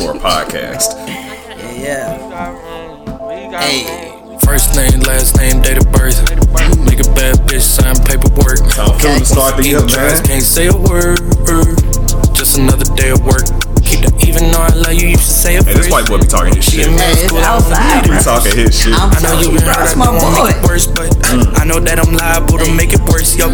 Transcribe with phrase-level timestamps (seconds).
[0.00, 0.96] for a podcast.
[1.76, 2.16] Yeah,
[3.50, 3.60] yeah.
[3.60, 4.06] Hey,
[4.44, 6.16] First name, last name, date of birth.
[6.88, 8.58] Make a bad bitch sign paperwork.
[8.80, 10.24] I'm feeling to start the year, man.
[10.24, 11.20] can't say a word.
[12.34, 13.44] Just another day of work.
[13.84, 16.18] Keep the, even though I love you, you should say a Hey, this white boy
[16.18, 16.88] be talking his shit.
[16.88, 16.98] Man.
[16.98, 18.18] Hey, it's outside, He bro.
[18.24, 18.94] talking his shit.
[18.96, 20.48] I'm I know you you, been bro, hurt, that's my don't boy.
[20.48, 21.44] make it worse, but mm.
[21.60, 23.52] I know that I'm liable to make it worse, yo.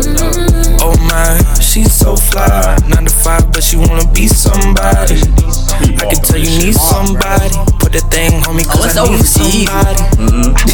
[0.81, 2.79] Oh my, she's so fly.
[2.89, 5.19] Nine to five, but she wanna be somebody.
[5.77, 7.53] I can tell you need somebody.
[7.79, 9.67] Put that thing on me, Oh, cause it's I over need for G.
[9.67, 10.03] somebody.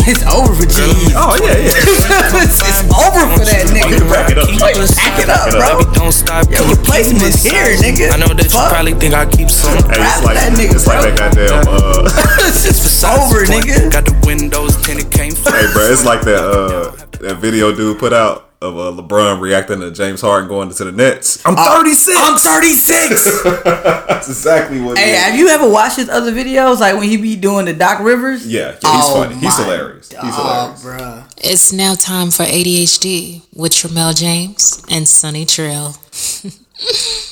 [0.09, 0.79] it's over for G.
[1.13, 2.41] Oh yeah, yeah.
[2.41, 3.99] it's, it's over for that Oh, you nigga.
[4.01, 4.47] can back it up.
[4.49, 5.85] Keep Wait, us- back it up, Back it bro.
[5.85, 6.47] Baby, don't stop.
[6.49, 8.07] Yo, Can you replacement keep is here, nigga.
[8.12, 9.77] I know that you probably think I keep some.
[9.93, 11.11] Hey, Rap it's like that nigga, it's like bro.
[11.11, 11.67] that goddamn.
[11.69, 13.91] Uh, it's just over, nigga.
[13.93, 18.12] Got the windows tinted, can't hey, bro, it's like that uh that video dude put
[18.12, 21.45] out of uh, LeBron reacting to James Harden going to the Nets.
[21.45, 22.16] I'm 36.
[22.20, 23.43] I'm 36.
[23.65, 24.97] That's exactly what.
[24.98, 25.20] hey, it is.
[25.20, 26.80] have you ever watched his other videos?
[26.80, 28.47] Like when he be doing the Doc Rivers?
[28.47, 29.34] Yeah, yeah, he's Oh funny.
[29.34, 30.09] He's my hilarious.
[30.11, 30.84] He's Oh, hilarious.
[30.84, 31.33] bruh.
[31.39, 35.97] It's now time for ADHD with Tramel James and Sunny Trail.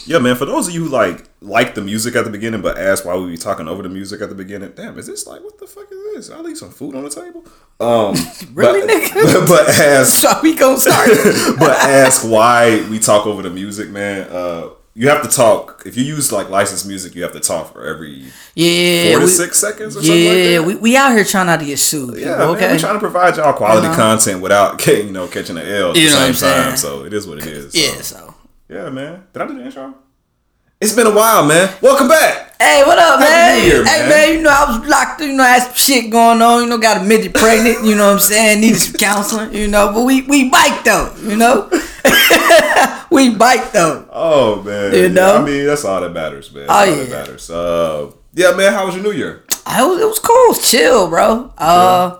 [0.06, 0.36] Yeah, man.
[0.36, 3.16] For those of you who like like the music at the beginning, but ask why
[3.16, 4.72] we be talking over the music at the beginning.
[4.74, 6.30] Damn, is this like what the fuck is this?
[6.30, 7.44] I'll leave some food on the table.
[7.78, 8.14] Um,
[8.54, 9.46] Really, but, nigga?
[9.48, 11.08] But ask, So we gonna start.
[11.58, 14.28] but ask why we talk over the music, man.
[14.30, 15.82] Uh, you have to talk.
[15.86, 19.26] If you use like licensed music, you have to talk for every yeah, four to
[19.26, 20.64] we, six seconds or something like yeah, that.
[20.64, 22.18] we, we out here trying not to get sued.
[22.18, 22.72] yeah, people, man, okay.
[22.72, 23.94] we're trying to provide y'all quality know?
[23.94, 26.76] content without you know catching the L at You the same I'm time.
[26.76, 27.74] So it is what it is.
[27.74, 28.16] yeah, So.
[28.16, 28.29] so.
[28.70, 29.24] Yeah, man.
[29.32, 29.94] Did I do the intro?
[30.80, 31.74] It's been a while, man.
[31.82, 32.54] Welcome back.
[32.62, 33.58] Hey, what up, Happy man?
[33.58, 34.08] New Year, hey, man.
[34.08, 34.32] man.
[34.34, 36.78] you know, I was locked, you know, I had some shit going on, you know,
[36.78, 38.60] got a midget pregnant, you know what I'm saying?
[38.60, 41.68] Needed some counseling, you know, but we we bike though, you know?
[43.10, 44.06] we bike though.
[44.12, 44.94] Oh man.
[44.94, 45.36] You Yeah, know?
[45.38, 46.66] I mean, that's all that matters, man.
[46.68, 47.50] Oh, That's all that matters.
[47.50, 48.72] Uh, yeah, man.
[48.72, 49.42] How was your New Year?
[49.66, 51.52] I was, it was cool, it was chill, bro.
[51.58, 52.19] Uh,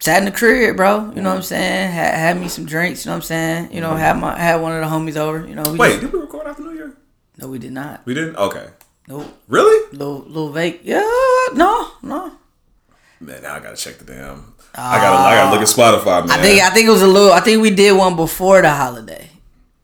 [0.00, 1.12] sat in the crib, bro.
[1.14, 1.92] You know what I'm saying?
[1.92, 3.04] Had, had me some drinks.
[3.04, 3.72] You know what I'm saying?
[3.72, 3.98] You know, mm-hmm.
[3.98, 5.46] had my had one of the homies over.
[5.46, 6.96] You know, we Wait, just- did we record after New Year?
[7.38, 8.04] no, we did not.
[8.04, 8.36] We didn't.
[8.36, 8.68] Okay.
[9.08, 9.26] Nope.
[9.48, 9.96] Really?
[9.96, 10.80] Little little vague.
[10.82, 11.00] Yeah,
[11.54, 12.32] no, no.
[13.20, 14.54] Man, now I gotta check the damn.
[14.74, 15.16] I gotta.
[15.16, 15.98] I gotta look at ah.
[16.00, 16.38] Spotify, man.
[16.38, 17.32] I think I think it was a little.
[17.32, 19.30] I think we did one before the holiday,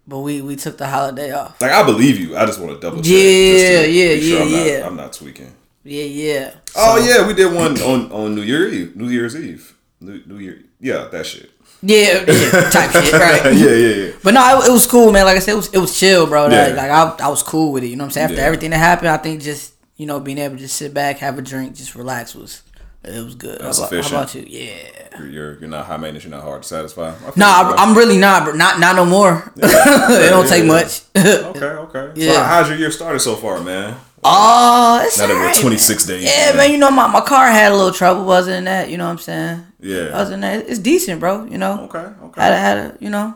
[0.07, 1.61] but we we took the holiday off.
[1.61, 2.37] like I believe you.
[2.37, 3.13] I just want to double check.
[3.13, 4.87] Yeah, yeah, sure I'm yeah, not, yeah.
[4.87, 5.55] I'm not tweaking.
[5.85, 6.55] Yeah, yeah.
[6.77, 8.97] Oh yeah, we did one on on New Year Eve.
[8.97, 9.75] New Year's Eve.
[10.03, 10.63] New, New Year.
[10.81, 11.51] Yeah, that shit.
[11.85, 13.45] Yeah, yeah, type shit, right?
[13.57, 14.13] yeah, yeah, yeah.
[14.23, 15.25] But no, it, it was cool, man.
[15.27, 16.45] Like I said, it was it was chill, bro.
[16.45, 16.75] Like, Yeah.
[16.75, 17.89] like I, I was cool with it.
[17.89, 18.25] You know what I'm saying?
[18.27, 18.47] After Yeah.
[18.47, 21.39] everything that happened, I think just you know being able to just sit back, have
[21.39, 22.63] a drink, just relax was
[23.05, 23.61] it was good.
[23.61, 24.45] That's how, about, how about you?
[24.47, 25.19] Yeah.
[25.19, 26.23] You're, you're you're not high maintenance.
[26.25, 27.11] You're not hard to satisfy.
[27.21, 27.75] No, bro.
[27.77, 28.55] I'm really not, bro.
[28.55, 29.53] Not not no more.
[29.57, 30.69] it don't yeah, take yeah.
[30.69, 31.01] much.
[31.17, 32.21] Okay, okay.
[32.21, 32.47] So Yeah.
[32.47, 33.97] how's your year started so far, man?
[34.25, 36.23] Oh, it's Now that we're 26 days.
[36.25, 36.57] Yeah, in.
[36.57, 36.71] man.
[36.71, 38.31] You know my, my car had a little trouble.
[38.31, 39.67] Other than that, you know what I'm saying?
[39.81, 40.11] Yeah.
[40.13, 41.45] Other than that, it's decent, bro.
[41.47, 41.85] You know.
[41.93, 42.41] Okay, okay.
[42.41, 43.35] Had a, had a, you know,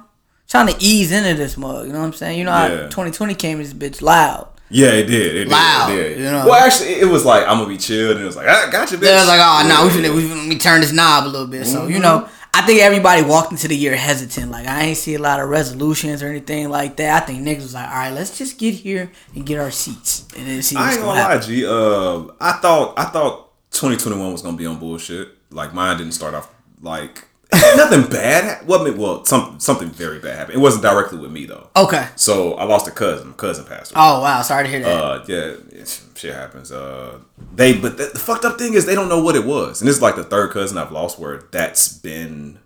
[0.48, 1.86] trying to ease into this mug.
[1.86, 2.38] You know what I'm saying?
[2.38, 4.48] You know, how 2020 came this bitch loud.
[4.68, 5.34] Yeah, it did.
[5.34, 5.48] It did.
[5.48, 6.18] Loud, it did.
[6.18, 6.44] you know.
[6.46, 8.90] Well, actually, it was like I'm gonna be chilled, and it was like I got
[8.92, 9.02] you, bitch.
[9.02, 10.08] They was like, oh no, we Yeah.
[10.08, 11.66] finna, we finna we turn this knob a little bit.
[11.66, 11.90] So Mm-hmm.
[11.92, 14.50] you know, I think everybody walked into the year hesitant.
[14.50, 17.22] Like I ain't see a lot of resolutions or anything like that.
[17.22, 20.26] I think niggas was like, all right, let's just get here and get our seats
[20.34, 21.38] and then see I ain't gonna lie.
[21.38, 21.66] G.
[21.66, 25.28] Uh, I thought I thought 2021 was gonna be on bullshit.
[25.50, 26.50] Like mine didn't start off
[26.80, 27.28] like
[27.76, 28.66] nothing bad.
[28.66, 30.56] Well, I mean, well, some something very bad happened.
[30.56, 31.68] It wasn't directly with me though.
[31.76, 32.08] Okay.
[32.16, 33.28] So I lost a cousin.
[33.28, 34.00] My cousin passed away.
[34.04, 34.88] Oh wow, sorry to hear that.
[34.92, 35.84] Uh, yeah,
[36.16, 36.72] shit happens.
[36.72, 37.20] Uh,
[37.54, 39.88] they but the, the fucked up thing is they don't know what it was, and
[39.88, 42.58] this is like the third cousin I've lost where that's been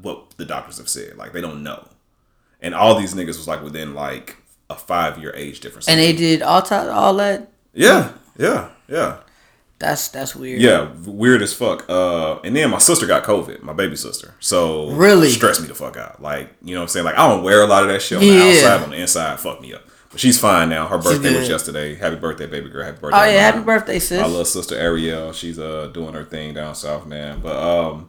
[0.00, 1.16] what the doctors have said.
[1.16, 1.88] Like they don't know,
[2.60, 4.36] and all these niggas was like within like
[4.70, 5.88] a five year age difference.
[5.88, 7.48] and they did all t- all that.
[7.74, 9.16] yeah, yeah, yeah,
[9.78, 10.60] That's that's weird.
[10.60, 11.88] yeah, weird as fuck.
[11.88, 14.34] Uh, and then my sister got COVID, my baby sister.
[14.40, 15.28] So Really?
[15.30, 16.20] stressed me the fuck out.
[16.20, 17.04] Like you know what I'm saying.
[17.04, 18.82] Like I don't wear a lot of that shit on the outside.
[18.84, 19.82] On the inside, fuck me up.
[20.10, 20.88] But she's fine now.
[20.88, 21.94] Her birthday was yesterday.
[21.94, 22.82] Happy birthday, baby girl.
[22.84, 23.18] Happy birthday.
[23.18, 24.20] Oh yeah, happy birthday, sis.
[24.20, 25.32] my little sister Ariel.
[25.32, 27.40] She's uh doing her thing down south, man.
[27.40, 28.08] But um,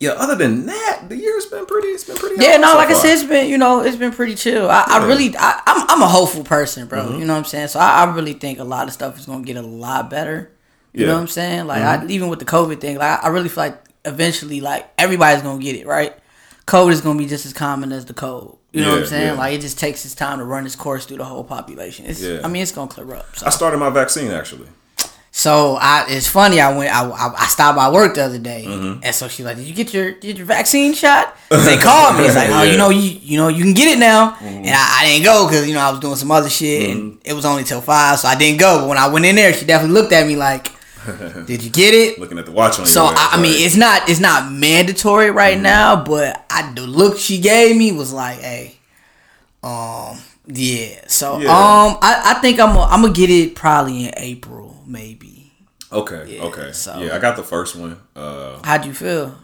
[0.00, 0.10] yeah.
[0.12, 1.88] Other than that, the year's been pretty.
[1.88, 2.42] It's been pretty.
[2.42, 4.68] Yeah, no, so like I said, it's been you know it's been pretty chill.
[4.68, 7.04] I, I really I, I'm I'm a hopeful person, bro.
[7.04, 7.18] Mm-hmm.
[7.20, 7.68] You know what I'm saying?
[7.68, 10.50] So I, I really think a lot of stuff is gonna get a lot better.
[10.92, 11.66] You know what I'm saying?
[11.68, 15.42] Like I, even with the COVID thing, like I really feel like eventually like everybody's
[15.42, 16.16] gonna get it right.
[16.66, 18.58] COVID is gonna be just as common as the cold.
[18.72, 19.26] You know what I'm saying?
[19.26, 19.32] yeah.
[19.34, 22.06] Like it just takes its time to run its course through the whole population.
[22.06, 22.40] It's Yeah.
[22.42, 23.36] I mean it's gonna clear up.
[23.36, 24.68] So I started my vaccine actually.
[25.40, 26.60] So I, it's funny.
[26.60, 26.90] I went.
[26.94, 29.00] I, I, I stopped by work the other day, Mm-hmm.
[29.04, 32.24] and so she's like, "Did you get your did your vaccine shot?" They called me.
[32.28, 32.72] It's like, "Oh, Yeah.
[32.72, 34.66] you know, you you know, you can get it now." Mm-hmm.
[34.66, 37.18] And I, I didn't go because you know I was doing some other shit, and
[37.24, 38.80] it was only till five, so I didn't go.
[38.80, 40.72] But when I went in there, she definitely looked at me like,
[41.46, 43.76] "Did you get it?" Looking at the watch on So your I, I mean, it's
[43.76, 45.62] not it's not mandatory right Mm-hmm.
[45.62, 48.76] now, but I the look she gave me was like, hey,
[49.62, 51.00] um, yeah.
[51.08, 51.48] So Yeah.
[51.48, 55.29] um, I, I think I'm i I'm gonna get it probably in April, maybe.
[55.92, 57.14] Okay, yeah, okay, so- yeah.
[57.14, 58.00] I got the first one.
[58.16, 59.34] Uh, How'd you feel?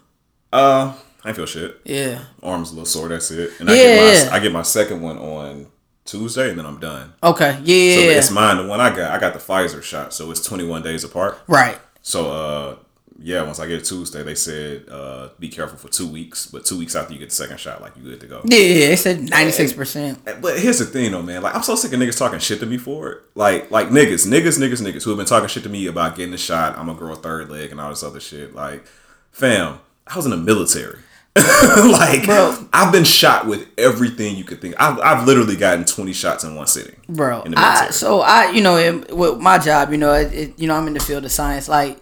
[0.52, 0.93] uh,
[1.25, 1.81] I feel shit.
[1.84, 2.20] Yeah.
[2.43, 3.08] Arms a little sore.
[3.08, 3.50] That's it.
[3.58, 4.34] And I Yeah, get my yeah.
[4.37, 5.66] I get my second one on
[6.04, 7.14] Tuesday, and then I'm done.
[7.22, 7.58] Okay.
[7.64, 7.96] Yeah.
[7.96, 8.58] So it's mine.
[8.58, 11.38] The one I got, I got the Pfizer shot, so it's 21 days apart.
[11.48, 11.78] right.
[12.02, 12.76] So uh,
[13.18, 16.64] yeah, once I get it Tuesday, they said uh, be careful for two weeks, but
[16.64, 18.42] two weeks after you get the second shot, like you good to go.
[18.44, 18.86] Yeah, yeah.
[18.88, 20.24] It said ninety six percent.
[20.24, 21.42] But here's the thing, though, man.
[21.42, 23.22] Like, I'm so sick of niggas talking shit to me for it.
[23.34, 26.32] Like, like niggas, niggas, niggas, niggas who have been talking shit to me about getting
[26.32, 26.78] the shot.
[26.78, 28.54] I'm gonna grow a third leg and all this other shit.
[28.54, 28.86] Like,
[29.30, 30.98] fam, I was in the military.
[31.36, 32.66] like, Bro.
[32.72, 34.74] I've been shot with everything you could think.
[34.78, 37.44] I've, I've literally gotten 20 shots in one sitting, bro.
[37.56, 40.74] I, so I, you know, in, with my job, you know, it, it, you know,
[40.74, 41.69] I'm in the field of science.
[41.69, 41.98] Like,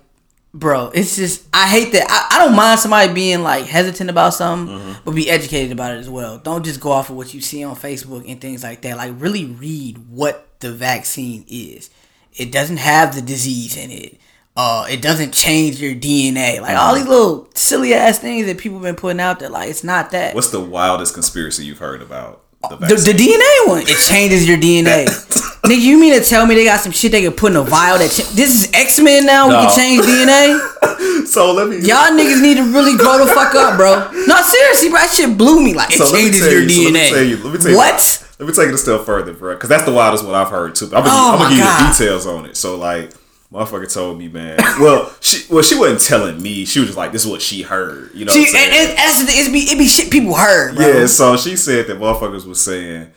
[0.54, 2.06] bro, it's just I hate that.
[2.08, 4.92] I, I don't mind somebody being like hesitant about something, Mm-hmm.
[5.04, 6.38] but be educated about it as well.
[6.38, 8.96] Don't just go off of what you see on Facebook and things like that.
[8.96, 11.90] Like, really read what the vaccine is.
[12.32, 14.18] It doesn't have the disease in it.
[14.56, 16.60] Uh, it doesn't change your DNA.
[16.60, 19.48] Like all these little silly ass things that people have been putting out there.
[19.50, 20.34] Like, it's not that.
[20.34, 24.56] What's the wildest conspiracy you've heard about the The, the DNA one, it changes your
[24.56, 25.06] DNA.
[25.64, 27.62] Nigga, you mean to tell me they got some shit they can put in a
[27.62, 29.48] vial that cha- this is X Men now?
[29.48, 31.26] We can change DNA.
[31.26, 31.76] so let me.
[31.78, 34.10] Y'all niggas need to really grow the fuck up, bro.
[34.26, 34.98] No, seriously, bro.
[35.00, 35.74] That shit blew me.
[35.74, 36.92] Like it So let changes your you- so DNA.
[36.92, 37.36] let me tell you.
[37.44, 37.76] Let me tell you.
[37.78, 38.20] what?
[38.38, 40.74] Let me take it a step further, bro, because that's the wildest one I've heard
[40.74, 40.86] too.
[40.86, 42.56] I'm gonna, Oh I'm gonna give you the details on it.
[42.56, 43.12] So like,
[43.52, 44.58] motherfucker told me, man.
[44.80, 46.64] Well, she well she wasn't telling me.
[46.66, 48.10] She was just like, this is what she heard.
[48.12, 48.32] You know.
[48.32, 49.20] See, what and, and that's.
[49.22, 50.86] It be it be shit people heard, bro.
[50.86, 51.06] yeah.
[51.06, 53.12] So she said that motherfuckers was saying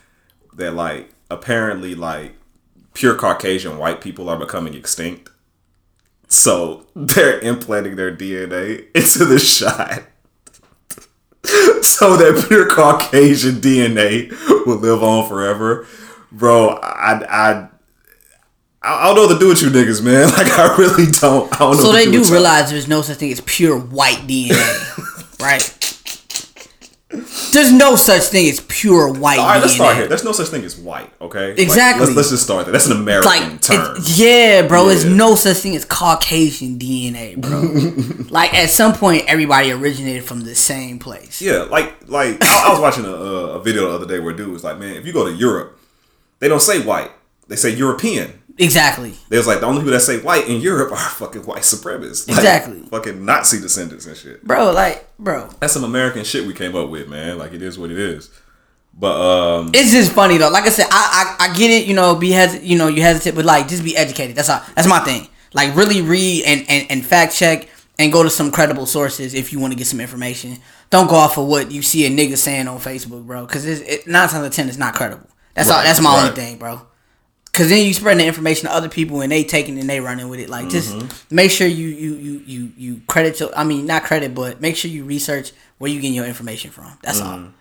[0.54, 2.34] that like apparently like
[2.94, 5.30] pure Caucasian white people are becoming extinct.
[6.28, 10.04] So they're implanting their DNA into the shot.
[11.84, 14.32] so that pure Caucasian DNA
[14.66, 15.88] will live on forever.
[16.32, 17.68] Bro, I I
[18.82, 20.30] I don't know what to do with you niggas, man.
[20.38, 21.54] Like I really don't.
[21.54, 21.84] I don't know.
[21.84, 25.87] So they do realize there's no such thing as pure white DNA, right?
[27.10, 29.62] There's no such thing as pure white All right, DNA.
[29.62, 30.08] let's start here.
[30.08, 31.52] There's no such thing as white, okay?
[31.52, 32.06] Like, Exactly.
[32.06, 32.74] let's, let's just start there.
[32.74, 33.98] That's an American like term.
[34.04, 34.88] yeah, bro.
[34.88, 38.26] There's no such thing as Caucasian DNA, bro.
[38.30, 41.42] like at some point, everybody originated from the same place.
[41.42, 44.50] Yeah, like like I, I was watching a, a video the other day where dude
[44.52, 45.80] was like, man, if you go to Europe,
[46.40, 47.12] they don't say white,
[47.48, 48.37] they say European.
[48.58, 49.14] Exactly.
[49.30, 52.28] They was like the only people that say white in Europe are fucking white supremacists,
[52.28, 52.82] Like, Exactly.
[52.90, 54.44] fucking Nazi descendants and shit.
[54.44, 55.50] Bro, like, bro.
[55.60, 57.38] That's some American shit we came up with, man.
[57.38, 58.30] Like it is what it is.
[59.00, 60.50] But um, It's just funny though.
[60.50, 61.86] Like I said, I I, I get it.
[61.86, 64.36] You know, be hes you know, you hesitate, but like, just be educated.
[64.36, 64.62] That's all.
[64.76, 65.28] That's my thing.
[65.54, 67.70] Like, really read and and, and fact check
[68.00, 70.58] and go to some credible sources if you want to get some information.
[70.90, 73.46] Don't go off of what you see a nigga saying on Facebook, bro.
[73.46, 75.28] Because it's it, nine times out of ten, it's not credible.
[75.54, 75.84] That's all.
[75.84, 76.82] That's my only thing, bro.
[77.58, 80.30] Cause then you spreading the information to other people and they taking and they running
[80.30, 80.48] with it.
[80.50, 81.00] Like Mm-hmm.
[81.08, 84.62] just make sure you you you you you credit your I mean not credit but
[84.62, 86.98] make sure you research where you getting your information from.
[87.04, 87.44] That's Mm-hmm.
[87.46, 87.52] all.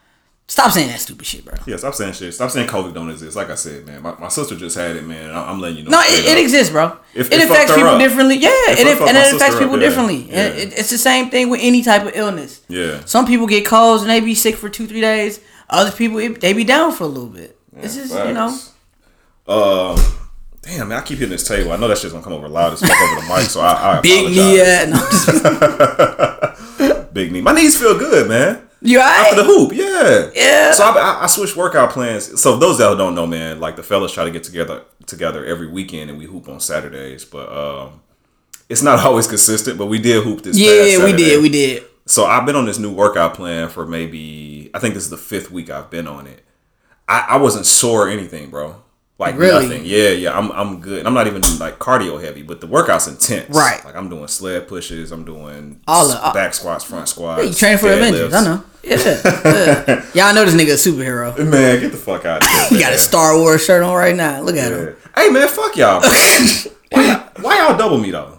[0.48, 1.54] Stop saying that stupid shit, bro.
[1.66, 2.32] yeah, stop saying shit.
[2.32, 3.34] Stop saying COVID don't exist.
[3.34, 5.30] Like I said, man, my, my sister just had it, man.
[5.32, 5.90] I- I'm letting you know.
[5.90, 6.96] No, it, it exists, bro.
[7.14, 7.98] If- it it affects people up.
[8.00, 8.36] differently.
[8.36, 9.88] Yeah, It and, it, fucked and it affects people yeah.
[9.88, 10.16] differently.
[10.30, 10.46] Yeah.
[10.46, 12.60] And it, it's the same thing with any type of illness.
[12.68, 13.04] Yeah.
[13.06, 15.40] Some people get colds and they be sick for two, three days.
[15.68, 17.58] Other people, it, they be down for a little bit.
[17.78, 18.56] it's just, you know.
[19.48, 19.96] Um,
[20.62, 21.72] damn, man, I keep hitting this table.
[21.72, 23.98] I know that shit's gonna come over loud as fuck over the mic, so I,
[23.98, 24.84] I Big knee, yeah.
[24.86, 25.44] No, just,
[27.14, 27.40] Big knee.
[27.40, 28.68] My knees feel good, man.
[28.82, 30.72] you After the hoop, yeah, Yeah.
[30.72, 32.40] So I, I, I switched workout plans.
[32.40, 35.68] So those that don't know, man, like the fellas try to get together together every
[35.68, 37.24] weekend, and we hoop on Saturdays.
[37.24, 38.00] But um,
[38.68, 39.78] it's not always consistent.
[39.78, 40.58] But we did hoop this.
[40.58, 41.84] Yeah, we did, we did.
[42.06, 45.16] So I've been on this new workout plan for maybe I think this is the
[45.16, 46.44] fifth week I've been on it.
[47.08, 48.82] I, I wasn't sore or anything, bro.
[49.18, 49.66] Like Really?
[49.66, 49.82] nothing.
[49.86, 50.36] Yeah, yeah.
[50.38, 51.06] I'm I'm good.
[51.06, 53.48] I'm not even like cardio heavy, but the workout's intense.
[53.54, 53.82] Right.
[53.84, 55.10] Like I'm doing sled pushes.
[55.10, 57.42] I'm doing All the- uh, back squats, front squats.
[57.46, 58.62] You train for Avengers, I know.
[58.82, 60.04] Yeah, yeah.
[60.14, 61.36] Y'all know this nigga a superhero.
[61.38, 62.66] Man, get the fuck out of here.
[62.68, 64.42] He got a Star Wars shirt on right now.
[64.42, 64.94] Look at him.
[65.16, 66.00] Hey man, fuck y'all.
[66.90, 68.35] why, y'all why y'all double me though?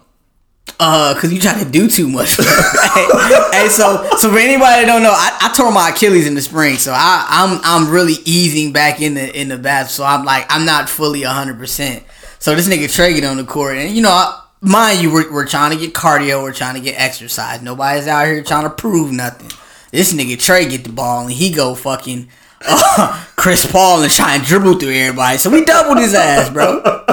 [0.79, 2.35] Uh, cause you try to do too much.
[2.37, 6.41] hey, so so for anybody that don't know, I, I tore my Achilles in the
[6.41, 9.89] spring, so I, I'm I'm really easing back in the in the bath.
[9.89, 12.03] So I'm like I'm not fully hundred percent.
[12.37, 15.31] So this nigga Trey get on the court, and you know I, mind you, we're,
[15.31, 17.61] we're trying to get cardio, we're trying to get exercise.
[17.61, 19.51] Nobody's out here trying to prove nothing.
[19.91, 22.29] This nigga Trey get the ball and he go fucking
[22.67, 25.37] uh, Chris Paul and try and dribble through everybody.
[25.37, 27.03] So we doubled his ass, bro.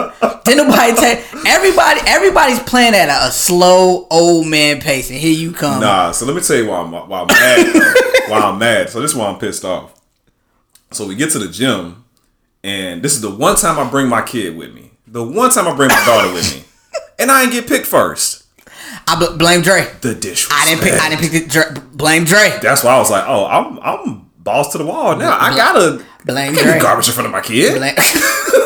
[0.44, 2.00] Did nobody take everybody?
[2.06, 5.80] Everybody's playing at a, a slow old man pace, and here you come.
[5.80, 7.94] Nah, so let me tell you why I'm why I'm mad.
[8.28, 8.90] why I'm mad.
[8.90, 9.98] So this is why I'm pissed off.
[10.90, 12.04] So we get to the gym,
[12.62, 14.90] and this is the one time I bring my kid with me.
[15.06, 16.64] The one time I bring my daughter with me,
[17.18, 18.44] and I ain't get picked first.
[19.08, 19.86] I bl- blame Dre.
[20.02, 20.46] The dish.
[20.50, 20.92] I didn't pick.
[21.00, 21.64] I didn't pick the Dre.
[21.94, 22.58] Blame Dre.
[22.62, 25.38] That's why I was like, oh, I'm I'm balls to the wall now.
[25.40, 26.78] I gotta Blame I Dre.
[26.80, 27.78] garbage in front of my kid.
[27.78, 27.94] Blame-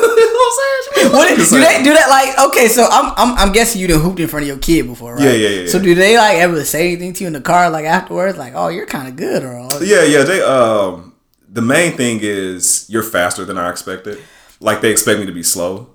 [0.96, 1.38] you know what I'm saying?
[1.38, 2.68] What, do they do that like okay?
[2.68, 5.22] So I'm, I'm I'm guessing you done hooped in front of your kid before, right?
[5.24, 5.84] Yeah, yeah, yeah, So yeah.
[5.84, 8.68] do they like ever say anything to you in the car like afterwards, like oh
[8.68, 9.68] you're kind of good or all?
[9.82, 10.22] Yeah, yeah.
[10.24, 11.14] They um
[11.48, 14.18] the main thing is you're faster than I expected.
[14.60, 15.90] Like they expect me to be slow.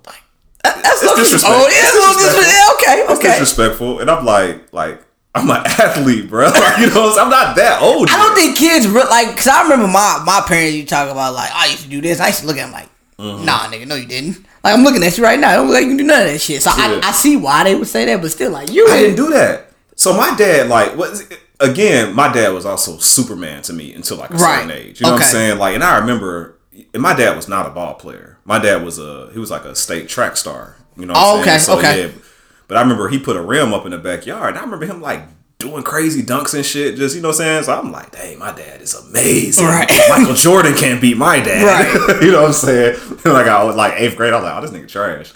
[0.62, 1.12] That's It's okay.
[1.46, 2.14] Oh, it's yeah, it's a disrespectful.
[2.14, 3.28] disrespect- yeah, okay, It's okay.
[3.38, 6.46] disrespectful, and I'm like, like I'm an athlete, bro.
[6.48, 8.08] Like, you know, I'm not that old.
[8.08, 8.36] I don't yet.
[8.38, 11.66] think kids re- like because I remember my my parents you talk about like I
[11.66, 12.18] used to do this.
[12.20, 13.44] I used to look at them like, Mm-hmm.
[13.44, 14.44] nah, nigga, no, you didn't.
[14.64, 15.50] Like I'm looking at you right now.
[15.50, 16.62] I don't look like you can do none of that shit.
[16.62, 17.00] So Yeah.
[17.02, 19.16] I, I see why they would say that, but still, like you I didn't didn't
[19.26, 19.70] do that.
[19.96, 21.38] So my dad, like, what?
[21.60, 25.00] Again, my dad was also Superman to me until like a certain age.
[25.00, 25.58] You know what I'm saying?
[25.58, 26.58] Like, and I remember,
[26.92, 28.38] and my dad was not a ball player.
[28.44, 30.76] My dad was a he was like a state track star.
[30.96, 31.12] You know?
[31.12, 31.60] What Oh, I'm okay, saying?
[31.60, 32.06] So, okay.
[32.06, 32.12] Yeah,
[32.66, 35.00] but I remember he put a rim up in the backyard, and I remember him
[35.00, 35.22] like
[35.58, 36.96] doing crazy dunks and shit.
[36.96, 37.62] Just you know what I'm saying?
[37.64, 39.64] So I'm like, dang, my dad is amazing.
[39.64, 39.88] Right.
[40.08, 41.64] Michael Jordan can't beat my dad.
[41.64, 42.22] Right.
[42.22, 42.98] you know what I'm saying?
[43.24, 45.32] like I was like eighth grade, I was like, oh, this nigga trash.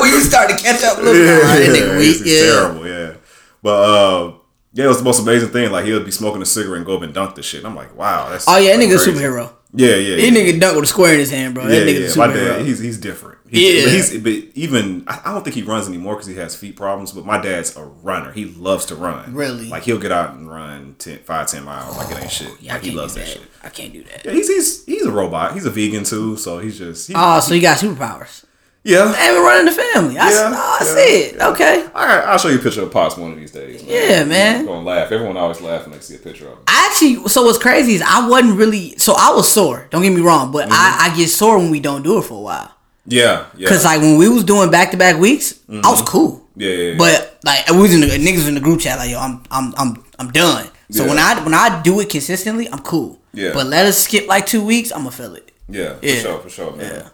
[0.00, 0.98] when you start to catch up.
[0.98, 2.22] Look, yeah, that nigga weak.
[2.24, 2.40] Yeah.
[2.52, 2.86] terrible.
[2.88, 3.14] Yeah,
[3.62, 4.32] but uh,
[4.72, 5.70] yeah, it was the most amazing thing.
[5.72, 7.60] Like he'll be smoking a cigarette and go up and dunk the shit.
[7.60, 9.12] And I'm like, wow, that's Oh yeah, that like, nigga a crazy.
[9.12, 9.52] superhero.
[9.74, 10.30] Yeah, yeah, yeah.
[10.30, 11.64] nigga dunk with a square in his hand, bro.
[11.64, 12.24] Yeah, That nigga yeah.
[12.24, 13.37] a My dad, he's he's different.
[13.50, 13.84] He's, Yeah.
[13.84, 17.12] but he's but even I don't think he runs anymore because he has feet problems.
[17.12, 18.32] But my dad's a runner.
[18.32, 19.34] He loves to run.
[19.34, 19.68] Really?
[19.68, 21.96] Like he'll get out and run 10, 5, 10 miles.
[21.96, 22.48] Like it ain't shit.
[22.50, 23.28] Oh, yeah, like he loves that that.
[23.28, 23.42] shit.
[23.62, 24.24] I can't do that.
[24.24, 25.54] Yeah, he's he's he's a robot.
[25.54, 26.36] He's a vegan too.
[26.36, 28.44] So he's just he, Oh, so you got superpowers.
[28.84, 29.06] yeah.
[29.06, 30.18] Ain't been running the family.
[30.18, 30.94] I, Yeah, oh, I yeah.
[30.94, 31.40] see it.
[31.40, 31.82] Okay.
[31.94, 33.82] All right, I'll show you a picture of Pops one of these days.
[33.82, 34.64] Yeah, man.
[34.64, 35.10] You're gonna laugh.
[35.12, 36.58] Everyone always laugh when they see a picture of him.
[36.68, 39.88] I actually, so what's crazy is I wasn't really, so I was sore.
[39.90, 40.72] Don't get me wrong, but mm-hmm.
[40.72, 42.72] I, I get sore when we don't do it for a while.
[43.10, 43.68] Yeah, yeah.
[43.68, 46.46] Cause like when we was doing back to back weeks, I was cool.
[46.56, 46.98] Yeah, yeah, yeah.
[46.98, 49.72] But like we was in the niggas in the group chat like yo, I'm I'm
[49.76, 50.66] I'm I'm done.
[50.90, 53.18] So when I when I do it consistently, I'm cool.
[53.32, 53.52] Yeah.
[53.54, 55.52] But let us skip like two weeks, I'm gonna feel it.
[55.68, 56.92] yeah, for sure, for sure, man.
[56.94, 57.08] Yeah.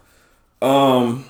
[0.62, 1.24] Um,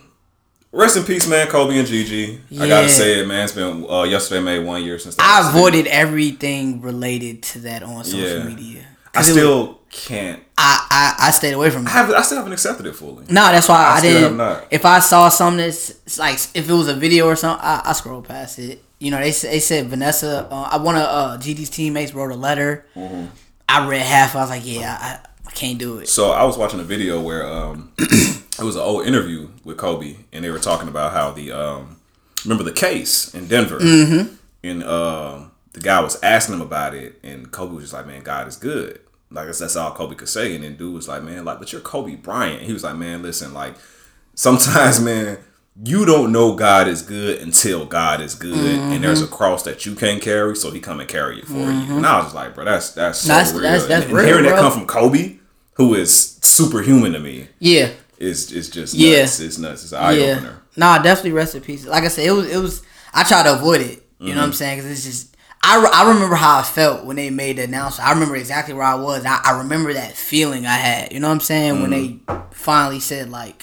[0.72, 1.46] rest in peace, man.
[1.48, 2.40] Kobe and Gigi.
[2.60, 3.44] I gotta say it, man.
[3.44, 5.16] It's been uh, yesterday made one year since.
[5.18, 8.44] I avoided everything related to that on social Yeah.
[8.44, 8.86] media.
[9.14, 10.42] I it was- still can't.
[10.56, 10.86] I,
[11.18, 11.92] I I stayed away from I it.
[11.92, 12.10] have.
[12.12, 13.24] I still haven't accepted it fully.
[13.28, 14.64] No, that's why I I, didn't.
[14.70, 17.92] If I saw something that's like if it was a video or something, I, I
[17.92, 18.82] scroll past it.
[19.00, 20.46] You know, they they said Vanessa.
[20.50, 22.86] Uh, I one of uh, GD's teammates wrote a letter.
[22.94, 23.26] Mm-hmm.
[23.68, 24.36] I read half.
[24.36, 26.08] I was like, yeah, I, I can't do it.
[26.08, 30.16] So I was watching a video where um, it was an old interview with Kobe,
[30.32, 31.96] and they were talking about how the um,
[32.44, 34.34] remember the case in Denver, Mm-hmm.
[34.62, 38.22] and um, the guy was asking him about it, and Kobe was just like, "Man,
[38.22, 39.00] God is good."
[39.34, 41.72] Like that's, that's all Kobe could say, and then dude was like, "Man, like, but
[41.72, 43.74] you're Kobe Bryant." He was like, "Man, listen, like,
[44.34, 45.38] sometimes, man."
[45.84, 49.34] You don't know God is good until God is good, and there's Mm-hmm.
[49.34, 51.96] a cross that you can't carry, so He come and carry it for you.
[51.96, 53.62] And I was just like, bro, that's that's so That's- real.
[53.62, 55.38] that's- that's and, and real, hearing that come from Kobe,
[55.72, 59.22] who is superhuman to me, Yeah, is is just Yeah.
[59.22, 59.40] nuts.
[59.40, 59.82] It's nuts.
[59.82, 60.24] It's an eye yeah.
[60.36, 60.62] opener.
[60.76, 61.84] Nah, definitely rest in peace.
[61.84, 62.82] Like I said, it was it was.
[63.12, 64.06] I tried to avoid it.
[64.20, 64.56] You know what I'm Mm-hmm.
[64.56, 64.78] saying?
[64.78, 65.33] Because it's just.
[65.66, 68.08] I, I remember how I felt when they made the announcement.
[68.08, 69.24] I remember exactly where I was.
[69.24, 71.12] I, I remember that feeling I had.
[71.12, 71.80] You know what I'm saying?
[71.80, 72.50] When they Mm-hmm.
[72.52, 73.58] finally said like,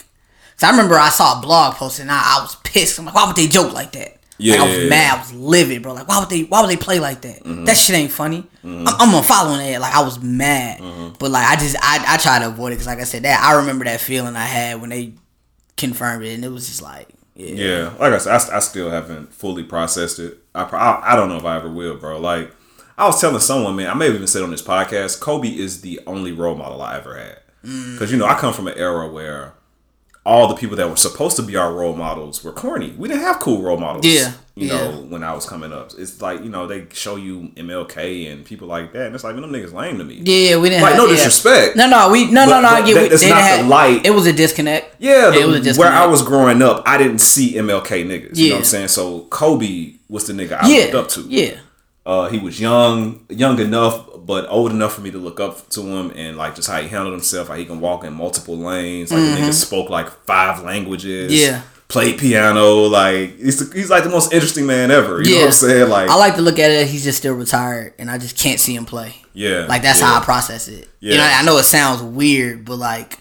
[0.58, 2.98] cause I remember I saw a blog post and I, I was pissed.
[3.00, 4.17] I'm like, why would they joke like that?
[4.38, 4.89] Yeah, like, I was yeah, Mm-hmm.
[4.89, 5.15] mad.
[5.15, 5.93] I was livid, bro.
[5.93, 6.43] Like, why would they?
[6.43, 7.41] Why would they play like that?
[7.65, 8.48] That shit ain't funny.
[8.63, 9.79] I'm, I'm gonna follow that.
[9.81, 11.13] Like, I was mad, Mm-hmm.
[11.20, 13.39] but like, I just I I tried to avoid it because, like I said, that
[13.43, 15.13] I remember that feeling I had when they
[15.77, 17.08] confirmed it, and it was just like,
[17.45, 20.38] yeah, Yeah, like I said, I, I still haven't fully processed it.
[20.53, 22.19] I, I I don't know if I ever will, bro.
[22.19, 22.51] Like
[22.98, 25.81] I was telling someone, man, I may have even said on this podcast, Kobe is
[25.81, 27.39] the only role model I ever had.
[27.65, 27.93] Mm.
[27.93, 29.53] Because you know, I come from an era where
[30.24, 32.94] all the people that were supposed to be our role models were corny.
[32.98, 34.06] We didn't have cool role models.
[34.06, 34.74] Yeah, You yeah.
[34.78, 38.46] know, when I was coming up, it's like you know they show you MLK and
[38.46, 40.22] people like that, and it's like them niggas lame to me.
[40.24, 40.84] Yeah, we didn't.
[40.84, 41.16] Like, have, no yeah.
[41.16, 41.75] disrespect.
[41.75, 42.68] No, no, we no, no, But- no.
[42.70, 42.94] I get.
[42.94, 44.06] that- we, that's not the light.
[44.06, 44.96] It was a disconnect.
[45.00, 45.78] Yeah, the, it was a disconnect.
[45.80, 48.38] where I was growing up, I didn't see MLK niggas.
[48.38, 48.88] You know what I'm saying?
[48.90, 51.22] So Kobe was the nigga I Yeah, looked up to.
[51.30, 51.56] yeah,
[52.05, 55.81] Uh, he was young, young enough, but old enough for me to look up to
[55.81, 59.12] him and like just how he handled himself, how he can walk in multiple lanes.
[59.12, 61.31] Like the nigga spoke like five languages.
[61.31, 61.51] Mm-hmm.
[61.53, 61.62] Yeah.
[61.89, 62.86] played piano.
[62.88, 65.22] Like he's he's like the most interesting man ever.
[65.22, 65.89] You know what I'm saying?
[65.89, 66.88] Like I like to look at it.
[66.88, 69.13] He's just still retired, and I just can't see him play.
[69.34, 70.08] yeah, Like that's yeah.
[70.08, 70.88] how I process it.
[71.01, 71.38] You know, Yeah.
[71.39, 73.20] I know it sounds weird, but like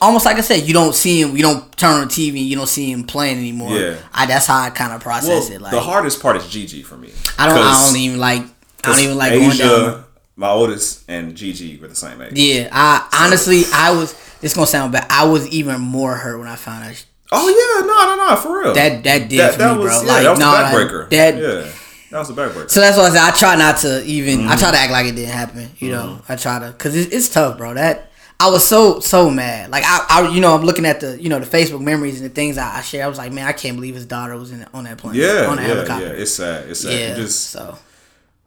[0.00, 1.36] almost like I said, you don't see him.
[1.36, 2.44] You don't turn on TV.
[2.44, 3.76] You don't see him playing anymore.
[3.76, 3.96] Yeah.
[4.12, 5.60] I that's how I kind of Well, process it.
[5.60, 7.10] Like the hardest part is Gigi for me.
[7.38, 7.58] I don't.
[7.58, 8.42] I don't even like.
[8.84, 10.04] I don't even like going down.
[10.36, 12.32] My oldest, and Gigi were the same age.
[12.34, 14.14] Yeah, I honestly, I was.
[14.42, 15.06] It's gonna sound bad.
[15.08, 18.62] I was even more hurt when I found out Oh yeah, no, no, no, for
[18.62, 18.74] real.
[18.74, 19.84] that that did for me, bro.
[19.84, 21.10] yeah, like, that was like, backbreaker.
[21.10, 21.34] that.
[21.36, 21.72] yeah,
[22.10, 22.68] that was a backbreaker.
[22.70, 24.46] So that's why I said I try not to even.
[24.48, 24.72] I try Mm-hmm.
[24.72, 25.70] to act like it didn't happen.
[25.78, 27.74] You know, I try to because it, it's tough, bro.
[27.74, 28.10] That
[28.40, 29.70] I was so so mad.
[29.70, 32.28] Like I, I, you know, I'm looking at the you know the Facebook memories and
[32.30, 33.04] the things I, I share.
[33.04, 35.14] I was like, man, I can't believe his daughter was in on that plane.
[35.14, 36.06] yeah, on that yeah, helicopter.
[36.06, 36.12] yeah.
[36.12, 36.68] It's sad.
[36.68, 36.92] It's sad.
[36.92, 37.78] Yeah, It just, so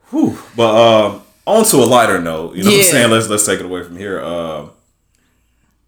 [0.10, 0.38] whew.
[0.56, 2.56] But um, on to a lighter note.
[2.56, 3.12] You know what I'm saying?
[3.12, 4.22] Let's let's take it away from here.
[4.24, 4.72] Um.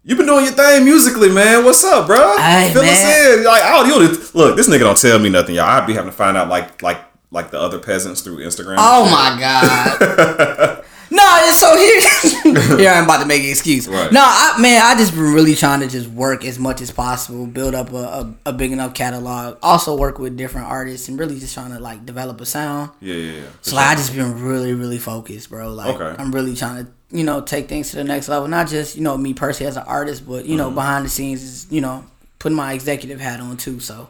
[0.02, 1.62] You've been doing your thing musically, man.
[1.62, 2.38] What's up, bro?
[2.38, 2.90] Hey, Fill man.
[2.94, 3.44] us in.
[3.44, 3.98] Like, oh, you
[4.32, 5.66] look, this nigga don't tell me nothing, y'all.
[5.66, 8.76] I'd be having to find out like, like, like the other peasants through Instagram.
[8.78, 10.84] Oh my god.
[11.10, 12.76] no, it's so here.
[12.78, 13.88] here I'm about to make an excuse.
[13.88, 14.12] Right.
[14.12, 17.46] No, I man, I just been really trying to just work as much as possible,
[17.46, 19.58] build up a, a, a big enough catalog.
[19.62, 22.90] Also work with different artists and really just trying to like develop a sound.
[23.00, 23.46] Yeah, yeah, yeah.
[23.62, 25.72] So like, I just been really, really focused, bro.
[25.72, 26.22] Like Okay.
[26.22, 28.46] I'm really trying to, you know, take things to the next level.
[28.48, 30.56] Not just, you know, me personally as an artist, but you Mm-hmm.
[30.58, 32.04] know, behind the scenes is, you know,
[32.38, 33.80] putting my executive hat on too.
[33.80, 34.08] So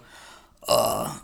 [0.68, 1.18] uh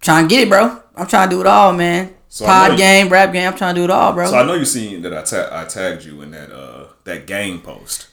[0.00, 0.80] trying to get it, bro.
[0.96, 2.12] I'm trying to do it all, man.
[2.34, 4.26] So Pod you- game, rap game, I'm trying to do it all, bro.
[4.26, 7.26] So I know you seen that I ta- I tagged you in that uh that
[7.26, 8.06] game post.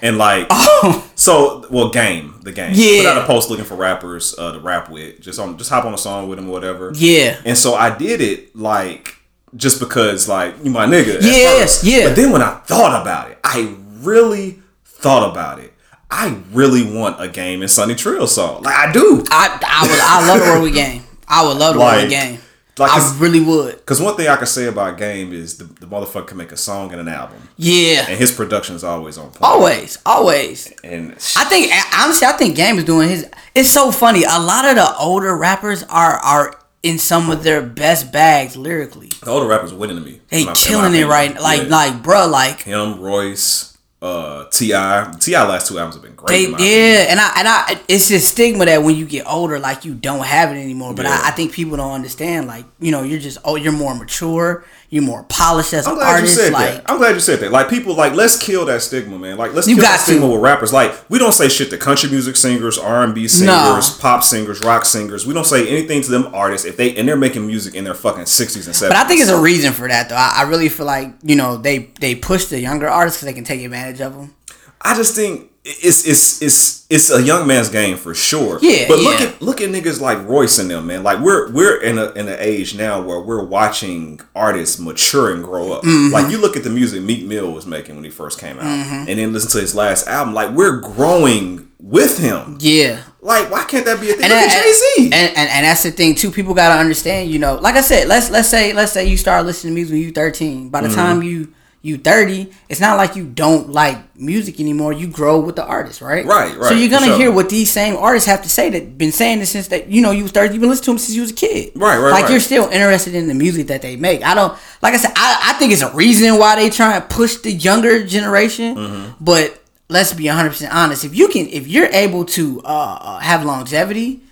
[0.00, 1.06] And like oh.
[1.14, 2.70] so well game, the game.
[2.74, 3.02] Yeah.
[3.02, 5.20] Put out a post looking for rappers uh to rap with.
[5.20, 6.90] Just on just hop on a song with them or whatever.
[6.94, 7.38] Yeah.
[7.44, 9.16] And so I did it like
[9.54, 11.18] just because like you my nigga.
[11.20, 11.84] Yeah, first.
[11.84, 12.04] yeah.
[12.08, 15.74] But then when I thought about it, I really thought about it.
[16.10, 18.62] I really want a game and Sunny Trill song.
[18.62, 19.22] Like I do.
[19.30, 21.02] I I would I love to with game.
[21.28, 22.39] I would love to Like- with game.
[22.80, 23.84] Like I really would.
[23.86, 26.56] Cause one thing I can say about Game is the, the motherfucker can make a
[26.56, 27.48] song and an album.
[27.56, 28.06] Yeah.
[28.08, 29.42] And his production is always on point.
[29.42, 30.72] Always, always.
[30.82, 33.28] And I think honestly, I think Game is doing his.
[33.54, 34.24] It's so funny.
[34.24, 39.08] A lot of the older rappers are are in some of their best bags lyrically.
[39.22, 40.20] the older rappers winning to me.
[40.30, 41.38] They my- killing it right.
[41.40, 41.68] Like Yeah.
[41.68, 43.69] like bro, like him, Royce,
[44.02, 44.68] uh, Ti.
[44.68, 45.46] T.I.
[45.46, 46.46] last two albums have been great.
[46.46, 47.06] they yeah.
[47.10, 50.24] And I and I it's this stigma that when you get older, like you don't
[50.24, 50.94] have it anymore.
[50.94, 51.20] But Yeah.
[51.22, 52.46] I, I think people don't understand.
[52.46, 54.64] Like you know, you're just oh, you're more mature.
[54.92, 56.34] You're more polished as I'm an glad artist.
[56.36, 56.90] you said like that.
[56.90, 57.52] I'm glad you said that.
[57.52, 59.36] Like people, like let's kill that stigma, man.
[59.38, 60.32] Like let's You kill that stigma to.
[60.32, 60.72] with rappers.
[60.72, 64.60] Like we don't say shit to country music singers, R and B singers, pop singers,
[64.60, 65.24] rock singers.
[65.24, 67.94] We don't say anything to them artists if they and they're making music in their
[67.94, 68.98] fucking sixties and seventies.
[68.98, 70.16] But I think it's a reason for that, though.
[70.16, 73.36] I, I really feel like you know they they push the younger artists because they
[73.36, 74.34] can take advantage of them.
[74.82, 78.58] I just think it's it's it's it's a young man's game for sure.
[78.62, 79.26] Yeah, But look yeah.
[79.26, 81.02] at look at niggas like Royce and them, man.
[81.02, 85.44] Like we're we're in a in an age now where we're watching artists mature and
[85.44, 85.82] grow up.
[85.84, 86.12] Mm-hmm.
[86.14, 88.64] Like you look at the music Meek Mill was making when he first came out,
[88.64, 90.32] and then listen to his last album.
[90.34, 92.56] Like we're growing with him.
[92.60, 93.02] Yeah.
[93.20, 94.30] Like why can't that be a thing?
[94.30, 95.04] And, look Jay Z.
[95.04, 96.30] and, and and that's the thing too.
[96.30, 97.30] People gotta understand.
[97.30, 99.92] You know, like I said, let's let's say let's say you start listening to music
[99.92, 100.70] when you thirteen.
[100.70, 100.96] By the Mm-hmm.
[100.96, 104.92] time you you thirty, it's not like you don't like music anymore.
[104.92, 106.26] You grow with the artist, right?
[106.26, 109.12] Right, right So you're gonna hear what these same artists have to say that been
[109.12, 110.52] saying this since that you know you was thirty.
[110.52, 111.72] You've been listening to them since you was a kid.
[111.74, 112.30] Right, right, Like right.
[112.32, 114.22] you're still interested in the music that they make.
[114.22, 115.12] I don't like I said.
[115.16, 119.24] I, I think it's a reason why they try and push the younger generation, Mm-hmm.
[119.24, 119.56] but.
[119.92, 121.04] Let's be 100% honest.
[121.04, 122.64] If you can, if you're able to uh,
[123.00, 124.22] uh, have longevity,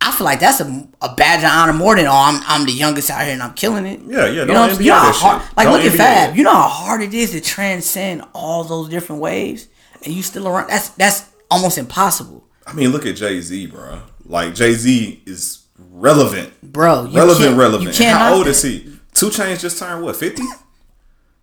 [0.00, 2.72] I feel like that's a, a badge of honor more than oh I'm I'm the
[2.72, 4.00] youngest out here and I'm killing it.
[4.06, 5.22] Yeah, yeah, You know, what I'm- you know how shit.
[5.22, 6.36] hard, like Don't look at Fab.
[6.36, 9.68] You know how hard it is to transcend all those different waves,
[10.04, 10.68] and you still around.
[10.68, 14.00] That's that's almost impossible, I mean, look at Jay Z, bro.
[14.24, 16.52] Like Jay Z is relevant.
[16.62, 17.06] bro.
[17.06, 17.98] You relevant, relevant.
[17.98, 18.06] You.
[18.06, 18.50] How old that.
[18.50, 18.92] is he?
[19.14, 20.42] 2 Chainz just turned what fifty?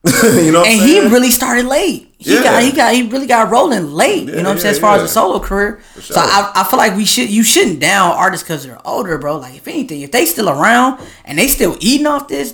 [0.23, 2.13] you know, And he really started late.
[2.17, 2.43] He Yeah.
[2.43, 4.27] got he got he really got rolling late.
[4.27, 4.71] you know what I'm saying?
[4.71, 5.81] As yeah, far as a solo career.
[5.95, 6.01] sure.
[6.03, 9.37] So I, I feel like we should you shouldn't down artists because they're older, bro.
[9.37, 12.53] Like if anything, if they still around and they still eating off this,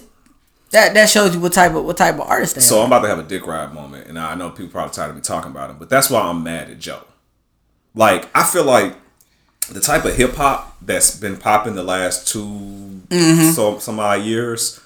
[0.72, 2.84] that that shows you what type of what type of artist they So are.
[2.84, 5.16] I'm about to have a dick ride moment, and I know people probably tired of
[5.18, 7.02] me talking about him, but that's why I'm mad at Joe.
[7.94, 8.96] Like I feel like
[9.70, 13.50] the type of hip hop that's been popping the last 2 Mm-hmm.
[13.52, 14.80] so some odd years,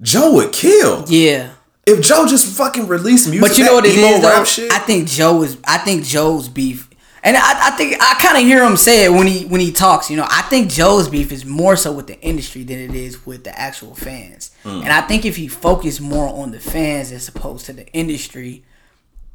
[0.00, 1.04] Joe would kill.
[1.08, 1.50] Yeah.
[1.88, 4.44] If Joe just fucking released music, But you know what that it emo though?
[4.44, 4.72] shit.
[4.72, 5.56] I think Joe is.
[5.66, 6.88] I think Joe's beef,
[7.22, 9.72] and I, I think I kind of hear him say it when he when he
[9.72, 10.10] talks.
[10.10, 13.24] You know, I think Joe's beef is more so with the industry than it is
[13.26, 14.50] with the actual fans.
[14.62, 14.80] Hmm.
[14.82, 18.64] And I think if he focused more on the fans as opposed to the industry,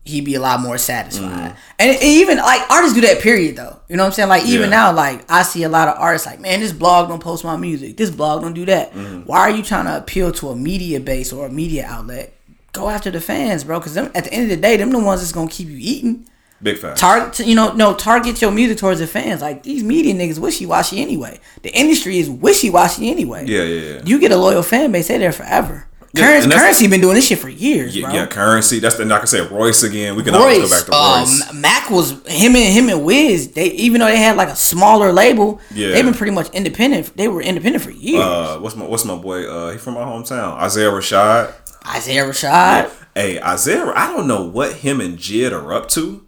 [0.06, 1.30] he'd be a lot more satisfied.
[1.52, 1.58] Mm-hmm.
[1.80, 3.80] And, and even like artists do that period though.
[3.88, 4.30] You know what I'm saying?
[4.30, 4.92] Like even Yeah.
[4.92, 7.56] now, like I see a lot of artists like, man, this blog don't post my
[7.58, 7.96] music.
[7.98, 8.92] This blog don't do that.
[8.94, 9.22] Mm-hmm.
[9.22, 12.34] Why are you trying to appeal to a media base or a media outlet?
[12.74, 13.80] Go after the fans, bro.
[13.80, 16.28] Because at the end of the day, them the ones that's gonna keep you eating.
[16.62, 16.98] Big fact.
[16.98, 19.42] Target, you know, no, target your music towards the fans.
[19.42, 21.40] Like these media niggas wishy washy anyway.
[21.62, 23.46] The industry is wishy washy anyway.
[23.48, 24.02] Yeah, yeah, yeah.
[24.06, 25.88] You get a loyal fan base, they there forever.
[26.16, 28.14] Yeah, Curren$y, Curren$y been doing this shit for years, yeah, bro.
[28.14, 28.80] yeah, Curren$y.
[28.80, 29.04] That's the.
[29.12, 30.16] I say Royce again.
[30.16, 31.50] We can always go back to Royce.
[31.50, 33.52] um, Mac was him and him and Wiz.
[33.54, 35.90] They even though they had like a smaller label, Yeah.
[35.90, 37.18] they've been pretty much independent.
[37.18, 38.24] They were independent for years.
[38.24, 39.46] uh, what's my what's my boy?
[39.50, 40.54] Uh, he from my hometown.
[40.60, 41.52] Isaiah Rashad.
[41.88, 42.92] Isaiah Rashad.
[43.16, 43.92] Hey, Isaiah.
[43.96, 46.26] I don't know what him and Jid are up to,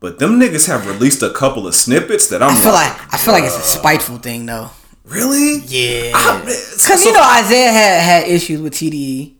[0.00, 3.16] but them niggas have released a couple of snippets that I'm I feel like I
[3.18, 4.70] feel like it's a spiteful thing though.
[5.04, 5.58] really.
[5.66, 9.34] Yeah, because you know Isaiah had had issues with TDE,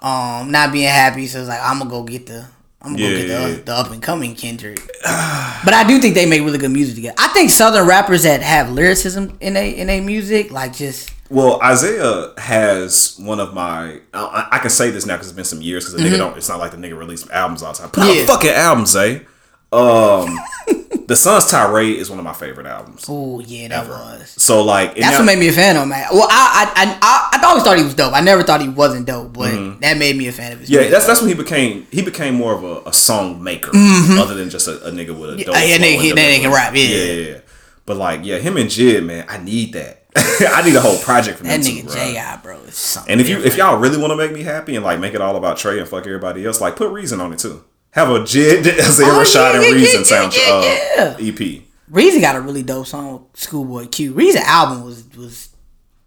[0.00, 1.26] um, not being happy.
[1.26, 2.46] So it's like I'm gonna go get the.
[2.82, 3.62] I'm gonna Yeah, go get the, yeah.
[3.64, 7.16] the up and coming Kendrick, but I do think they make really good music together.
[7.18, 11.60] I think Southern rappers that have lyricism in a in a music like just Well,
[11.62, 14.00] Isaiah has one of my.
[14.14, 15.84] I, I can say this now because it's been some years.
[15.84, 16.36] Because the nigga don't.
[16.36, 17.90] It's not like the nigga released albums all the time.
[17.90, 18.16] Put Mm-hmm.
[18.16, 18.22] Yeah.
[18.22, 19.26] out fucking albums, Zay.
[19.72, 20.38] Um,
[21.08, 23.04] the Sun's Tirade is one of my favorite albums.
[23.08, 24.30] oh yeah that was.
[24.40, 26.06] So like, That's now- what made me a fan of man.
[26.12, 28.14] Well, I I, I I always thought he was dope.
[28.14, 30.68] I never thought he wasn't dope, but that made me a fan of his.
[30.68, 30.74] Mm-hmm.
[30.74, 30.92] Yeah, music.
[30.92, 34.48] that's that's when he became he became more of a, a song maker other than
[34.50, 35.54] just a, a nigga with a dope.
[35.56, 35.68] Mm-hmm.
[35.68, 36.82] yeah, nigga- he- that nigga can rap, yeah.
[36.84, 37.38] yeah, yeah, yeah.
[37.84, 40.04] But like, yeah, him and Jid, man, I need that.
[40.50, 41.94] I need a whole project from that nigga two, bro.
[41.94, 42.36] J.I.
[42.38, 43.12] bro is something.
[43.12, 45.20] And if you if y'all really want to make me happy and like make it
[45.20, 47.64] all about Trey and fuck everybody else, like put Reason on it too.
[47.90, 51.62] Have a Jid, Isaiah Oh, Rashad, yeah, and Reason yeah, sound yeah, uh, EP.
[51.88, 54.12] Reason got a really dope song Schoolboy Q.
[54.12, 55.50] Reason album was was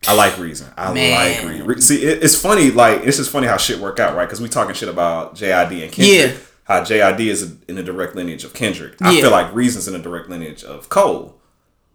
[0.08, 0.67] I like Reason.
[0.78, 1.45] I Man.
[1.58, 1.82] like Reason.
[1.82, 2.72] See, it, it's funny.
[2.72, 4.26] Like it's just funny how shit work out, right?
[4.26, 6.32] Because we talking shit about JID and Kendrick.
[6.32, 6.45] Yeah.
[6.63, 8.95] How JID is in a direct lineage of Kendrick.
[9.02, 11.39] I feel like Reason's in a direct lineage of Cole,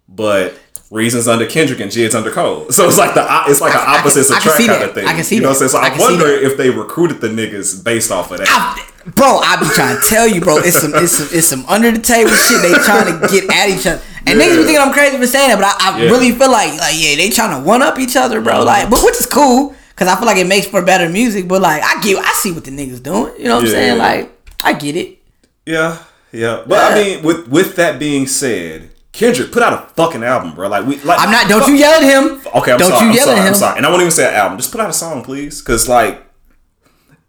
[0.09, 0.59] but
[0.95, 2.67] Reason's under Kendrick and Jid's under Cole.
[2.71, 4.81] So it's like the it's like an I- I opposite can- I can see kind
[4.83, 4.89] that.
[4.91, 5.07] of thing.
[5.07, 5.59] I can see you know that.
[5.59, 5.99] what I'm saying?
[5.99, 8.91] So I wonder if they recruited the niggas based off of that.
[9.17, 10.57] Bro, I be trying to tell you, bro.
[10.59, 12.63] It's some it's some it's some under the table shit.
[12.63, 14.01] They trying to get at each other.
[14.27, 14.47] And Yeah.
[14.47, 16.11] niggas be thinking I'm crazy for saying that, but I, I Yeah.
[16.11, 18.63] really feel like like yeah, they trying to one up each other, bro.
[18.65, 21.49] Like, but which is cool because I feel like it makes for better music.
[21.49, 23.35] But like, I get I see what the niggas doing.
[23.37, 23.99] You know what I'm saying?
[23.99, 24.31] Like,
[24.63, 25.19] I get it.
[25.67, 25.99] Yeah,
[26.33, 26.63] yeah.
[26.67, 30.69] But I mean, with with that being said, Kendrick put out a fucking album, bro.
[30.69, 31.49] Like we, like I'm not.
[31.49, 32.41] Don't you yell at him.
[32.55, 33.05] Okay, I'm don't sorry.
[33.05, 33.49] you I'm yell sorry, at him.
[33.49, 33.77] I'm sorry.
[33.79, 34.59] And I won't even say an album.
[34.59, 35.61] Just put out a song, please.
[35.63, 36.21] Because like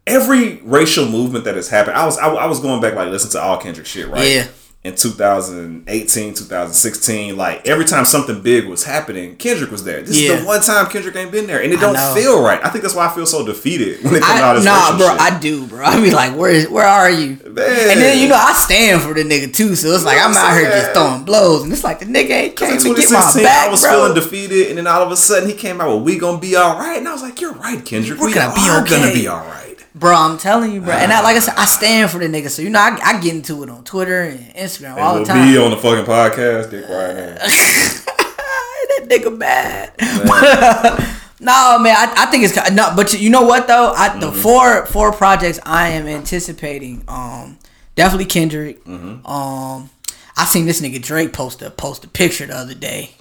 [0.07, 3.29] every racial movement that has happened, I was I, I was going back like listen
[3.31, 4.27] to all Kendrick shit, right?
[4.27, 4.47] Yeah.
[4.85, 10.03] In 2018, 2016, like every time something big was happening, Kendrick was there.
[10.03, 12.63] This is the one time Kendrick ain't been there, and it don't feel right.
[12.63, 15.21] I think that's why I feel so defeated when it comes out nah, bro, shit.
[15.21, 15.83] I do, bro.
[15.83, 17.31] I be like, where is, where are you?
[17.45, 20.55] And then you know I stand for the nigga too, so it's like I'm out
[20.55, 23.43] here just throwing blows, and it's like the nigga ain't came can't get my 2016,
[23.43, 23.89] back, I was bro.
[23.89, 26.55] feeling defeated, and then all of a sudden he came out with "We gonna be
[26.55, 28.19] all right," and I was like, "You're right, Kendrick.
[28.19, 29.64] We're we gonna be are gonna be all right."
[29.97, 30.93] Bro, I'm telling you, bro.
[30.93, 32.49] And I, like I said, I stand for the nigga.
[32.49, 35.29] So you know, I, I get into it on Twitter and Instagram all we'll the
[35.29, 35.47] time.
[35.51, 37.35] be on the fucking podcast, Dick Ryan.
[37.39, 39.93] that nigga bad.
[41.39, 43.93] no, man, I, I think it's no, but you know what though?
[43.95, 44.19] I Mm-hmm.
[44.19, 47.03] the four four projects I am anticipating.
[47.07, 47.57] Um,
[47.95, 48.83] definitely Kendrick.
[48.83, 49.25] Mm-hmm.
[49.25, 49.89] Um,
[50.37, 53.11] I seen this nigga Drake post a post a picture the other day.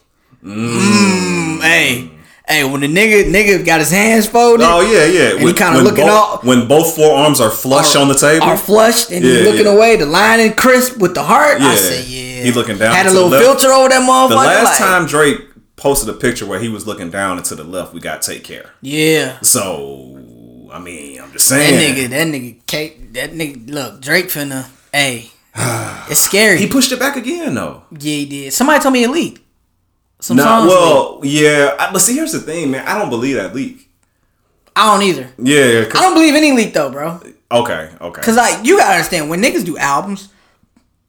[0.43, 2.11] Mm, hey,
[2.49, 4.65] hey, when the nigga nigga got his hands folded.
[4.69, 5.39] Oh yeah, yeah.
[5.39, 8.45] he kinda looking both, all- when both forearms are flush are- on the table.
[8.47, 9.73] Are flushed and Yeah, he's looking yeah.
[9.73, 11.61] away, the line and crisp with the heart.
[11.61, 11.77] I Yeah.
[11.81, 12.43] said, yeah.
[12.45, 14.29] He looking down Had a little filter over that motherfucker.
[14.31, 15.39] the last like, time Drake
[15.77, 18.45] posted a picture where he was looking down and to the left, we got take
[18.45, 18.71] care.
[18.83, 19.37] Yeah.
[19.43, 20.19] So
[20.73, 24.67] I mean, I'm just saying That nigga, that nigga, Kate, that nigga, look, Drake finna,
[24.93, 25.31] hey,
[26.11, 26.59] it's scary.
[26.59, 27.85] he pushed it back again though.
[27.93, 28.53] yeah, he did.
[28.53, 29.41] Somebody told me it leaked.
[30.25, 32.89] Some No, songs well, yeah, I- but see, here's the thing, man.
[32.89, 33.91] I don't believe that leak.
[34.75, 35.29] I don't either.
[35.37, 37.21] Yeah, I don't believe any leak though, bro.
[37.53, 38.23] okay, okay.
[38.23, 40.31] Cause like you gotta understand when niggas do albums,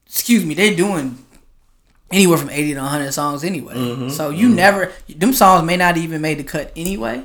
[0.06, 1.18] excuse me, they doing
[2.12, 3.74] anywhere from eighty to hundred songs anyway.
[3.76, 7.24] Mm-hmm, so you never them songs may not even made the cut anyway.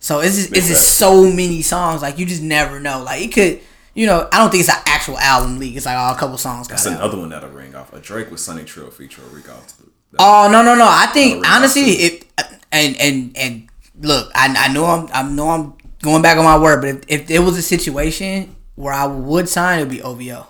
[0.00, 3.02] So it's just, it's just so many songs like you just never know.
[3.02, 3.60] Like it could,
[3.92, 5.76] you know, I don't think it's an actual album leak.
[5.76, 6.68] It's like oh, a couple songs.
[6.68, 7.00] That's got out.
[7.00, 7.92] another one that'll ring off.
[7.92, 9.74] A Drake with Sunny Trill feature a Rick off.
[10.18, 10.86] Oh no no no!
[10.88, 12.26] I think honestly, it
[12.72, 13.68] and and and
[14.00, 17.04] look, I I know I'm I know I'm going back on my word, but if,
[17.08, 20.46] if there was a situation where I would sign, it would be OVO.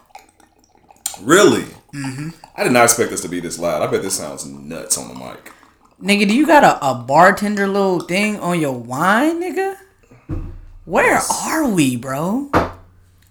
[1.22, 1.64] Really?
[1.94, 2.28] Mm-hmm.
[2.54, 3.82] I did not expect this to be this loud.
[3.82, 5.52] I bet this sounds nuts on the mic.
[6.00, 9.76] Nigga, do you got a, a bartender little thing on your wine, nigga?
[10.84, 12.50] Where are we, bro?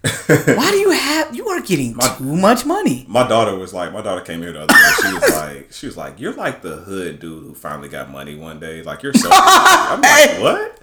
[0.26, 1.34] Why do you have?
[1.34, 3.04] You are getting too much money.
[3.08, 4.92] My daughter was like, my daughter came here the other day.
[5.02, 8.36] She was like, she was like, you're like the hood dude who finally got money
[8.36, 8.82] one day.
[8.82, 9.28] Like you're so.
[9.32, 10.80] I'm like, what,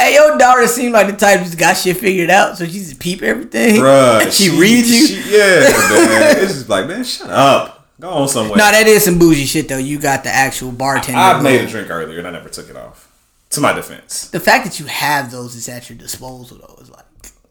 [0.00, 2.98] Hey, your daughter seemed like the type who's got shit figured out, so she just
[2.98, 3.76] peep everything.
[3.76, 5.06] Bruh, she, reads you.
[5.06, 6.38] she- yeah, man.
[6.42, 7.88] It's just like, man, shut up.
[8.00, 8.56] Go on somewhere.
[8.56, 9.76] no, that is some bougie shit though.
[9.76, 11.20] You got the actual bartender.
[11.20, 13.06] I made a drink earlier and I never took it off.
[13.50, 16.88] To my defense, The fact that you have those is at your disposal though is
[16.88, 17.04] like,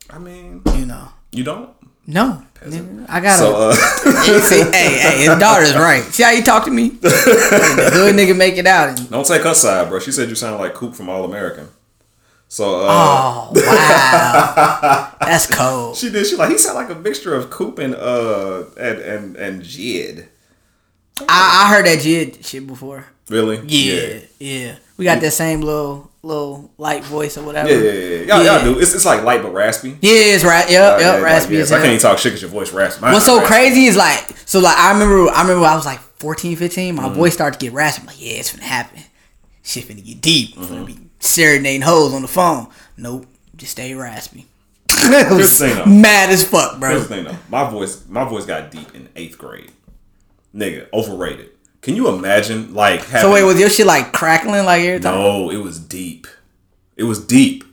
[0.09, 1.69] I mean, you know, you don't.
[2.07, 2.43] no,
[3.07, 3.37] I gotta.
[3.37, 3.73] So, uh,
[4.41, 6.01] See, hey, hey, his daughter's right.
[6.03, 6.89] See how you talk to me?
[7.01, 8.89] the hood nigga make it out.
[8.89, 9.99] And, don't take her side, bro.
[9.99, 11.67] She said you sound like Coop from All American.
[12.47, 15.95] So, uh, oh wow, that's cold.
[15.95, 16.25] she did.
[16.25, 20.27] She like he sound like a mixture of Coop and uh and and and Jid.
[21.27, 23.05] I, I heard that Jid shit before.
[23.29, 23.59] Really?
[23.67, 27.69] Yeah, yeah, We got that same little little light voice or whatever.
[27.69, 28.17] Yeah, yeah, yeah.
[28.35, 28.55] Y'all, Yeah.
[28.63, 28.79] y'all do.
[28.79, 29.91] It's, it's like light but raspy.
[30.01, 30.69] Yeah, it's right.
[30.69, 30.99] Yep, Uh, yep.
[30.99, 33.01] yeah, raspy like, yeah, I can't even talk shit because your voice raspy.
[33.01, 33.47] Mine What's so raspy.
[33.47, 36.95] crazy is like, so like I remember, I remember I was like 14, 15.
[36.95, 37.05] Mm-hmm.
[37.05, 38.01] My voice started to get raspy.
[38.01, 39.01] I'm like, yeah, it's gonna happen.
[39.63, 40.57] Shit finna get deep.
[40.57, 40.73] I'm Mm-hmm.
[40.75, 42.67] finna be serenading hoes on the phone.
[42.97, 44.45] Nope, just stay raspy.
[44.89, 46.99] was the thing, mad as fuck, Here's bro.
[46.99, 47.37] the thing though.
[47.49, 49.71] My voice, my voice got deep in eighth grade.
[50.53, 51.51] Nigga, overrated.
[51.81, 53.21] Can you imagine like having?
[53.21, 55.15] So wait, was your shit like crackling like every time?
[55.15, 56.27] No, it was deep.
[56.97, 57.63] It was deep.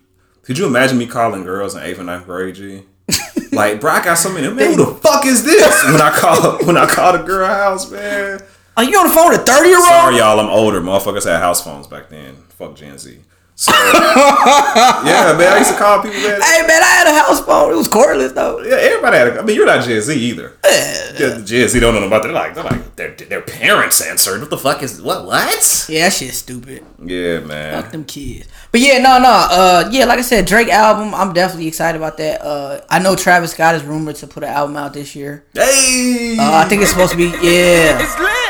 [0.42, 2.82] Could you imagine me calling girls in eighth and ninth grade, G?
[3.52, 4.48] like, bro, I got so many.
[4.48, 5.84] Man, who the fuck is this?
[5.84, 8.40] When I call, when I call the girl house, man.
[8.76, 9.86] Are you on the phone with a 30 year old?
[9.88, 10.80] Sorry, y'all, I'm older.
[10.80, 12.36] Motherfuckers had house phones back then.
[12.50, 13.18] Fuck Gen Z.
[13.58, 16.40] So, yeah, man, I used to call people, man.
[16.42, 17.72] Hey man, I had a house phone.
[17.72, 18.60] It was cordless though.
[18.62, 19.28] Yeah, everybody had.
[19.28, 20.52] A, I mean, you're not Gen Z either.
[20.62, 22.22] Yeah, the Gen Z don't know about.
[22.22, 24.40] They're like, they're like, their their parents answered.
[24.42, 25.24] What the fuck is what?
[25.24, 25.86] What?
[25.88, 26.84] Yeah, that shit's stupid.
[27.02, 27.82] Yeah, man.
[27.82, 28.46] Fuck them kids.
[28.72, 29.30] But yeah, no, no.
[29.50, 31.14] Uh, yeah, like I said, Drake album.
[31.14, 32.42] I'm definitely excited about that.
[32.42, 35.46] Uh, I know Travis Scott is rumored to put an album out this year.
[35.54, 37.28] Hey, Uh, I think it's supposed to be.
[37.40, 37.96] Yeah,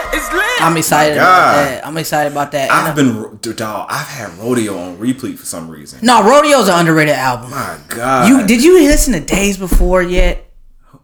[0.61, 1.87] I'm excited about that.
[1.87, 2.71] I'm excited about that.
[2.71, 3.87] I've And, uh, been dude, dog.
[3.91, 6.01] I've had rodeo on replay for some reason.
[6.03, 7.51] no, Rodeo's an underrated album.
[7.51, 10.51] My God, You did you listen to Days Before yet?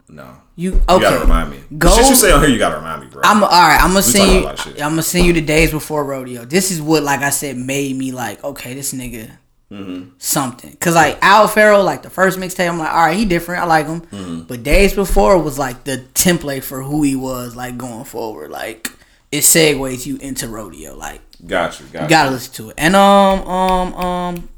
[0.09, 0.37] no.
[0.55, 1.01] You You okay?
[1.01, 1.61] gotta remind me.
[1.79, 1.89] Go.
[1.89, 3.23] The shit you say on here, you gotta remind me, bro.
[3.25, 3.81] I'm all right.
[3.83, 4.39] I'm gonna send you.
[4.41, 4.83] about a lot of shit.
[4.83, 6.45] I'm gonna send you the days before rodeo.
[6.45, 9.31] This is what, like I said, made me like, okay, this nigga
[9.73, 10.11] Mm-hmm.
[10.19, 10.77] something.
[10.81, 13.63] Cause like Owl Pharaoh, like the first mixtape, I'm like, all right, he different.
[13.63, 14.03] I like him.
[14.03, 14.41] Mm-hmm.
[14.43, 18.51] But days before was like the template for who he was, like going forward.
[18.51, 18.93] Like
[19.33, 20.95] it segues you into rodeo.
[20.95, 21.89] Like gotcha, you.
[21.91, 22.75] Got you gotta listen to it.
[22.79, 24.49] And um um um.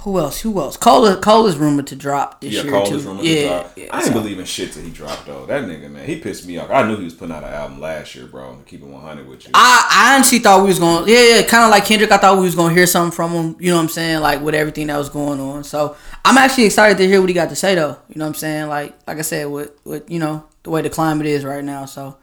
[0.00, 0.40] Who else?
[0.42, 0.76] Who else?
[0.76, 2.94] Cole, Cole is rumored to drop this Yeah, year Cole too.
[2.94, 3.72] is rumored yeah, to drop.
[3.76, 5.46] yeah, I didn't so- believe in shit till he dropped though.
[5.46, 6.70] That nigga, man, he pissed me off.
[6.70, 8.54] I knew he was putting out an album last year, bro.
[8.54, 9.50] To keep it 100 with you.
[9.52, 12.12] I, I honestly thought we was going yeah, yeah kind of like Kendrick.
[12.12, 13.56] I thought we was going to hear something from him.
[13.58, 14.20] You know what I'm saying?
[14.20, 15.64] Like with everything that was going on.
[15.64, 17.96] So I'm actually excited to hear what he got to say though.
[18.08, 18.68] You know what I'm saying?
[18.68, 21.84] Like like I said, with with you know the way the climate is right now.
[21.84, 22.16] So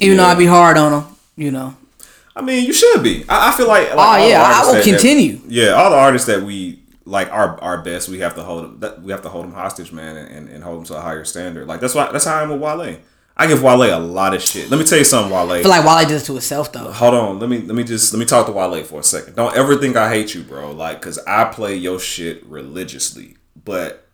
[0.00, 0.28] even though Yeah.
[0.30, 1.04] I be hard on them,
[1.36, 1.74] you know.
[2.36, 3.24] I mean, you should be.
[3.28, 3.94] I, I feel like.
[3.94, 5.40] like Oh, yeah, I will that- that- continue.
[5.48, 8.08] yeah, all the artists that we like are our best.
[8.08, 10.78] We have to hold that we have to hold them hostage, man, and, and hold
[10.78, 11.66] them to a higher standard.
[11.66, 12.98] Like that's why that's how I am with Wale.
[13.40, 14.68] I give Wale a lot of shit.
[14.68, 15.50] Let me tell you something, Wale.
[15.52, 16.90] I feel like Wale does it to himself though.
[16.92, 19.34] Hold on, let me let me just let me talk to Wale for a second.
[19.36, 20.70] Don't ever think I hate you, bro.
[20.72, 24.06] Like, cause I play your shit religiously, but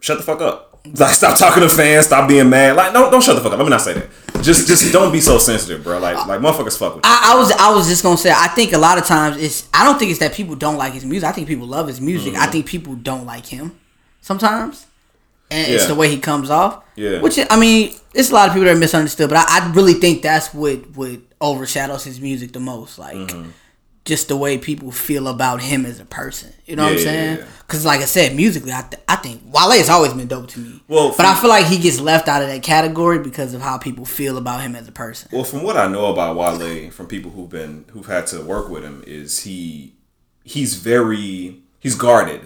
[0.00, 0.62] shut the fuck up.
[0.96, 2.06] Like, stop talking to fans.
[2.06, 2.76] Stop being mad.
[2.76, 3.58] Like, no, don't shut the fuck up.
[3.58, 4.06] Let me not say that.
[4.42, 5.98] Just, just don't be so sensitive, bro.
[5.98, 7.10] Like, like motherfuckers fuck with you.
[7.10, 9.68] I, I was I was just gonna say I think a lot of times it's
[9.74, 11.28] I don't think it's that people don't like his music.
[11.28, 12.34] I think people love his music.
[12.34, 12.42] Mm-hmm.
[12.42, 13.78] I think people don't like him
[14.20, 14.86] sometimes,
[15.50, 16.84] and it's the way he comes off.
[16.94, 17.20] Yeah.
[17.20, 19.94] Which I mean, it's a lot of people that are misunderstood, but I, I really
[19.94, 22.98] think that's what what overshadows his music the most.
[22.98, 23.16] Like.
[23.16, 23.50] Mm-hmm.
[24.06, 27.04] Just the way people feel about him as a person, you know what I'm Yeah,
[27.04, 27.38] yeah, saying?
[27.40, 27.44] yeah.
[27.66, 30.60] Because, like I said, musically, I, th- I think Wale has always been dope to
[30.60, 30.80] me.
[30.86, 33.76] Well, but I feel like he gets left out of that category because of how
[33.76, 35.28] people feel about him as a person.
[35.32, 38.68] Well, from what I know about Wale, from people who've been who've had to work
[38.70, 39.94] with him, is he
[40.44, 42.42] he's very he's guarded.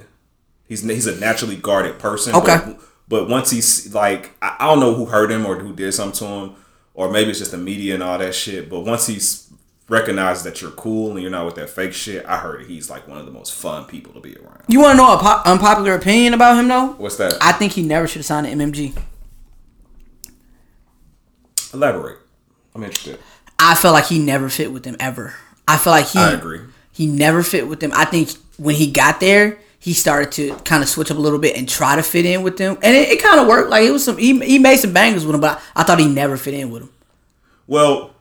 [0.66, 2.34] He's he's a naturally guarded person.
[2.34, 2.58] Okay.
[2.64, 5.92] But, but once he's like, I, I don't know who hurt him or who did
[5.92, 6.54] something to him,
[6.94, 8.70] or maybe it's just the media and all that shit.
[8.70, 9.52] But once he's
[9.90, 13.06] recognized that you're cool and you're not with that fake shit, I heard he's like
[13.08, 14.62] one of the most fun people to be around.
[14.68, 16.92] You want to know a po- unpopular opinion about him though?
[16.92, 17.36] What's that?
[17.42, 18.96] I think he never should have signed to MMG.
[21.74, 22.18] Elaborate.
[22.74, 23.18] I'm interested.
[23.58, 25.34] I felt like he never fit with them ever.
[25.68, 26.60] I feel like he I agree.
[26.92, 27.90] he never fit with them.
[27.94, 31.38] I think when he got there, he started to kind of switch up a little
[31.38, 33.70] bit and try to fit in with them, and it, it kind of worked.
[33.70, 35.98] Like it was some he, he made some bangers with him, but I, I thought
[35.98, 36.90] he never fit in with him.
[37.66, 38.14] Well,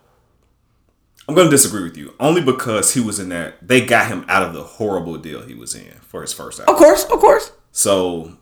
[1.30, 3.66] I'm going to disagree with you only because he was in that.
[3.66, 6.74] They got him out of the horrible deal he was in for his first album.
[6.74, 7.52] Of course, of course.
[7.72, 8.36] So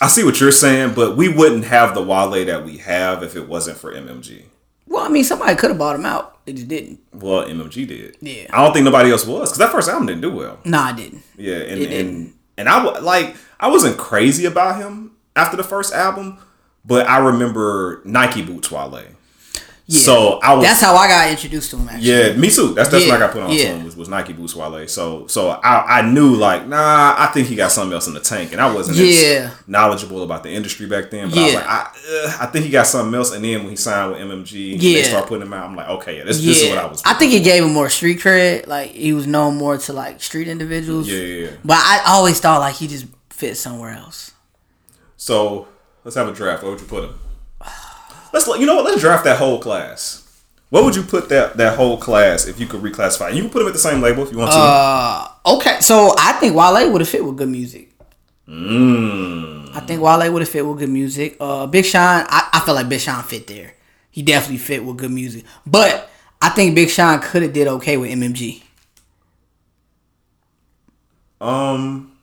[0.00, 3.34] I see what you're saying, but we wouldn't have the Wale that we have if
[3.36, 4.44] it wasn't for MMG.
[4.86, 6.44] Well, I mean, somebody could have bought him out.
[6.46, 7.00] They just didn't.
[7.12, 8.16] Well, MMG did.
[8.20, 8.46] Yeah.
[8.52, 10.60] I don't think nobody else was because that first album didn't do well.
[10.64, 11.22] Nah, I didn't.
[11.36, 12.14] Yeah, and It didn't.
[12.16, 16.38] and and I like I wasn't crazy about him after the first album,
[16.84, 19.04] but I remember Nike boots Wale.
[19.86, 20.00] Yeah.
[20.00, 21.90] So I was That's how I got introduced to him.
[21.90, 22.08] Actually.
[22.08, 22.72] yeah, me too.
[22.72, 23.64] That's that's what I got put on yeah.
[23.64, 24.88] to him was, was Nike boots Wale.
[24.88, 28.20] So so I I knew like nah, I think he got something else in the
[28.20, 29.50] tank, and I wasn't Yeah.
[29.52, 31.28] as knowledgeable about the industry back then.
[31.28, 31.58] But I was Yeah.
[31.58, 33.34] like, I, uh, I think he got something else.
[33.34, 34.94] And then when he signed with MMG, Yeah.
[34.94, 35.66] they start putting him out.
[35.66, 37.02] I'm like, okay, yeah, this, this is what I was.
[37.04, 38.66] I think it gave him more street cred.
[38.66, 41.08] Like he was known more to like street individuals.
[41.08, 41.50] Yeah, yeah, yeah.
[41.62, 44.30] But I always thought like he just fit somewhere else.
[45.18, 45.68] So
[46.04, 46.62] let's have a draft.
[46.62, 47.18] Where would you put him?
[48.34, 48.84] Let's you know what?
[48.84, 50.20] Let's draft that whole class.
[50.70, 53.32] What would you put that that whole class if you could reclassify?
[53.32, 54.58] You can put them at the same label if you want to.
[54.58, 57.92] Uh, okay, so I think Wale would have fit with good music.
[58.48, 59.70] Mm.
[59.76, 61.36] I think Wale would have fit with good music.
[61.38, 63.74] Uh, Big Sean, I, I feel like Big Sean fit there.
[64.10, 65.44] He definitely fit with good music.
[65.64, 66.10] But
[66.42, 68.64] I think Big Sean could have did okay with MMG.
[71.40, 72.16] Um,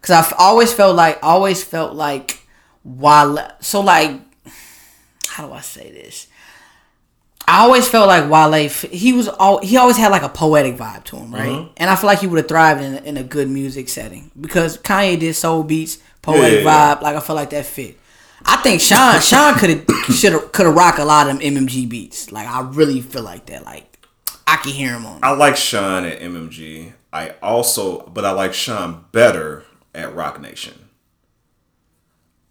[0.00, 2.46] Cause I've always felt like always felt like
[2.84, 3.50] Wale.
[3.60, 4.20] So like,
[5.38, 6.26] how do I say this?
[7.46, 8.68] I always felt like Wale.
[8.68, 11.48] He was all he always had like a poetic vibe to him, right?
[11.48, 11.72] Mm-hmm.
[11.76, 14.32] And I feel like he would have thrived in a, in a good music setting
[14.38, 17.02] because Kanye did soul beats, poetic Yeah, vibe.
[17.02, 17.96] Like I feel like that fit.
[18.44, 21.54] I think Sean Sean could have should have could have rocked a lot of them
[21.54, 22.32] MMG beats.
[22.32, 23.64] Like I really feel like that.
[23.64, 23.96] Like
[24.48, 25.20] I can hear him on.
[25.22, 26.94] I like Sean at MMG.
[27.12, 29.62] I also, but I like Sean better
[29.94, 30.87] at Roc Nation.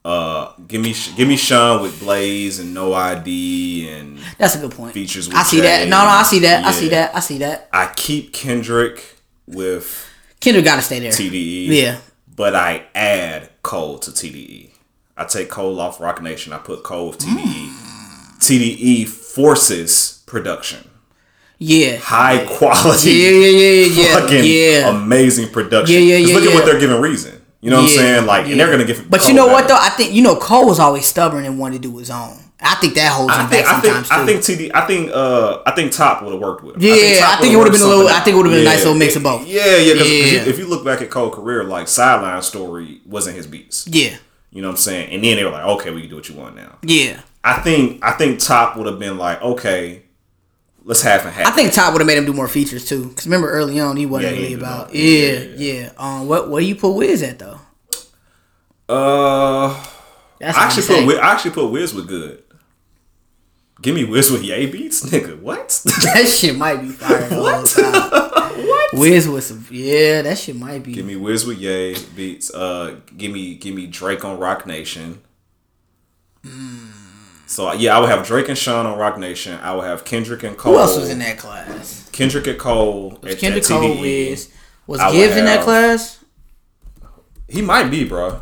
[0.06, 4.72] Uh, give me give me Sean with Blaze and No ID, and That's a good
[4.72, 4.94] point.
[4.94, 5.88] Features with I see that.
[5.90, 6.66] No, no, I see that.
[6.66, 7.16] I see that.
[7.16, 7.68] I see that.
[7.74, 10.08] I keep Kendrick with
[10.40, 11.12] Kendrick got to stay there.
[11.12, 11.68] TDE.
[11.68, 12.00] Yeah.
[12.34, 14.70] But I add Cole to TDE.
[15.18, 16.54] I take Cole off Roc Nation.
[16.54, 17.88] I put Cole with TDE.
[18.40, 20.88] TDE forces production.
[21.58, 21.98] Yeah.
[21.98, 23.12] High quality.
[23.12, 24.90] Yeah, yeah, yeah, yeah, Fucking yeah.
[24.90, 25.96] amazing production.
[25.96, 27.37] Yeah, yeah, yeah, Look at what they're giving Reason.
[27.62, 28.26] You know what I'm saying?
[28.26, 28.52] Like, yeah.
[28.52, 29.10] and they're gonna give.
[29.10, 29.78] But Cole you know what though?
[29.80, 32.38] I think you know Cole was always stubborn and wanted to do his own.
[32.60, 35.12] I think that holds him think, back I think, sometimes I think TD, I think,
[35.14, 36.82] uh, I think Top would have worked with him.
[36.82, 36.92] Yeah,
[37.24, 38.80] I think it would've would've been a little- I think it would've been a nice
[38.80, 39.46] little mix of both.
[39.46, 39.94] Yeah, yeah.
[39.94, 40.42] Because Yeah.
[40.46, 43.88] if you look back at Cole's career, like Sideline Story wasn't his beats.
[43.88, 44.16] yeah,
[44.52, 45.12] You know what I'm saying?
[45.14, 46.78] And then they were like, okay, we can do what you want now.
[46.82, 47.20] yeah.
[47.44, 50.02] I think I think Top would have been like, okay,
[50.88, 51.46] let's half and half.
[51.46, 53.10] I think Top would have made him do more features too.
[53.16, 54.88] Cause remember early on he wasn't Yeah, really about.
[54.88, 55.00] nothing.
[55.00, 57.60] Yeah, Yeah, yeah, Um, what where you put Wiz at though?
[58.90, 59.86] Uh,
[60.40, 61.06] That's I actually put.
[61.08, 62.44] Wiz, I actually put Wiz with good.
[63.82, 65.40] Give me Wiz with Yay beats, nigga.
[65.40, 65.68] What?
[65.86, 67.28] that shit might be fire.
[67.30, 67.72] what?
[68.58, 68.94] what?
[68.94, 69.64] Wiz with some.
[69.70, 70.94] Yeah, that shit might be.
[70.94, 72.52] give me Wiz with Yay beats.
[72.52, 75.20] Uh, give me give me Drake on Roc Nation.
[77.48, 79.58] So uh, yeah, I would have Drake and Sean on Roc Nation.
[79.62, 80.74] I would have Kendrick and Cole.
[80.74, 82.08] Who else was in that class?
[82.12, 83.18] Kendrick and Cole.
[83.24, 84.02] Was at- Kendrick at Cole.
[84.02, 84.52] Wiz.
[84.86, 86.24] Was I Gibbs in that class?
[87.48, 88.42] He might be, bro.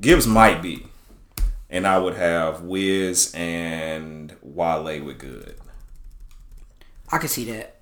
[0.00, 0.86] Gibbs might be.
[1.68, 5.56] And I would have Wiz and Wale with good.
[7.12, 7.76] I could see that.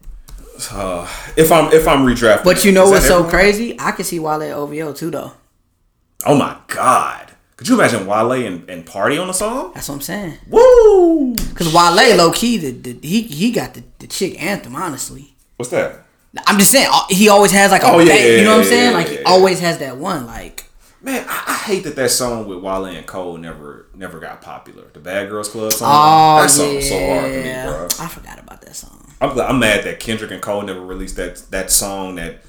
[0.70, 2.44] Uh, if I'm if I'm redrafting.
[2.44, 3.30] But you know what's so everyone?
[3.30, 3.76] crazy?
[3.80, 5.32] I can see Wale OVO too though.
[6.26, 7.27] Oh my god.
[7.58, 9.72] Could you imagine Wale and, and Party on the song?
[9.74, 10.38] That's what I'm saying.
[10.48, 11.34] Woo!
[11.54, 14.74] Cause Wale low key, the, the he he got the, the chick anthem.
[14.76, 16.04] Honestly, What's that?
[16.46, 18.52] I'm just saying uh, he always has like a Oh, yeah, bang- yeah, you know
[18.52, 18.90] what I'm saying?
[18.92, 20.24] yeah, like he always has that one.
[20.26, 20.66] Like
[21.00, 24.84] Man, I, I hate that that song with Wale and Cole never never got popular.
[24.92, 25.88] The Bad Girls Club song.
[25.90, 27.88] oh that song yeah, was so hard for me, bro.
[28.04, 29.12] I forgot about that song.
[29.20, 32.42] I'm, I'm mad that Kendrick and Cole never released that that song that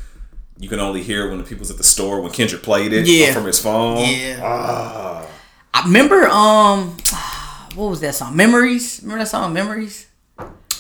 [0.60, 3.34] you can only hear when the people's at the store when Kendrick played it Yeah.
[3.34, 3.98] from his phone.
[4.00, 4.40] Yeah.
[4.44, 5.26] Ah.
[5.74, 6.98] I remember um,
[7.76, 8.36] what was that song?
[8.36, 9.00] Memories.
[9.02, 9.54] Remember that song?
[9.54, 10.08] Memories.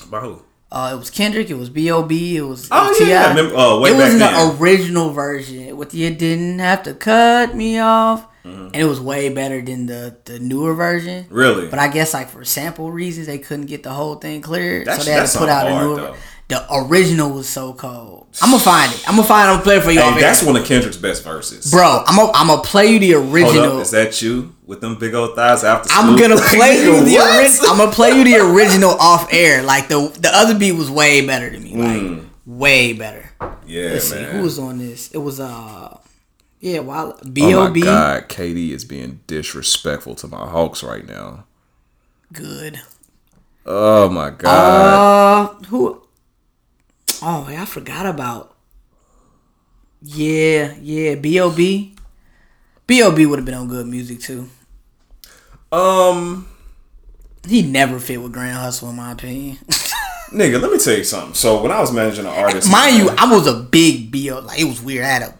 [0.09, 0.41] By who?
[0.71, 1.49] Uh, it was Kendrick.
[1.49, 2.37] It was B.O.B.
[2.37, 3.07] It was Oh, T.I.
[3.09, 4.33] yeah, remember- uh, it was back in then.
[4.57, 8.65] the original version with "You Didn't Have to Cut Me Off," Mm-hmm.
[8.67, 11.25] and it was way better than the the newer version.
[11.29, 11.67] Really?
[11.67, 14.99] But I guess like for sample reasons, they couldn't get the whole thing cleared, That-
[14.99, 15.95] so they had to put out a newer.
[15.95, 16.15] though.
[16.49, 18.25] The original was so cold.
[18.41, 19.07] I'm gonna find it.
[19.07, 19.47] I'm gonna find.
[19.47, 19.51] it.
[19.51, 20.01] I'm gonna play it for you.
[20.01, 21.69] Hey, that's one of Kendrick's best verses.
[21.71, 22.03] bro.
[22.07, 23.79] I'm gonna I'm gonna play you the original.
[23.81, 26.27] is that you with them big old thighs after I'm school?
[26.29, 27.69] gonna play you the original.
[27.71, 29.61] I'm gonna play you the original off air.
[29.61, 31.75] Like the the other beat was way better to me.
[31.75, 32.25] Like Mm.
[32.47, 33.29] way better.
[33.67, 35.11] Yeah, Let's see who was on this.
[35.11, 35.97] It was uh
[36.61, 37.53] yeah, while B O B.
[37.53, 37.79] Oh B.O.B.
[37.81, 41.45] my god, KD is being disrespectful to my Hawks right now.
[42.33, 42.81] good.
[43.67, 45.59] Oh my god.
[45.61, 46.01] Uh who
[47.21, 48.55] Oh I forgot about
[50.01, 51.95] Yeah, yeah, B.O.B.
[52.87, 53.25] B.O.B.
[53.25, 54.49] would have been on good music too.
[55.71, 56.47] Um,
[57.47, 59.57] He never fit with Grand Hustle, in my opinion.
[60.31, 61.33] nigga, let me tell you something.
[61.35, 64.39] So when I was managing an artist, Mind you, I was a big B.O.
[64.39, 65.05] Like it was weird.
[65.05, 65.33] I had a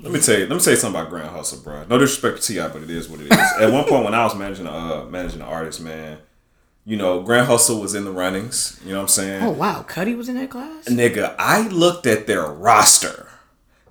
[0.00, 0.46] Let me tell you.
[0.46, 1.84] Let me tell you something about Grand Hustle, bro.
[1.88, 3.38] No disrespect to T.I., but it is what it is.
[3.60, 6.18] At one point, when I was managing uh managing an artist, man,
[6.86, 8.80] you know, Grand Hustle was in the runnings.
[8.84, 9.42] You know what I'm saying?
[9.42, 10.84] Oh wow, Cudi was in that class.
[10.86, 13.26] Nigga, I looked at their roster.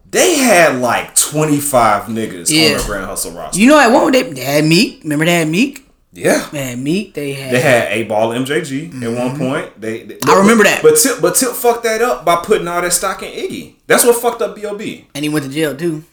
[0.09, 2.71] They had like 25 niggas Yeah.
[2.73, 3.59] on their Grand Hustle roster.
[3.59, 5.03] You know at one they, they had Meek.
[5.03, 5.85] Remember they had Meek.
[6.13, 6.47] yeah.
[6.53, 7.13] They had Meek.
[7.13, 7.53] They had.
[7.53, 9.81] They had 8Ball MJG at one point.
[9.81, 10.29] They, they- Mm-hmm.
[10.29, 10.81] I remember that.
[10.81, 13.73] But Tip, but Tip fucked that up by putting all that stock in Iggy.
[13.87, 15.07] That's what fucked up B.O.B.
[15.13, 16.03] and he went to jail too.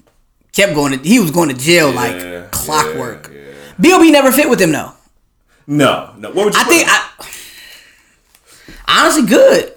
[0.53, 1.09] Kept going to.
[1.09, 1.97] He was going to jail Yeah,
[2.41, 3.31] like clockwork.
[3.33, 3.55] yeah, yeah.
[3.81, 4.11] B.O.B.
[4.11, 4.93] never fit with him though.
[5.67, 6.31] No, no.
[6.33, 6.61] What would you?
[6.61, 6.89] I think?
[8.89, 9.73] I honestly good.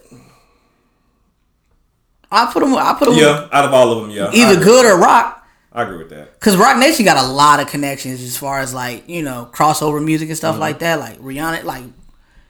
[2.31, 2.75] I put him.
[2.75, 3.15] I put him.
[3.15, 4.31] yeah, out of all of them, yeah.
[4.33, 5.45] Either good or Rock.
[5.71, 6.39] I agree with that.
[6.39, 10.03] Cause Roc Nation got a lot of connections as far as like you know crossover
[10.03, 10.61] music and stuff Mm-hmm.
[10.61, 10.99] like that.
[10.99, 11.83] Like Rihanna, like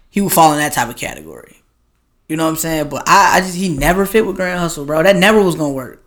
[0.10, 1.58] he would fall in that type of category.
[2.30, 2.90] You know what I'm saying?
[2.90, 5.04] But I, I just he never fit with Grand Hustle, bro.
[5.04, 6.02] That never was gonna work.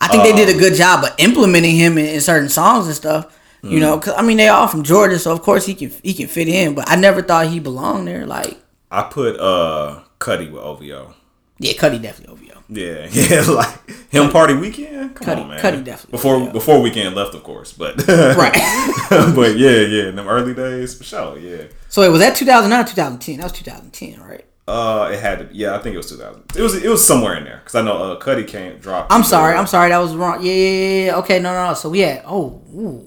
[0.00, 2.86] I think they did Um, a good job of implementing him in, in certain songs
[2.86, 3.32] and stuff.
[3.62, 3.74] Mm-hmm.
[3.74, 6.14] You know, cause I mean they all from Georgia, so of course he can he
[6.14, 6.74] can fit in.
[6.74, 8.26] But I never thought he belonged there.
[8.26, 8.58] Like
[8.90, 11.14] I put uh Cudi with OVO.
[11.58, 12.62] yeah, Cudi definitely OVO.
[12.68, 15.14] Yeah, yeah, like him party Weeknd.
[15.14, 15.58] Come Cudi- on, man.
[15.60, 16.52] Cudi definitely, before yeah.
[16.52, 18.52] before Weeknd left, of course, but Right.
[19.34, 21.38] but yeah, yeah, in them early days for sure.
[21.38, 23.36] Yeah, so it was that 2009, 2010.
[23.38, 24.44] That was 2010, right?
[24.68, 25.54] uh, it had to.
[25.54, 26.42] Yeah, I think it was 2000.
[26.56, 29.06] It was it was somewhere in there because I know uh Cudi can't drop.
[29.10, 29.56] I'm sorry.
[29.56, 29.90] I'm sorry.
[29.90, 30.42] That was wrong.
[30.44, 31.16] Yeah, yeah, yeah, yeah.
[31.18, 31.74] Okay, no, no, no.
[31.74, 33.06] So we had oh, ooh.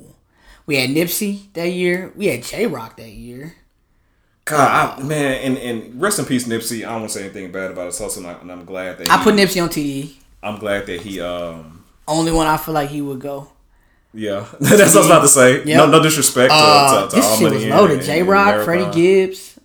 [0.70, 2.14] We had Nipsey that year.
[2.16, 3.56] We had Jay Rock that year.
[4.46, 6.86] God, I, man, and and rest in peace, Nipsey.
[6.86, 9.10] I don't want to say anything bad about his hustle, and, I, I'm glad that
[9.10, 10.14] I he, put Nipsey on TDE.
[10.44, 11.84] I'm glad that he um.
[12.08, 13.50] Only one I feel like he would go.
[14.14, 15.66] Yeah, that's what I was about to say.
[15.66, 15.66] Yep.
[15.66, 18.04] No, no disrespect to, Uh, to, to this shit was loaded.
[18.04, 19.60] Jay Rock, Freddie Gibbs.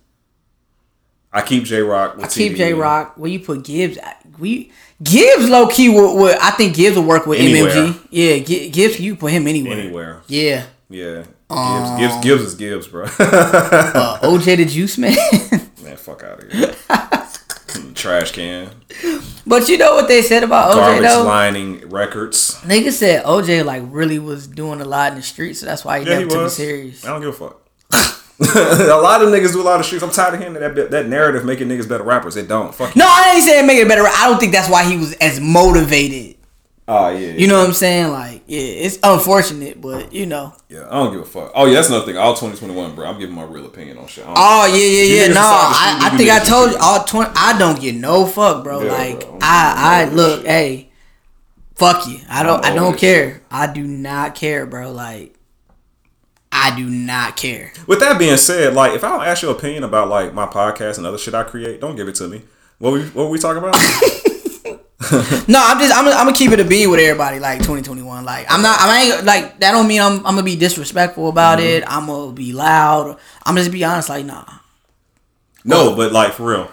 [1.31, 2.17] I keep Jay Rock.
[2.19, 3.13] I keep Jay Rock.
[3.15, 3.99] Where you put Gibbs?
[4.39, 4.71] We
[5.03, 7.69] Gibbs low key would, would I think Gibbs will work with Anywhere.
[7.69, 8.07] MMG.
[8.09, 9.77] Yeah, Gibbs you put him anywhere.
[9.77, 10.21] anywhere.
[10.27, 10.65] Yeah.
[10.89, 11.23] Yeah.
[11.49, 13.03] Um, Gibbs, Gibbs, Gibbs is Gibbs, bro.
[13.05, 15.15] Uh, OJ the Juiceman.
[15.83, 16.73] Man, fuck out of here.
[17.93, 18.69] Trash can.
[19.45, 21.23] but you know what they said about OJ Garbage though?
[21.23, 22.55] lining records.
[22.61, 25.99] Nigga said OJ like really was doing a lot in the streets, so that's why
[25.99, 27.05] he Yeah, never he took it serious.
[27.05, 27.61] I don't give a fuck.
[28.39, 30.03] a lot of niggas do a lot of streets.
[30.03, 32.35] I'm tired of hearing that that narrative making niggas better rappers.
[32.35, 32.75] It don't.
[32.75, 32.95] Fuck.
[32.95, 34.03] No, I ain't saying make it better.
[34.03, 36.34] I don't think that's why he was as motivated.
[36.87, 37.33] Oh yeah.
[37.33, 38.11] You know what I'm saying?
[38.11, 40.53] Like, yeah, it's unfortunate, but you know.
[40.69, 41.51] Yeah, I don't give a fuck.
[41.55, 42.17] Oh yeah, that's another thing.
[42.17, 43.07] All 2021, bro.
[43.07, 44.23] I'm giving my real opinion on shit.
[44.27, 45.33] Oh yeah, yeah, yeah.
[45.33, 47.31] No, I, I think I told you all twenty.
[47.35, 48.83] I don't get no fuck, bro.
[48.83, 49.39] Yeah, like bro.
[49.41, 50.47] I, I look, shit.
[50.47, 50.89] hey,
[51.73, 52.19] fuck you.
[52.29, 53.41] I don't, I'm I don't care.
[53.49, 54.91] I do not care, bro.
[54.91, 55.35] Like,
[56.51, 57.73] I do not care.
[57.87, 60.99] With that being said, like if I don't ask your opinion about like my podcast
[60.99, 62.43] and other shit I create, don't give it to me.
[62.77, 63.75] What we what were we talking about?
[65.47, 67.39] No, I'm just, I'm, I'm gonna keep it a bean with everybody.
[67.39, 68.25] Like 2021.
[68.25, 69.71] Like, I'm not, I ain't like that.
[69.71, 71.67] Don't mean I'm, I'm gonna be disrespectful about Mm-hmm.
[71.67, 71.83] it.
[71.87, 73.17] I'm gonna be loud.
[73.45, 74.09] I'm just be honest.
[74.09, 74.45] Like, nah.
[75.63, 76.71] no, but like for real,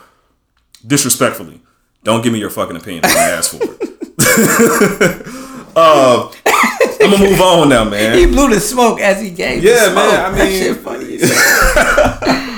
[0.87, 1.61] disrespectfully,
[2.05, 3.05] don't give me your fucking opinion.
[3.05, 3.89] I'm gonna ask for it.
[5.77, 6.31] uh,
[7.01, 8.17] I'm gonna move on now, man.
[8.19, 9.63] He blew the smoke as he gave.
[9.63, 10.15] Yeah, the man, smoke.
[10.15, 11.15] I that mean- shit funny.
[11.17, 12.19] as hell.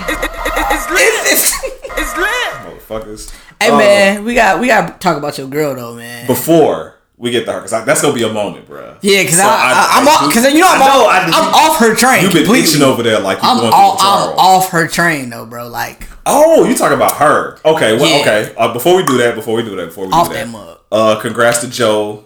[0.77, 1.15] It's lit.
[1.33, 1.55] It's-
[1.97, 2.53] It's lit.
[2.65, 3.33] Motherfuckers.
[3.61, 6.27] Hey Uh, man, we got we got to talk about your girl though, man.
[6.27, 8.97] Before we get to her, because that's gonna be a moment, bro.
[9.01, 11.95] Yeah, because So I, am off because you know I'm know, off, I'm off her
[11.95, 12.23] train.
[12.25, 12.83] You've been completely.
[12.85, 15.69] over there like you I'm going all, I'm off her train though, bro.
[15.69, 17.59] Like Oh, you talking about her?
[17.65, 18.21] Okay, well, Yeah.
[18.21, 18.55] okay.
[18.57, 20.51] Uh, before we do that, before we do that, before we Off do that that,
[20.51, 20.79] mug.
[20.91, 22.25] uh, congrats to Joe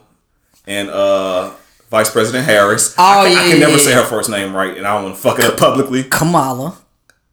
[0.66, 1.50] and uh,
[1.90, 2.94] Vice President Harris.
[2.96, 3.84] Oh, I can, yeah, I can yeah, never yeah.
[3.84, 6.04] say her first name right, and I don't want to fuck it up publicly.
[6.04, 6.76] Kamala.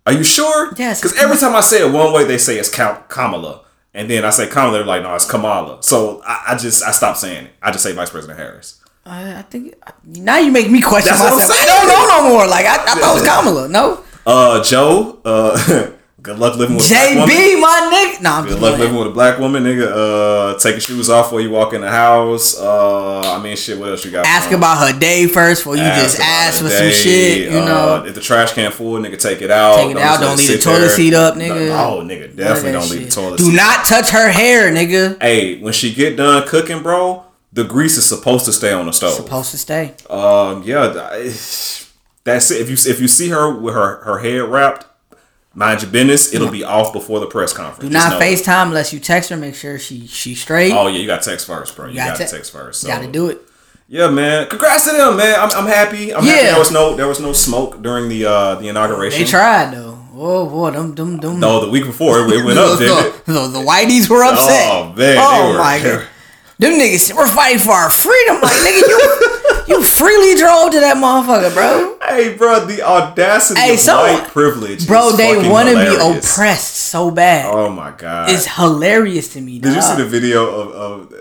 [0.07, 0.71] Are you sure?
[0.77, 3.61] Yes, Because every time I say it one way, they say it's Kamala,
[3.95, 5.81] and then I say Kamala, they're like, no, it's Kamala.
[5.81, 7.51] So I, I just I stopped saying it.
[7.61, 8.79] I just say Vice President Harris.
[9.05, 9.73] I, I think
[10.03, 11.59] now you make me question That's what I'm myself.
[11.59, 12.47] I don't know no more.
[12.47, 13.67] Like I, I thought it was Kamala.
[13.69, 15.19] No, Uh, Joe.
[15.25, 15.91] Uh,
[16.25, 17.29] good luck living with a black woman.
[17.29, 18.21] JB, my nigga.
[18.21, 19.87] No, I'm Good luck living with a black woman, nigga.
[20.55, 22.59] Uh, take your shoes off before you walk in the house.
[22.59, 23.77] Uh, I mean, shit.
[23.79, 24.25] What else you got?
[24.25, 24.59] Ask for 'em?
[24.59, 27.51] about her day first before you just ask for some shit.
[27.51, 29.77] You Uh, know, if the trash can full, nigga, take it out.
[29.77, 30.89] Take it out, don't leave the toilet there.
[30.89, 31.67] seat up, nigga.
[31.69, 33.09] No, nigga, definitely don't leave shit.
[33.11, 33.55] the toilet Do seat.
[33.55, 35.21] not touch her hair, nigga.
[35.21, 37.23] Hey, when she get done cooking, bro,
[37.53, 39.13] the grease is supposed to stay on the stove.
[39.13, 39.93] Supposed to stay.
[40.09, 40.87] Um, yeah,
[42.23, 42.61] that's it.
[42.61, 44.85] If you if you see her with her her head wrapped,
[45.55, 46.33] mind your business.
[46.33, 47.89] It'll be off before the press conference.
[47.89, 48.21] Do not.
[48.21, 49.37] FaceTime unless you text her.
[49.37, 50.71] Make sure she she straight.
[50.73, 51.87] Oh yeah, you got text first, bro.
[51.87, 52.81] You, got te- text first.
[52.81, 52.87] So.
[52.87, 53.41] Got to do it.
[53.87, 54.47] Yeah, man.
[54.49, 55.39] Congrats to them, man.
[55.39, 56.13] I'm, I'm happy.
[56.13, 56.51] I'm happy Yeah.
[56.51, 59.19] there was no there was no smoke during the uh the inauguration.
[59.21, 59.99] They tried though.
[60.15, 61.39] Oh boy, them them them.
[61.39, 63.25] No, the week before it went up, the, didn't it?
[63.25, 64.71] the, the, the whiteys were upset.
[64.71, 66.07] Oh, man, Oh my god.
[66.57, 68.35] Them niggas we're fighting for our freedom.
[68.41, 71.97] Like nigga, you you freely drove to that motherfucker, bro.
[72.07, 76.75] Hey, bro, the audacity Hey, of so- white privilege, Bro, they want to be oppressed
[76.75, 77.47] so bad.
[77.53, 78.29] Oh my god!
[78.29, 79.59] It's hilarious to me.
[79.59, 80.71] Did you see the video of?
[81.11, 81.13] of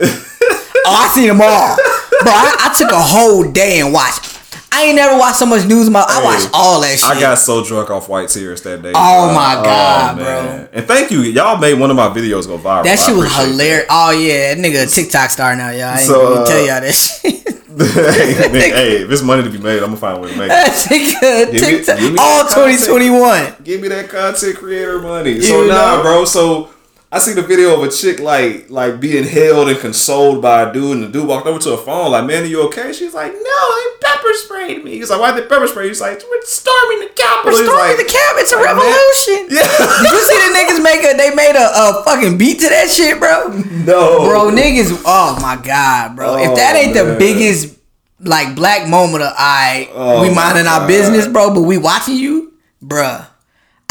[0.87, 1.77] Oh, I seen them all,
[2.23, 2.31] bro.
[2.33, 4.34] I, I took a whole day and watched.
[4.77, 5.89] I ain't never watched so much news.
[5.89, 7.09] My I watched all that shit.
[7.09, 8.93] I got so drunk off white tears that day.
[8.95, 9.35] Oh bro.
[9.35, 10.69] my God, man.
[10.73, 12.83] And thank you, y'all made one of my videos go viral.
[12.85, 13.87] that shit was hilarious.
[13.89, 15.85] Oh yeah, that nigga a TikTok star now, y'all.
[15.85, 17.45] I ain't So, gonna uh, tell y'all that shit.
[17.45, 18.51] that.
[18.53, 20.51] hey, hey, if it's money to be made, I'm gonna find a way to make
[20.51, 20.51] it.
[20.51, 22.79] that Give me- TikTok give me all that content.
[22.81, 23.57] 2021.
[23.63, 25.41] Give me that content creator money.
[25.41, 26.03] So You nah, know?
[26.03, 26.25] bro.
[26.25, 26.71] So
[27.15, 30.73] I see the video of a chick like like being held and consoled by a
[30.73, 33.15] dude, and the dude walked over to her phone like, "Man, are you okay?" She's
[33.15, 36.21] like, "No, they pepper sprayed me." He's like, "Why they pepper spray?" you?" He's like,
[36.29, 38.35] "We're storming the Capitol." We're storming like, the camp.
[38.43, 39.41] It's a like, man- revolution.
[39.55, 40.03] Yeah.
[40.03, 41.17] Did you see the niggas make a?
[41.17, 43.47] They made a, a fucking beat to that shit, bro.
[43.87, 44.91] no, Bro, niggas.
[45.07, 46.37] Oh my god, bro.
[46.39, 47.79] if oh, that Oh, ain't the biggest
[48.19, 52.55] like black moment of I, Oh, we minding our business, bro, but we watching you,
[52.83, 53.25] bruh.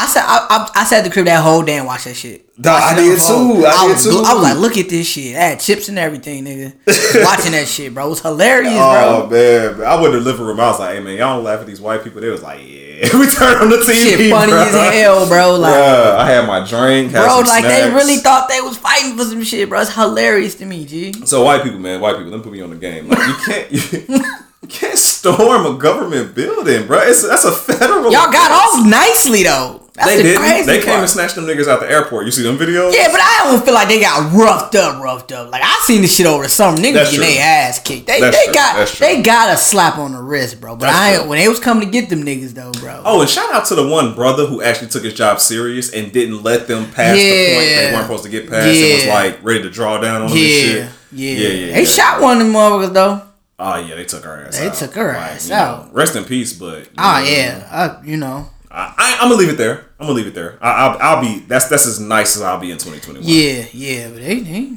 [0.03, 2.45] I said I, I, I sat the crib that whole day and watched that shit.
[2.65, 3.55] I did on the phone.
[3.61, 3.65] too.
[3.65, 4.09] I did was, too.
[4.25, 5.35] I was like, look at this shit.
[5.35, 6.73] I had chips and everything, nigga.
[7.25, 8.07] watching that shit, bro.
[8.07, 9.79] It was hilarious, Oh bro.
[9.79, 10.59] man, I went to the living room.
[10.59, 12.59] I was like, "Hey man, y'all don't laugh at these white people." They was like,
[12.59, 12.83] "Yeah."
[13.13, 13.93] we turned on the TV.
[13.95, 14.67] Shit funny bruh.
[14.67, 15.55] as hell, bro.
[15.55, 19.23] Like, I had my drink, had bro, like they really thought they was fighting for
[19.23, 19.81] some shit, bro.
[19.81, 21.13] It's hilarious to me, G.
[21.25, 23.07] So white people, man, white people, let me put me on the game.
[23.07, 24.25] Like you can't, you,
[24.63, 26.99] you can't storm a government building, bro.
[27.03, 28.03] It's that's a federal.
[28.11, 29.81] Y'all got off nicely though.
[29.93, 30.41] That's They the didn't.
[30.41, 32.25] crazy They came and snatched them niggas out the airport.
[32.25, 32.95] You see them videos?
[32.95, 35.51] Yeah, but I don't feel like they got roughed up, roughed up.
[35.51, 36.77] Like I seen this shit over some.
[36.77, 38.07] Niggas getting their ass kicked.
[38.07, 38.53] They That's they true.
[38.55, 40.75] got they got a slap on the wrist, bro.
[40.75, 41.29] But That's I true.
[41.29, 43.03] when they was coming to get them niggas though, bro.
[43.05, 46.11] Oh, and shout out to the one brother who actually took his job serious and
[46.11, 48.65] didn't let them pass the point they weren't supposed to get past.
[48.65, 50.75] and was like ready to draw down on yeah, shit.
[50.79, 51.73] yeah, yeah, yeah.
[51.73, 51.85] They yeah.
[51.85, 53.21] shot one of them motherfuckers though.
[53.65, 54.59] Oh yeah, they took her ass.
[54.59, 54.73] They out.
[54.75, 55.93] took her Like, ass you know, out.
[55.93, 58.49] rest in peace, but Oh know, yeah, uh, you know.
[58.75, 59.85] I, I'm gonna leave it there.
[59.99, 60.57] I'm gonna leave it there.
[60.59, 63.21] I, I'll, I'll be that's that's as nice as I'll be in 2021.
[63.23, 64.71] Yeah, yeah, but they, they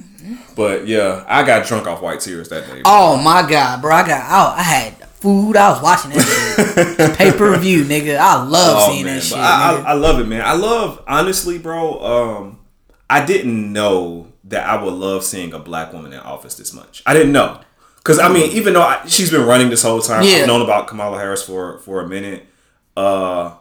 [0.55, 2.83] But yeah, I got drunk off white tears that day.
[2.85, 3.95] Oh my god, bro!
[3.95, 4.59] I got out.
[4.59, 5.57] I had food.
[5.57, 7.17] I was watching that shit.
[7.19, 8.19] Pay per view, nigga.
[8.19, 9.39] I love Oh, seeing man, that shit.
[9.39, 9.77] I.
[9.79, 10.43] I, I love it, man.
[10.45, 12.01] I love honestly, bro.
[12.05, 12.59] Um,
[13.09, 17.03] I didn't know that I would love seeing a black woman in office this much.
[17.07, 17.61] I didn't know
[18.07, 20.37] because I mean, even though I, she's been running this whole time, Yeah.
[20.39, 22.47] I've known about Kamala Harris for for a minute.
[22.97, 23.55] Uh,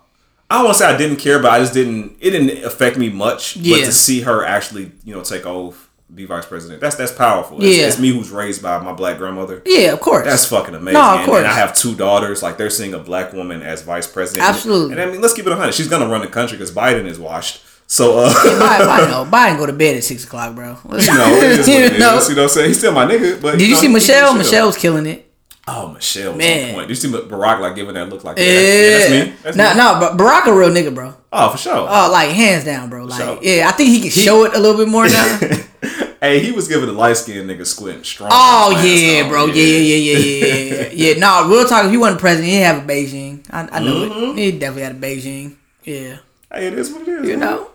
[0.50, 2.18] I don't want to say I didn't care, but I just didn't.
[2.22, 3.56] It didn't affect me much.
[3.56, 3.86] But Yeah.
[3.86, 7.58] to see her actually, you know, take oath, be vice president, that's that's powerful.
[7.64, 7.88] It's, Yeah.
[7.88, 9.62] it's me who's raised by my black grandmother.
[9.66, 10.26] yeah, of course.
[10.26, 11.02] That's fucking amazing.
[11.02, 11.40] No, of And- course.
[11.40, 12.44] And I have two daughters.
[12.44, 14.48] Like they're seeing a black woman as vice president.
[14.48, 14.92] Absolutely.
[14.94, 15.74] And I mean, let's keep it a hundred.
[15.74, 17.62] She's gonna run the country because Biden is washed.
[17.88, 20.70] So uh, Biden, Biden, no, Biden go to bed at six o'clock, bro.
[20.86, 21.94] you know, it is what it is.
[21.94, 22.16] You know?
[22.16, 22.68] what I'm saying?
[22.70, 23.42] He's still my nigga.
[23.42, 24.34] But Did you know, see he's Michelle?
[24.36, 25.22] Michelle's killing it.
[25.68, 26.70] Oh, Michelle was Man.
[26.70, 26.88] on point.
[26.90, 28.38] Did you see Barack like giving that look like?
[28.38, 29.36] Yeah, Yeah, that's, yeah, that's me.
[29.44, 29.78] That's no, me.
[29.78, 31.14] no, but Barack a real nigga, bro.
[31.32, 31.74] Oh, for sure.
[31.90, 33.06] Oh, like hands down, bro.
[33.06, 33.40] Like, sure.
[33.42, 35.38] yeah, I think he can show it a little bit more now.
[36.22, 38.30] hey, he was giving the light skinned nigga squint strong.
[38.32, 39.30] oh yeah, time.
[39.32, 39.46] bro.
[39.48, 40.90] Yeah, yeah, yeah, yeah, yeah, yeah.
[41.14, 41.18] yeah.
[41.20, 41.86] No, real talk.
[41.86, 43.46] If he wasn't president, he'd have a Beijing.
[43.50, 44.38] I, I know Mm-hmm.
[44.38, 44.42] it.
[44.42, 45.56] He definitely had a Beijing.
[45.84, 46.18] Yeah,
[46.54, 47.28] Hey, it is what it is.
[47.30, 47.40] you man.
[47.40, 47.72] know.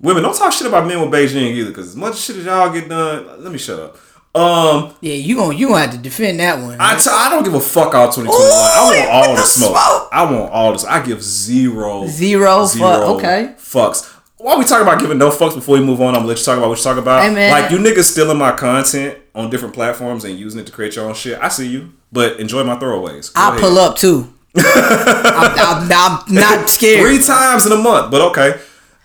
[0.00, 1.70] Women don't talk shit about men with Beijing either.
[1.70, 3.96] Because as much shit as y'all get done, let me shut up.
[4.34, 6.76] Um, Yeah, you gonna you gonna have to defend that one.
[6.78, 8.28] I t- I don't give a fuck all 2021.
[8.40, 9.70] I want all the smoke.
[9.70, 10.08] smoke.
[10.12, 10.84] I want all this.
[10.84, 13.54] I give zero, Zero fuck- okay.
[13.58, 14.14] fucks.
[14.36, 16.08] Why we talking about giving no fucks before we move on?
[16.08, 17.32] I'm gonna let you talk about what you talk about.
[17.32, 21.06] Like you niggas stealing my content on different platforms and using it to create your
[21.08, 21.38] own shit.
[21.40, 23.32] I see you, but enjoy my throwaways.
[23.34, 23.60] Go I'll ahead.
[23.62, 24.32] pull up too.
[24.56, 27.00] I'm, I'm, I'm not scared.
[27.00, 28.60] three times in a month, but okay.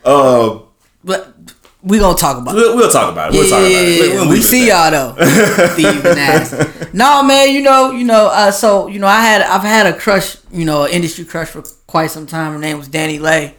[0.06, 0.60] Uh,
[1.04, 1.34] But
[1.82, 2.56] we gonna talk about.
[2.56, 2.58] it.
[2.58, 3.38] we'll, we'll talk about it.
[3.38, 4.14] We'll talk about it.
[4.16, 5.16] We'll- we'll it see y'all though.
[5.76, 6.94] Thieving ass.
[6.94, 8.28] No man, you know, you know.
[8.28, 11.62] Uh, so you know, I had I've had a crush, you know, industry crush for
[11.88, 12.54] quite some time.
[12.54, 13.54] Her name was DaniLeigh,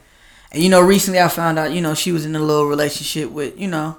[0.53, 3.31] and you know, recently I found out, you know, she was in a little relationship
[3.31, 3.99] with, you know,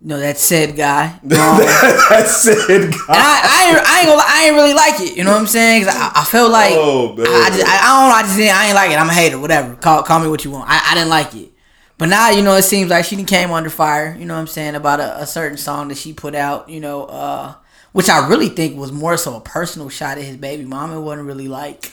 [0.00, 1.18] you know that said guy.
[1.24, 2.70] Um, That's it.
[2.70, 5.16] And I, I, ain't, I ain't gonna, I ain't really like it.
[5.16, 5.84] You know what I'm saying?
[5.84, 7.26] 'Cause I, I felt like Oh, man.
[7.26, 8.14] I, I just, I, I don't know.
[8.14, 8.98] I just didn't, I ain't like it.
[8.98, 9.38] I'm a hater.
[9.40, 9.74] Whatever.
[9.76, 10.68] Call, call me what you want.
[10.70, 11.50] I, I didn't like it.
[11.98, 14.16] But now, you know, it seems like she came under fire.
[14.18, 16.68] You know what I'm saying about a, a certain song that she put out.
[16.68, 17.54] You know, uh,
[17.92, 20.92] which I really think was more so a personal shot at his baby mom.
[20.92, 21.92] It wasn't really like.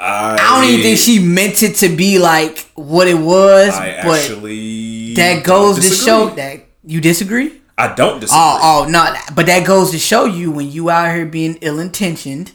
[0.00, 3.70] I, I don't even think she meant it to be like what it was.
[3.74, 7.60] I but actually that goes to show that you disagree.
[7.76, 8.40] I don't disagree.
[8.40, 11.80] Oh, oh no, but that goes to show you when you out here being ill
[11.80, 12.52] intentioned.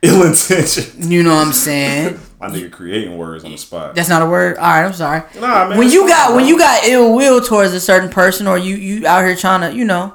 [0.00, 1.04] Ill intentioned.
[1.04, 2.18] You know what I'm saying?
[2.52, 3.94] My nigga creating words on the spot.
[3.94, 4.56] That's not a word.
[4.58, 5.22] All right, I'm sorry.
[5.40, 8.56] Nah, man, when you got when you got ill will towards a certain person, or
[8.58, 10.14] you you out here trying to you know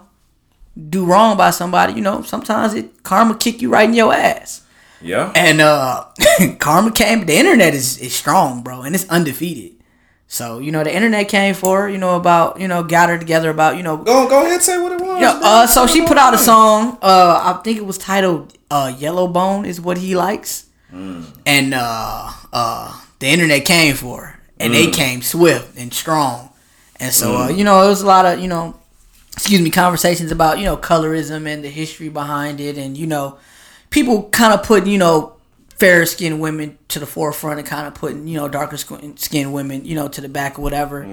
[0.89, 4.61] do wrong by somebody, you know sometimes it karma kick you right in your ass.
[5.01, 5.32] yeah.
[5.36, 6.05] And uh
[6.59, 7.25] karma came.
[7.25, 9.77] The internet is is strong, bro, and it's undefeated.
[10.27, 13.17] So you know the internet came for her, you know about you know got her
[13.17, 15.19] together about you know Go go ahead, say what it was.
[15.19, 15.41] Yeah, man.
[15.43, 16.97] uh, so she put out a song.
[17.01, 20.67] Uh, I think it was titled uh, "Yellow Bone" is what he likes,
[21.46, 26.50] and uh, uh, the internet came for her, and they came swift and strong,
[27.00, 28.76] and so uh, you know it was a lot of you know,
[29.34, 33.38] excuse me, conversations about you know colorism and the history behind it, and you know,
[33.89, 35.34] people kind of putting you know
[35.78, 39.84] fair skinned women to the forefront and kind of putting you know darker skinned women
[39.84, 41.04] you know to the back or whatever,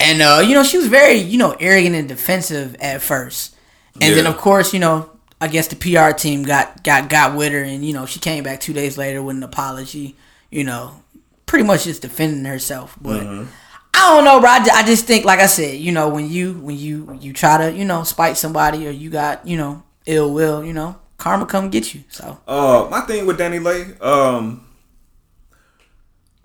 [0.00, 3.54] and uh, you know she was very you know arrogant and defensive at first.
[4.00, 5.09] And then of course, you know,
[5.40, 8.44] I guess the PR team got got got with her, and you know, she came
[8.44, 10.16] back two days later with an apology.
[10.50, 11.02] You know,
[11.46, 12.96] pretty much just defending herself.
[13.00, 13.50] But Mm-hmm.
[13.92, 14.48] I don't know, bro.
[14.50, 17.58] I, I just think, like I said, you know, when you when you you try
[17.58, 21.44] to you know spite somebody or you got you know ill will, you know, karma
[21.46, 22.04] come get you.
[22.08, 24.64] So Uh, my thing with DaniLeigh, um,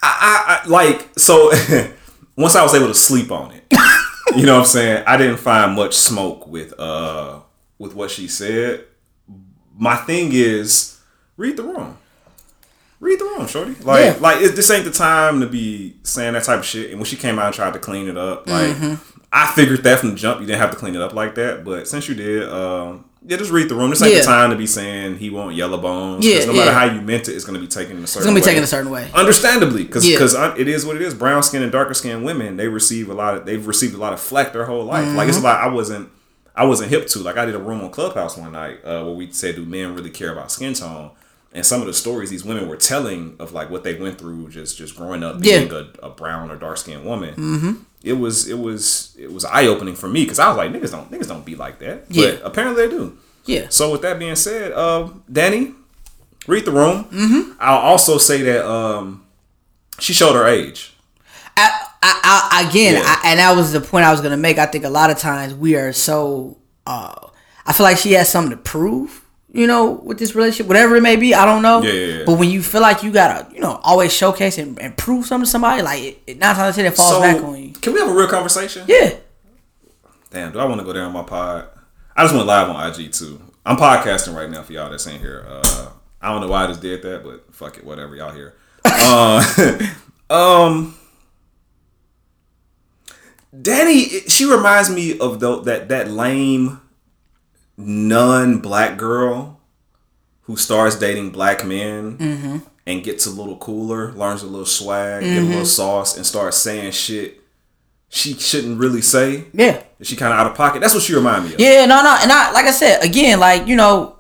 [0.02, 1.52] I, I, I like so
[2.36, 3.64] once I was able to sleep on it,
[4.36, 5.04] you know what I'm saying.
[5.08, 7.40] I didn't find much smoke with uh
[7.78, 8.86] with what she said.
[9.78, 11.00] My thing is
[11.38, 11.98] read the room.
[13.02, 13.76] Read the room, shorty.
[13.82, 14.18] Like, Yeah.
[14.22, 16.92] like it, this ain't the time to be saying that type of shit.
[16.92, 18.96] And when she came out and tried to clean it up, like Mm-hmm.
[19.34, 21.66] I figured that from the jump, you didn't have to clean it up like that.
[21.66, 23.90] But since you did, um, yeah, just read the room.
[23.90, 24.20] This ain't Yeah.
[24.20, 26.26] the time to be saying he want yellow bones.
[26.26, 26.74] Yeah, no matter yeah.
[26.74, 28.22] how you meant it, it's gonna be taken in a certain.
[28.22, 28.46] it's gonna be way.
[28.46, 29.10] taken a certain way.
[29.14, 30.54] Understandably, because Yeah.
[30.58, 31.14] it is what it is.
[31.14, 34.14] Brown skin and darker skinned women they receive a lot of they've received a lot
[34.14, 35.06] of flack their whole life.
[35.08, 35.30] Like Mm-hmm.
[35.30, 36.08] it's like I wasn't
[36.56, 37.20] I wasn't hip to.
[37.20, 39.96] Like I did a room on Clubhouse one night uh, where we said, "Do men
[39.96, 41.12] really care about skin tone?"
[41.54, 44.50] And some of the stories these women were telling of like what they went through
[44.50, 45.60] just just growing up Yeah.
[45.60, 47.34] being a, a brown or dark skinned woman.
[47.36, 47.74] Mm-hmm.
[48.04, 50.92] It was it was it was eye opening for me because I was like niggas
[50.92, 52.06] don't niggas don't be like that.
[52.10, 52.32] Yeah.
[52.32, 53.18] But apparently they do.
[53.46, 53.68] Yeah.
[53.70, 55.76] So with that being said, uh, Dani,
[56.48, 57.06] read the room.
[57.06, 57.52] Mm-hmm.
[57.60, 59.26] I'll also say that um,
[60.00, 60.94] she showed her age.
[61.58, 61.85] I,
[62.24, 63.02] I, I again, Yeah.
[63.04, 64.58] I, and that was the point I was gonna make.
[64.58, 66.58] I think a lot of times we are so.
[66.86, 67.30] Uh,
[67.66, 69.22] I feel like she has something to prove.
[69.52, 71.82] You know, with this relationship, whatever it may be, I don't know.
[71.82, 72.24] Yeah, yeah.
[72.26, 75.46] But when you feel like you gotta, you know, always showcase and, and prove something
[75.46, 77.64] to somebody, like it, it nine times out of ten, it falls so back on
[77.64, 77.72] you.
[77.72, 78.84] can we have a real conversation?
[78.86, 79.16] Yeah,
[80.30, 81.70] Damn, do I want to go down my pod?
[82.18, 83.42] I just went live on IG too.
[83.66, 85.46] I'm podcasting right now for y'all that's in here.
[85.48, 85.88] Uh,
[86.22, 88.56] I don't know why I just did that, but fuck it, whatever y'all hear.
[88.88, 89.42] Uh,
[90.30, 90.96] um,
[93.62, 96.82] Dani, she reminds me of the, that that lame
[97.78, 99.60] non-black girl
[100.44, 102.58] who starts dating black men mm-hmm.
[102.86, 105.64] and gets a little cooler, learns a little swag, get a little mm-hmm.
[105.66, 107.42] sauce, and starts saying shit
[108.10, 109.46] she shouldn't really say.
[109.54, 110.80] yeah, she kind of out of pocket?
[110.82, 111.60] That's what she remind me of.
[111.60, 111.86] yeah.
[111.86, 114.16] No, no, and I like I said again, like you know,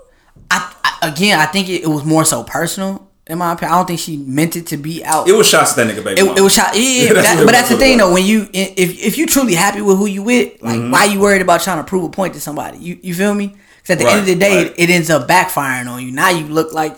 [0.51, 3.05] I, I again, I think it, it was more so personal.
[3.28, 5.28] In my opinion, I don't think she meant it to be out.
[5.28, 6.21] It was shots at that nigga baby.
[6.21, 6.76] It, it was shot.
[6.76, 8.13] Yeah, yeah, That's that- but that's the thing though.
[8.13, 10.91] When you if if you truly happy with who you with, like Mm-hmm.
[10.91, 12.78] why you worried about trying to prove a point to somebody?
[12.78, 13.47] You you feel me?
[13.82, 14.73] Because at the end of the day, right.
[14.78, 16.11] it, it ends up backfiring on you.
[16.11, 16.97] Now you look like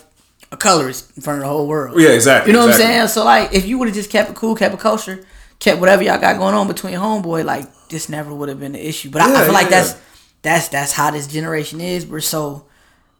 [0.51, 1.99] a colorist in front of the whole world.
[1.99, 2.51] Yeah, exactly.
[2.51, 2.85] You know exactly.
[2.85, 3.07] what I'm saying?
[3.09, 5.25] So like, if you would have just kept it cool, kept it kosher,
[5.59, 8.81] kept whatever y'all got going on between homeboy, like this never would have been an
[8.81, 9.09] issue.
[9.09, 9.99] But I, I Yeah, feel like yeah, that's yeah.
[10.41, 12.05] that's that's how this generation is.
[12.05, 12.66] We're so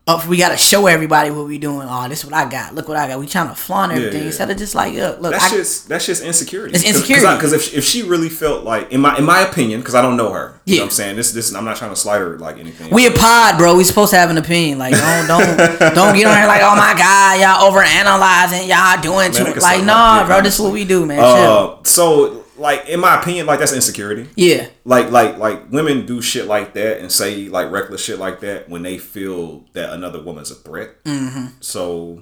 [0.08, 0.26] up.
[0.26, 1.88] We got to show everybody what we doing.
[1.90, 2.74] Oh, this is what I got.
[2.74, 3.20] Look what I got.
[3.20, 4.28] We trying to flaunt everything yeah.
[4.28, 5.32] instead of just like, look, look.
[5.34, 6.76] That's I, just that's just insecurity.
[6.76, 7.36] It's insecurity.
[7.36, 10.18] Because if, if she really felt like, in my in my opinion, because I don't
[10.18, 10.80] know her, you Yeah.
[10.80, 12.94] know what I'm saying this this I'm not trying to slight her like anything.
[12.94, 13.76] We a pod, bro.
[13.76, 14.80] We supposed to have an opinion.
[14.80, 19.02] Like, don't don't don't get on here like, oh my god, y'all over analyzing, y'all
[19.02, 19.44] doing too.
[19.44, 20.42] Man, nigga, Like, nah, bro.
[20.42, 21.20] This is what we do, man.
[21.20, 24.30] Uh, so like in my opinion, like that's insecurity.
[24.36, 28.40] Yeah, Like like like women do shit like that and say like reckless shit like
[28.42, 31.04] that when they feel that another woman's a threat.
[31.04, 31.48] Mm-hmm.
[31.60, 32.22] So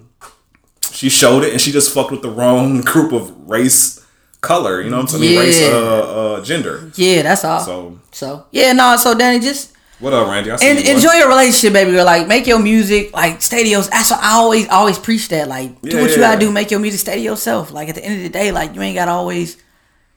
[0.92, 4.06] she showed it and she just fucked with the wrong group of race,
[4.42, 4.82] color.
[4.82, 5.38] You know what I'm saying?
[5.40, 6.92] Race, uh, uh, gender.
[6.96, 7.60] yeah, that's all.
[7.60, 8.96] So, So yeah, no.
[8.98, 10.52] So Dani, just what up, Randy?
[10.52, 10.90] I see en- you, boy.
[10.92, 12.04] enjoy your relationship, baby girl.
[12.06, 13.14] Like, make your music.
[13.14, 13.92] Like, stay to yourself.
[13.92, 15.48] That's what I always always preach that.
[15.48, 16.34] Like, do Yeah, what you yeah.
[16.34, 16.52] gotta do.
[16.52, 17.00] Make your music.
[17.00, 17.72] Stay to yourself.
[17.72, 19.58] Like at the end of the day, like you ain't gotta always.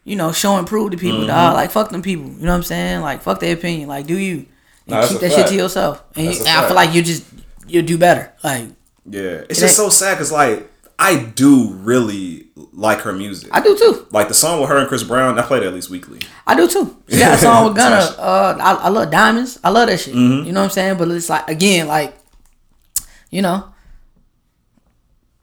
[0.09, 1.27] You know, show and prove to people, Mm-hmm.
[1.29, 1.55] dog.
[1.55, 2.25] Like, fuck them people.
[2.27, 3.01] You know what I'm saying?
[3.03, 3.89] Like, fuck their opinion.
[3.89, 4.47] Like, do you?
[4.87, 6.03] And keep that shit to yourself.
[6.17, 7.25] And, you, and I feel like you just,
[7.67, 8.33] you'll do better.
[8.43, 8.69] Like,
[9.05, 10.67] Yeah, it's It just so sad because like
[10.99, 13.51] I do really like her music.
[13.53, 14.07] I do too.
[14.11, 15.39] like the song with her and Chris Brown.
[15.39, 16.21] I play that at least weekly.
[16.47, 16.97] I do too.
[17.09, 17.97] She got a song with Gunna.
[18.19, 19.59] Uh, I, I love Diamonds.
[19.63, 20.15] I love that shit.
[20.15, 20.47] Mm-hmm.
[20.47, 20.97] You know what I'm saying?
[20.99, 22.17] But it's like again, like,
[23.31, 23.69] you know,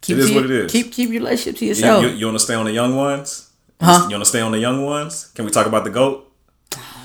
[0.01, 0.72] keep It is to- what it is.
[0.72, 2.03] Keep keep your relationship to You, yourself.
[2.03, 3.51] you, you want to stay on the young ones?
[3.82, 4.07] Huh?
[4.09, 5.32] You want to stay on the young ones?
[5.36, 6.32] Can we talk about the goat?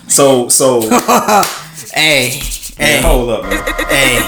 [0.08, 0.80] So so
[1.92, 2.28] hey,
[2.76, 3.62] hey, hold up, man.
[3.88, 4.20] hey.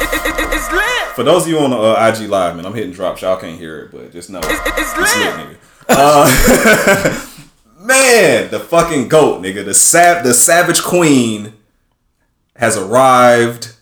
[1.14, 3.22] For those of you on the uh, IG live, man, I'm hitting drops.
[3.22, 5.56] Y'all can't hear it, but just know it's lit, nigga.
[5.88, 7.26] Uh,
[7.80, 9.64] man, the fucking goat, nigga.
[9.64, 11.52] The sav- the savage queen
[12.56, 13.74] has arrived.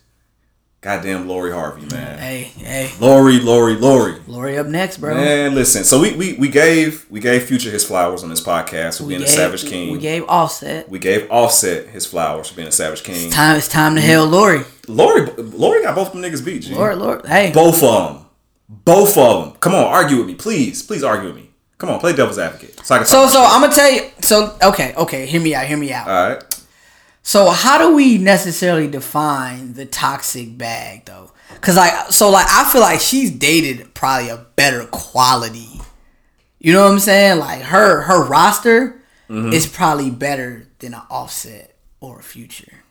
[0.82, 2.18] Goddamn, Lori Harvey, man.
[2.18, 4.14] Hey, hey, Lori, Lori, Lori.
[4.26, 5.14] Lori up next, bro.
[5.14, 5.84] Man, listen.
[5.84, 9.10] So we, we we gave we gave Future his flowers on this podcast for we
[9.10, 9.92] being gave, a Savage King.
[9.92, 10.88] We gave Offset.
[10.88, 13.26] We gave Offset his flowers for being a Savage King.
[13.26, 14.04] It's Time it's time to mm.
[14.04, 14.62] hail Lori.
[14.88, 16.62] Lori Lori got both of them niggas beat.
[16.62, 16.74] G.
[16.74, 17.52] Lord, Lord, hey.
[17.52, 18.26] Both of them.
[18.70, 19.60] Both of them.
[19.60, 20.82] Come on, argue with me, please.
[20.82, 21.50] Please argue with me.
[21.76, 22.78] Come on, play devil's advocate.
[22.86, 23.42] So I can So talk so.
[23.42, 24.10] I'm gonna tell you.
[24.20, 25.26] So okay, okay.
[25.26, 25.66] Hear me out.
[25.66, 26.08] Hear me out.
[26.08, 26.49] All right.
[27.30, 31.30] So how do we necessarily define the toxic bag though?
[31.60, 35.80] Cause like so like I feel like she's dated probably a better quality.
[36.58, 37.38] You know what I'm saying?
[37.38, 38.96] Like her her roster
[39.28, 39.52] Mm-hmm.
[39.52, 42.82] is probably better than an offset or a future.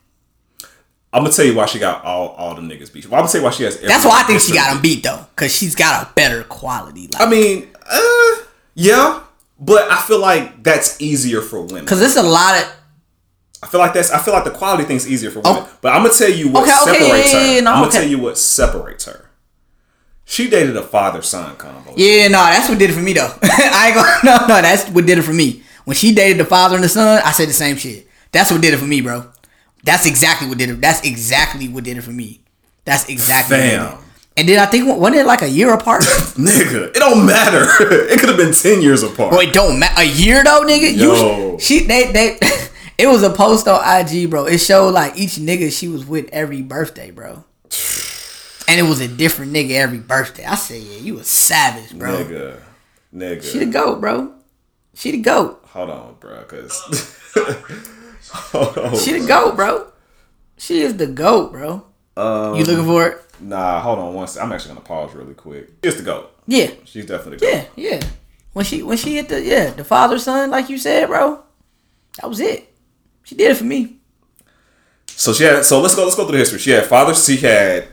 [1.12, 3.04] I'm gonna tell you why she got all all the niggas beat.
[3.04, 3.78] Well, I'm gonna tell you why she has.
[3.78, 5.26] That's why I think she got him beat though.
[5.36, 7.08] Cause she's got a better quality.
[7.08, 8.36] Like, I mean, uh,
[8.74, 9.22] yeah,
[9.58, 11.84] but I feel like that's easier for women.
[11.84, 12.72] cause there's a lot of
[13.62, 14.10] I feel like that's.
[14.10, 15.54] I feel like the quality thing's easier for oh.
[15.54, 15.70] women.
[15.80, 17.62] But I'm gonna tell you what Okay, okay, separates yeah, yeah, her.
[17.62, 17.98] no, I'm gonna okay.
[17.98, 19.30] tell you what separates her.
[20.24, 21.92] She dated a father son combo.
[21.96, 23.32] Yeah, no, that's what did it for me though.
[23.42, 25.62] I ain't gonna no, no, that's what did it for me.
[25.84, 28.06] When she dated the father and the son, I said the same shit.
[28.32, 29.28] That's what did it for me, bro.
[29.82, 30.80] That's exactly what did it.
[30.80, 32.40] That's exactly what did it for me.
[32.84, 33.58] That's exactly.
[33.58, 33.80] It.
[34.36, 36.02] And then I think wasn't it like a year apart?
[36.36, 37.66] Nigga, it don't matter.
[37.80, 39.32] it could have been ten years apart.
[39.32, 40.00] Bro, it don't matter.
[40.02, 40.96] A year though, nigga.
[40.96, 41.52] Yo.
[41.52, 42.38] You she they they.
[43.00, 44.44] It was a post on IG, bro.
[44.46, 47.44] It showed like each nigga she was with every birthday, bro.
[48.68, 50.44] And it was a different nigga every birthday.
[50.44, 52.24] I said, yeah, you a savage, bro.
[52.24, 52.60] Nigga,
[53.14, 53.42] nigga.
[53.42, 54.34] She the goat, bro.
[54.94, 55.64] She the goat.
[55.68, 57.16] Hold on, bro, cause.
[58.32, 58.96] Hold on.
[58.98, 59.90] She the goat, bro.
[60.58, 61.86] She is the goat, bro.
[62.16, 63.22] Um, you looking for it?
[63.40, 64.48] Nah, hold on one second.
[64.48, 65.70] I'm actually gonna pause really quick.
[65.82, 66.30] She's the goat.
[66.46, 67.68] Yeah, She's definitely the goat.
[67.76, 68.00] yeah, yeah.
[68.52, 71.42] When she when she hit the yeah the father son like you said, bro,
[72.20, 72.69] that was it.
[73.24, 73.96] She did it for me.
[75.06, 75.64] So she had.
[75.64, 76.04] So let's go.
[76.04, 76.58] Let's go through the history.
[76.58, 77.14] She had father.
[77.14, 77.88] She had.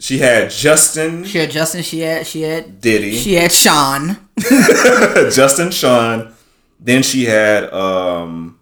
[0.00, 1.82] She had Justin, She had Justin.
[1.82, 4.16] She had she had Diddy, she had Sean.
[4.38, 6.32] Justin, Sean.
[6.78, 7.72] Then she had.
[7.72, 8.60] um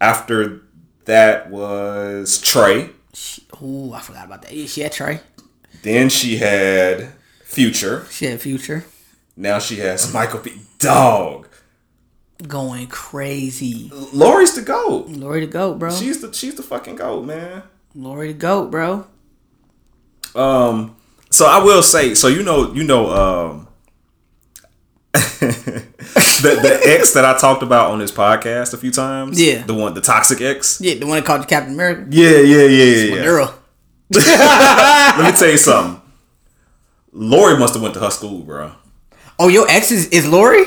[0.00, 0.62] After
[1.06, 2.90] that was Trey.
[3.14, 4.52] She, ooh, I forgot about that.
[4.52, 5.20] Yeah, she had Trey.
[5.82, 7.12] Then she had
[7.44, 8.06] Future.
[8.10, 8.84] She had Future.
[9.36, 10.52] Now she has Michael B.
[10.78, 11.45] Dog.
[12.46, 13.90] Going crazy.
[14.12, 15.08] Lori's the goat.
[15.08, 15.90] Lori the goat, bro.
[15.90, 17.62] She's the she's the fucking goat, man.
[17.94, 19.06] Lori the goat, bro.
[20.34, 20.96] Um,
[21.30, 23.68] so I will say, so you know, you know, um,
[25.12, 29.64] the the ex that I talked about on this podcast a few times, Yeah.
[29.64, 32.06] the one, the toxic ex, Yeah, the one that called you Captain America.
[32.10, 33.14] yeah, yeah, yeah, yeah.
[33.16, 33.22] yeah.
[33.24, 33.54] Girl.
[34.10, 36.02] Let me tell you something.
[37.12, 38.72] Lori must have went to her school, bro.
[39.38, 40.64] Oh, your ex is, is Lori?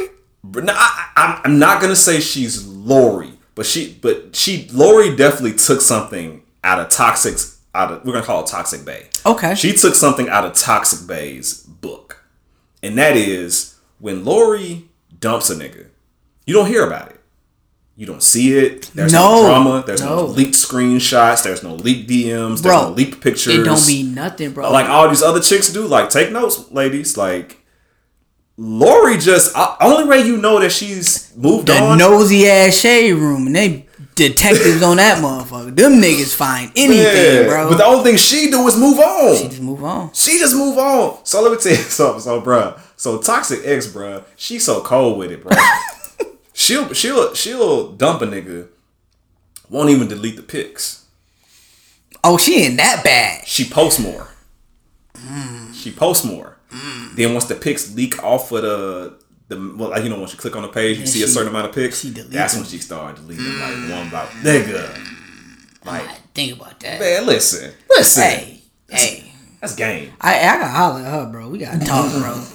[0.51, 5.53] But no, I, I'm not gonna say she's Lori, but she, but she, Lori definitely
[5.53, 7.37] took something out of toxic,
[7.75, 9.07] out of we're gonna call it Toxic Bay.
[9.25, 9.55] Okay.
[9.55, 12.23] She took something out of Toxic Bay's book,
[12.81, 14.89] and that is when Lori
[15.19, 15.87] dumps a nigga,
[16.45, 17.15] you don't hear about it.
[17.95, 18.83] You don't see it.
[18.95, 19.47] There's no, No.
[19.47, 19.83] drama.
[19.85, 20.15] There's no.
[20.15, 20.25] No.
[20.27, 21.43] leaked screenshots.
[21.43, 22.47] There's no leaked DMs.
[22.47, 23.55] There's Bro, no leaked pictures.
[23.55, 24.71] It don't mean nothing, bro.
[24.71, 25.85] like all these other chicks do.
[25.85, 27.17] Like take notes, ladies.
[27.17, 27.58] Like
[28.61, 31.97] Lori just uh, only way you know that she's moved the on.
[31.97, 33.85] nosy ass shade room and they
[34.15, 35.73] detectives on that motherfucker.
[35.73, 36.97] Them niggas find anything,
[37.43, 37.69] Yeah, bro.
[37.69, 39.37] But the only thing she do is move on.
[39.37, 40.11] She just move on.
[40.13, 41.23] She just move on.
[41.25, 42.75] So let me tell you something, so bro.
[42.97, 44.25] So toxic ex, bro.
[44.35, 45.55] She so cold with it, bro.
[46.53, 48.67] she'll she'll she'll dump a nigga.
[49.69, 51.05] Won't even delete the pics.
[52.25, 53.47] Oh, she ain't that bad.
[53.47, 54.27] She posts more.
[55.73, 56.57] She posts more.
[56.69, 57.15] Mm.
[57.15, 60.39] Then once the pics leak off of the the well, like you know, once you
[60.39, 62.03] click on the page, you see a certain amount of pics.
[62.03, 62.61] That's them.
[62.61, 63.91] when she started deleting like mm.
[63.91, 65.15] one about nigga.
[65.85, 66.99] Like Think about that.
[66.99, 68.23] man, listen, listen.
[68.23, 69.31] Hey, hey.
[69.59, 70.13] That's game.
[70.21, 71.49] I I gotta holler at her, bro.
[71.49, 72.43] We gotta talk, bro.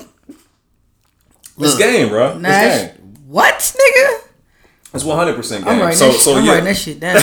[1.56, 2.36] It's game, bro.
[2.38, 3.14] Nah, It's game.
[3.28, 4.23] what, nigga?
[4.94, 5.74] It's one hundred percent game.
[5.74, 6.18] I'm writing so that.
[6.20, 6.50] so I'm yeah.
[6.52, 7.16] writing that shit down.
[7.18, 7.22] I'm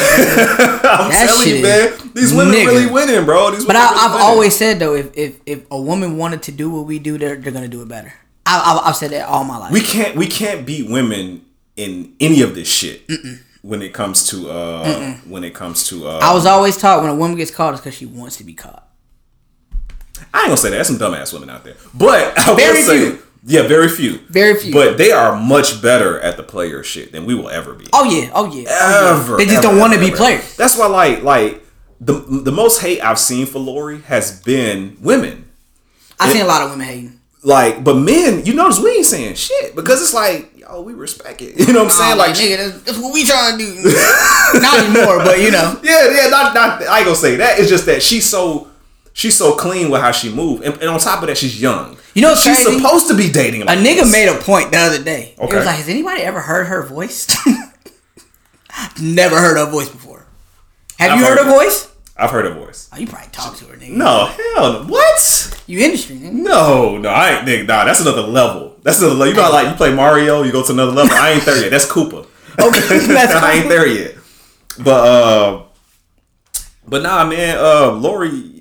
[1.09, 2.11] That telling shit you, man.
[2.13, 2.65] These women nigga.
[2.67, 3.51] really winning, bro.
[3.51, 4.27] These But women I, really winning.
[4.27, 7.37] always said though, if, if if a woman wanted to do what we do, they're
[7.37, 8.13] they're gonna do it better.
[8.45, 9.71] I I've said that all my life.
[9.71, 11.45] we can't we can't beat women
[11.77, 13.09] in any of this shit
[13.61, 17.09] when it comes to uh when it comes to uh I was always taught when
[17.11, 18.85] a woman gets caught, it's because she wants to be caught.
[20.33, 20.75] I ain't gonna say that.
[20.75, 23.23] There's some dumbass women out there, but I Very will say, few.
[23.43, 24.73] Yeah, very few, Very few.
[24.73, 27.87] But they are much better at the player shit than we will ever be.
[27.91, 28.65] Oh yeah, oh yeah.
[28.69, 29.37] oh, ever.
[29.37, 30.17] They just ever, don't want to be ever.
[30.17, 30.55] players.
[30.55, 31.63] That's why, like, like
[31.99, 35.49] the the most hate I've seen for Lori has been women.
[36.19, 37.19] I seen a lot of women hating.
[37.43, 41.41] Like, but men, you notice we ain't saying shit because it's like, yo, we respect
[41.41, 41.57] it.
[41.67, 42.17] You know what I'm saying?
[42.17, 43.81] Like, like, nigga, that's, that's what we trying to do.
[44.61, 45.79] Not anymore, but you know.
[45.83, 46.83] yeah, yeah, not, not.
[46.83, 47.57] I ain't gonna say that.
[47.57, 48.67] It's just that she's so.
[49.13, 51.97] She's so clean with how she move, and, and on top of that, she's young.
[52.13, 52.77] You know she's crazy?
[52.79, 55.33] supposed to be dating A nigga made a point the other day.
[55.37, 55.55] It Okay.
[55.57, 57.27] was like, has anybody ever heard her voice?
[59.01, 60.25] Never heard her voice before.
[60.99, 61.87] Have I've you heard, heard her voice?
[62.17, 62.89] I've heard her voice.
[62.93, 63.91] Oh, you probably talk to her, nigga.
[63.91, 64.85] No, hell no.
[64.87, 65.63] What?
[65.67, 66.33] You industry, nigga.
[66.33, 67.67] No, no, I ain't nigga.
[67.67, 68.75] Nah, that's another level.
[68.83, 69.33] That's another level.
[69.33, 71.13] You know, like you play Mario, you go to another level.
[71.15, 71.71] I ain't there yet.
[71.71, 72.27] That's Koopa.
[72.59, 74.15] Okay, that's I ain't there yet.
[74.77, 75.63] But uh,
[76.85, 77.57] but nah, man.
[77.57, 78.60] Uh, Lori,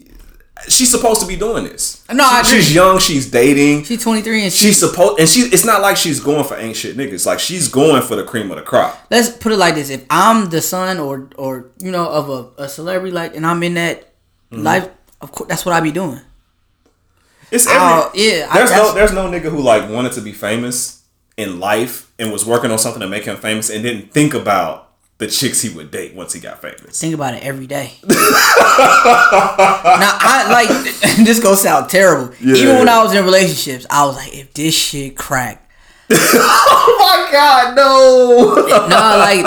[0.69, 2.05] she's supposed to be doing this.
[2.13, 2.63] No, I She- agree.
[2.63, 2.99] She's young.
[2.99, 3.85] She's dating.
[3.85, 5.41] She's 23 and she, She's supposed, and she.
[5.43, 7.27] It's not like she's going for ain't shit niggas.
[7.27, 8.99] Like she's going for the cream of the crop.
[9.11, 12.65] let's put it like this: if I'm the son or or you know of a,
[12.65, 14.07] a celebrity like, and I'm in that
[14.53, 14.65] Mm-hmm.
[14.65, 14.89] life,
[15.21, 16.21] of course that's what I'd be doing.
[17.53, 17.79] It's every.
[17.81, 18.95] Oh, yeah, I- There's no.
[18.95, 21.03] There's no nigga who like wanted to be famous
[21.37, 24.90] in life and was working on something to make him famous and didn't think about
[25.21, 26.99] the chicks he would date once he got famous.
[26.99, 27.93] Think about it every day.
[28.09, 28.17] now
[30.19, 30.69] I like
[31.25, 32.35] this gonna sound terrible.
[32.41, 35.71] Even when I was in relationships, I was like, if this shit crack,
[36.11, 38.55] Oh my god, no!
[38.57, 39.45] no, like,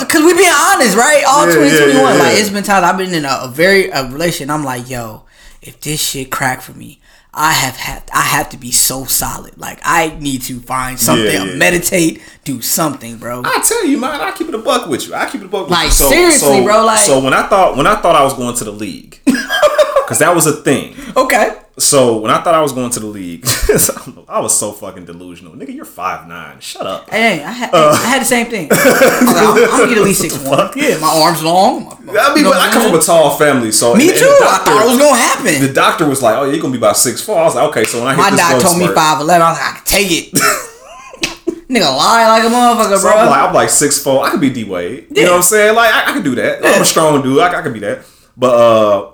[0.00, 1.22] because we being honest, right?
[1.26, 3.90] All Yeah, yeah, 2021, yeah, like it's been times I've been in a, a very
[3.90, 4.50] a relation.
[4.50, 5.22] I'm like, yo,
[5.62, 7.00] if this shit crack for me,
[7.36, 9.58] I have had I have to be so solid.
[9.58, 11.56] Like I need to find something, Yeah, yeah.
[11.56, 13.42] meditate, do something, bro.
[13.44, 15.14] I tell you, man, I keep it a buck with you.
[15.14, 15.92] I keep it a buck with Like, you.
[15.92, 18.54] So, seriously, so, bro, like- so when I thought when I thought I was going
[18.56, 20.94] to the league, because that was a thing.
[21.16, 21.56] Okay.
[21.76, 23.44] So when I thought I was going to the league,
[24.28, 25.54] I was so fucking delusional.
[25.54, 26.60] Nigga, you're five nine.
[26.60, 27.10] Shut up.
[27.10, 27.90] Hey, I had, Uh.
[27.90, 28.68] I had the same thing.
[28.72, 30.70] I was like, I'm, gonna get at least six one.
[30.76, 31.84] Yeah, my arms long.
[32.04, 34.24] my- I mean, but I come from a tall family, so Me and- and too.
[34.26, 35.66] I thought it was gonna happen.
[35.66, 37.38] The doctor was like, "Oh, you're gonna be about six four.
[37.38, 39.20] I was like, "Okay." So when I hit My this doc told me spurt- five
[39.20, 39.42] eleven.
[39.42, 40.32] I was like, I can take it.
[41.68, 43.18] Nigga lie like a motherfucker, So bro.
[43.18, 44.24] I'm like, I'm like six four.
[44.24, 45.08] I could be D Wade.
[45.10, 45.74] You know what I'm saying?
[45.74, 46.64] Like I, I could do that.
[46.64, 47.40] I'm a strong dude.
[47.40, 48.04] I, I could be that.
[48.36, 49.10] But uh,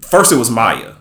[0.00, 0.93] first it was Maya.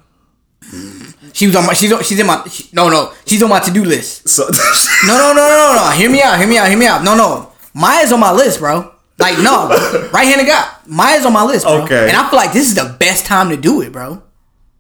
[1.34, 1.74] She was on my.
[1.74, 2.44] She's on, she's in my.
[2.48, 3.12] She, no, no.
[3.26, 4.30] She's on my to do list.
[4.30, 4.44] So
[5.08, 5.92] No, no, no, no, no.
[5.92, 6.38] Hear me out.
[6.40, 6.68] Hear me out.
[6.70, 7.04] Hear me out.
[7.04, 7.52] No, no.
[7.74, 8.92] Maya's on my list, bro.
[9.20, 9.68] Like no,
[10.14, 10.68] right handed guy.
[10.88, 11.84] Maya's on my list, bro.
[11.84, 12.08] Okay.
[12.08, 14.22] And I feel like this is the best time to do it, bro.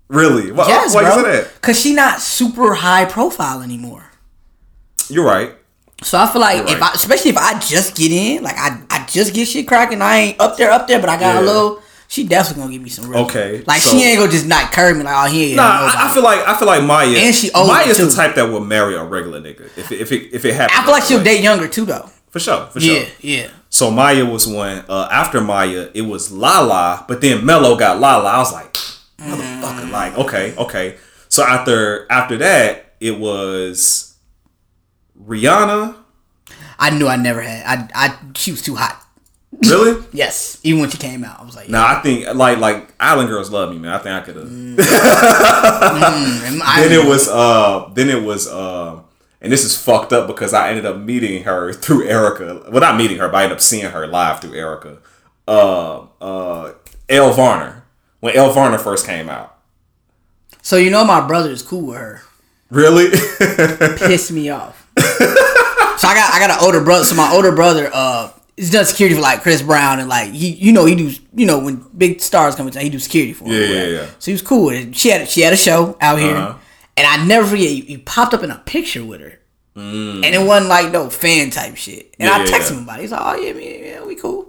[0.07, 0.51] really?
[0.51, 1.15] Why, Yes, why bro.
[1.23, 1.61] say that?
[1.61, 4.11] Cause she not super high profile anymore.
[5.09, 5.53] You're right.
[6.01, 6.91] So I feel like You're if right.
[6.91, 10.17] I, especially if I just get in, like I, I just get shit cracking, I
[10.17, 11.81] ain't up there, up there, but I got a little.
[12.14, 13.22] She definitely gonna give me some real.
[13.26, 15.55] Okay, Like so- she ain't gonna just not curve me like oh he ain't.
[15.55, 15.64] Nah.
[15.64, 17.07] I, I feel like I feel like Maya.
[17.07, 18.05] And she older, Maya's too.
[18.05, 20.78] the type that will marry a regular nigga if it, if it if it happens.
[20.80, 21.24] I feel like she'll way.
[21.24, 22.07] date younger too though.
[22.30, 22.68] for sure.
[22.68, 23.09] For Yeah, sure.
[23.22, 23.47] yeah.
[23.72, 24.86] So Maya was one.
[24.88, 28.30] Uh, after Maya, it was Lala, but then Melo got Lala.
[28.30, 28.72] I was like,
[29.18, 30.97] motherfucker, like okay, okay.
[31.30, 34.16] So after after that, it was
[35.20, 35.95] Rihanna.
[36.78, 37.91] I knew I never had.
[37.95, 39.02] I, I, she was too hot.
[39.70, 40.03] Really?
[40.14, 43.30] Yes, even when she came out, I was like, Now I think like like Island
[43.30, 43.93] girls love me, man.
[43.93, 44.47] I think I could have.
[44.47, 44.76] mm,
[46.64, 49.01] I, then it was uh then it was uh
[49.41, 52.64] and this is fucked up because I ended up meeting her through Erica.
[52.72, 54.99] Well, not meeting her, but I ended up seeing her live through Erica.
[55.47, 56.74] Uh, uh,
[57.09, 57.84] Elle Varner
[58.22, 59.57] when Elle Varner first came out.
[60.61, 62.22] so you know my brother is cool with her.
[62.70, 63.09] Really?
[63.97, 64.89] Pissed me off.
[64.97, 65.03] so
[66.07, 67.03] I got I got an older brother.
[67.03, 70.49] So my older brother, uh, is done security for like Chris Brown and like he,
[70.53, 73.33] you know, he do, you know, when big stars come in town, he do security
[73.33, 73.51] for him.
[73.53, 74.05] Yeah, or yeah, yeah.
[74.19, 74.95] So he was cool it.
[74.95, 76.57] She had she had a show out here, Uh-huh.
[76.97, 77.71] and I never forget.
[77.71, 79.39] You, you popped up in a picture with her,
[79.75, 82.15] and it wasn't like no fan type shit.
[82.19, 82.37] And Mm.
[82.37, 82.77] Yeah, I texted yeah.
[82.77, 83.01] him about it.
[83.01, 84.41] He's like, "Oh yeah, man, yeah, we cool."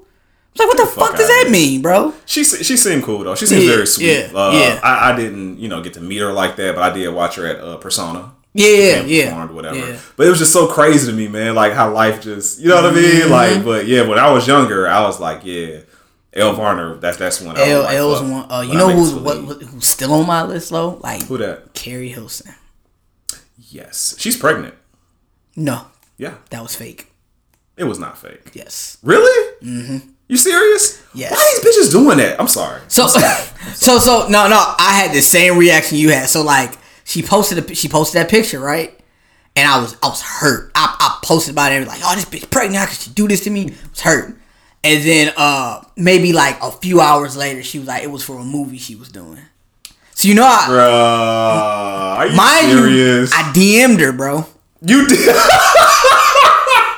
[0.57, 3.24] I was like, "What the fuck fuck does that mean, bro?" she she seemed cool
[3.24, 3.34] though.
[3.34, 4.07] She seemed Yeah, very sweet.
[4.07, 4.80] yeah, uh, yeah.
[4.82, 7.36] I, I didn't you know get to meet her like that, but I did watch
[7.36, 8.32] her at uh, Persona.
[8.57, 9.76] Yeah, yeah, and yeah, performed, whatever.
[9.78, 9.98] yeah.
[10.16, 11.55] But it was just so crazy to me, man.
[11.57, 13.18] Like how life just, you know what I Mm-hmm.
[13.22, 13.30] mean?
[13.30, 15.80] Like, but yeah, when I was younger, I was like, yeah,
[16.32, 16.94] Elle Varner.
[16.96, 18.52] That's that's when I was L like, L's fuck, one.
[18.52, 21.00] Uh, you know who's it to the what, who's still on my list though?
[21.02, 21.74] Like Who that?
[21.74, 22.55] Keri Hilson.
[23.59, 24.74] Yes, she's pregnant.
[25.57, 25.86] No,
[26.16, 27.11] Yeah, that was fake.
[27.76, 28.50] it was not fake.
[28.55, 28.98] Yes.
[29.02, 29.52] Really?
[29.62, 30.09] Mm-hmm.
[30.28, 31.02] You serious?
[31.14, 31.32] Yes.
[31.32, 32.40] Why are these bitches doing that?
[32.40, 32.80] I'm sorry.
[32.88, 33.07] So,
[33.74, 34.74] so, so, no, no.
[34.78, 36.28] I had the same reaction you had.
[36.28, 36.72] So, like,
[37.05, 38.98] she posted a, she posted that picture, right?
[39.57, 40.72] and I was I was hurt.
[40.74, 42.76] I, I posted about it like, oh, this bitch pregnant.
[42.80, 43.66] How could she do this to me?
[43.70, 44.36] I was hurt.
[44.82, 48.36] And then uh maybe like a few hours later, she was like, it was for
[48.40, 49.38] a movie she was doing.
[50.16, 53.30] So you know, I, Bruh, are you mind serious?
[53.30, 54.44] you, I DM'd her, bro.
[54.82, 55.36] you did.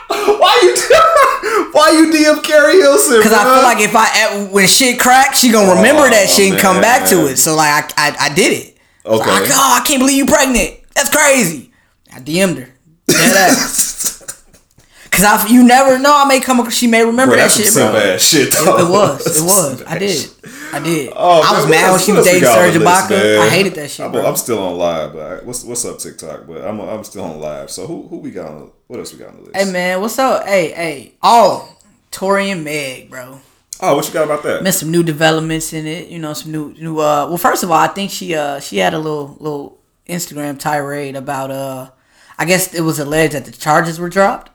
[0.08, 1.72] Why you?
[1.72, 3.22] Why you DM Keri Hilson?
[3.22, 6.52] Cause I feel like if I when shit cracks, she gonna remember Oh, that shit
[6.52, 7.36] and come back to it.
[7.36, 8.75] So like I I, I did it.
[9.06, 9.30] So oh, Okay.
[9.30, 10.80] I, oh, I can't believe you pregnant.
[10.94, 11.70] That's crazy.
[12.12, 12.68] I DM'd her.
[13.06, 14.22] Dead ass.
[15.10, 16.12] Cause I you never know.
[16.14, 16.60] I may come.
[16.60, 17.92] ac- She may remember Bro, that that's shit, bro.
[17.92, 18.48] bad shit.
[18.48, 19.36] It, it was.
[19.38, 19.82] It was.
[19.84, 20.28] I did.
[20.72, 21.12] I did.
[21.16, 23.10] Oh, I was man, mad when she was dating Serge Ibaka.
[23.10, 23.38] man?
[23.40, 24.26] I hated that shit, I'm, bro.
[24.26, 26.46] I'm still on live, but I- what's what's up TikTok?
[26.46, 27.70] But I'm I'm still on live.
[27.70, 28.50] So who who we got?
[28.50, 29.56] On, what else we got on the list?
[29.56, 30.44] Hey man, what's up?
[30.46, 31.14] Hey, hey.
[31.22, 31.74] Oh,
[32.10, 33.40] Tori and Meg, bro.
[33.80, 34.62] Oh, what you got about that?
[34.62, 36.08] Been some new developments in it.
[36.08, 36.98] You know, some new new.
[36.98, 40.58] Uh, well, first of all, I think she uh she had a little little Instagram
[40.58, 41.90] tirade about uh,
[42.38, 44.50] I guess it was alleged that the charges were dropped,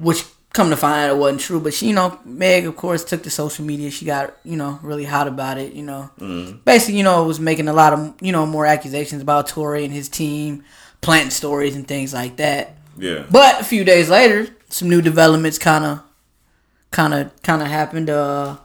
[0.00, 1.60] which come to find out it wasn't true.
[1.60, 3.90] But she, you know, Meg of course took to social media.
[3.90, 5.72] She got you know really hot about it.
[5.74, 6.10] You know,
[6.64, 9.92] basically you know was making a lot of you know more accusations about Tory and
[9.92, 10.64] his team,
[11.00, 12.76] planting stories and things like that.
[12.98, 13.24] Yeah.
[13.30, 16.02] But a few days later, some new developments kind of,
[16.90, 18.10] kind of, kind of happened.
[18.10, 18.56] Uh,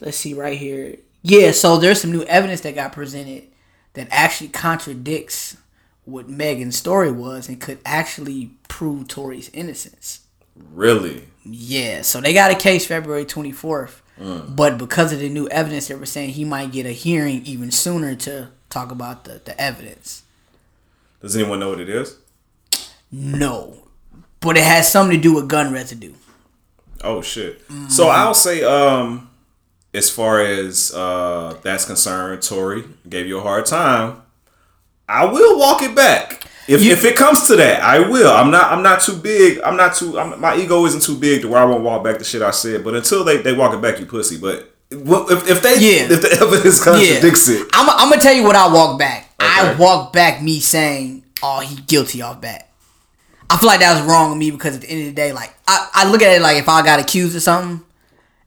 [0.00, 0.96] let's see right here.
[1.22, 3.44] Yeah, so there's some new evidence that got presented
[3.94, 5.56] that actually contradicts
[6.04, 10.20] what Megan's story was and could actually prove Tory's innocence.
[10.54, 11.28] Really?
[11.44, 14.00] Yeah, so they got a case February 24th.
[14.54, 17.70] But because of the new evidence, they were saying he might get a hearing even
[17.70, 20.22] sooner to talk about the, the evidence.
[21.20, 22.16] Does anyone know what it is?
[23.10, 23.88] No.
[24.40, 26.12] But it has something to do with gun residue.
[27.02, 27.60] Oh shit.
[27.88, 29.30] So I'll say, um,
[29.92, 34.22] as far as uh that's concerned, Tory gave you a hard time.
[35.08, 36.44] I will walk it back.
[36.66, 38.30] If, You- if it comes to that, I will.
[38.32, 38.72] I'm not.
[38.72, 39.60] I'm not too big.
[39.60, 40.18] I'm not too.
[40.18, 42.52] I'm, my ego isn't too big to where I won't walk back the shit I
[42.52, 42.82] said.
[42.82, 44.38] But until they, they walk it back, you pussy.
[44.38, 46.06] But if, if they Yeah.
[46.10, 49.28] if the evidence contradicts it, I'm, I'm gonna tell you what I walk back.
[49.38, 52.70] I walk back me saying, "Oh, he guilty off bat."
[53.50, 55.32] I feel like that was wrong of me because at the end of the day,
[55.32, 57.84] like I, I look at it like if I got accused of something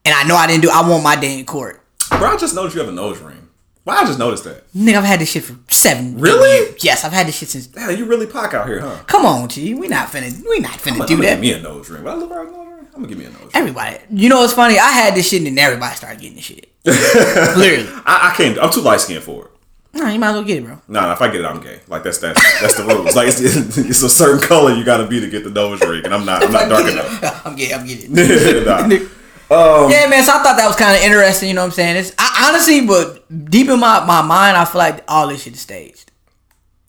[0.05, 1.81] and I know I didn't do, I want my day in court.
[2.09, 3.47] bro, I just noticed you have a nose ring.
[3.83, 4.69] Why I just noticed that?
[4.73, 6.19] Nigga, I've had this shit for seven.
[6.19, 6.67] Really?
[6.71, 6.83] years.
[6.83, 7.67] Yes, I've had this shit since.
[7.67, 9.01] Damn, you really pock out here, huh?
[9.07, 9.73] Come on, G.
[9.75, 10.43] We not finna.
[10.49, 11.31] We not finna I'm do gonna that.
[11.35, 12.03] give me a nose ring.
[12.03, 12.87] But I look like a nose ring.
[12.87, 13.51] I'm gonna give me a nose ring.
[13.53, 14.77] Everybody, you know what's funny?
[14.77, 16.69] I had this shit and then everybody started getting this shit.
[16.85, 17.87] Literally.
[18.05, 18.59] I, I can't.
[18.59, 19.51] I'm too light skinned for it.
[19.97, 20.79] No, you might as well get it, bro.
[20.87, 21.79] Nah, nah, if I get it, I'm gay.
[21.87, 23.15] Like that's that's that's the rules.
[23.15, 26.05] Like it's, it's a certain color you got to be to get the nose ring,
[26.05, 26.43] and I'm not.
[26.43, 27.45] I'm not dark enough.
[27.45, 27.75] I'm getting.
[27.79, 28.11] I'm getting.
[28.13, 29.07] it.
[29.49, 29.87] Nah.
[29.89, 30.23] Yeah, man.
[30.25, 31.47] So I thought that was kind of interesting.
[31.47, 31.95] You know what I'm saying?
[31.95, 35.53] It's I, honestly, but deep in my, my mind, I feel like all this shit
[35.53, 36.11] is staged.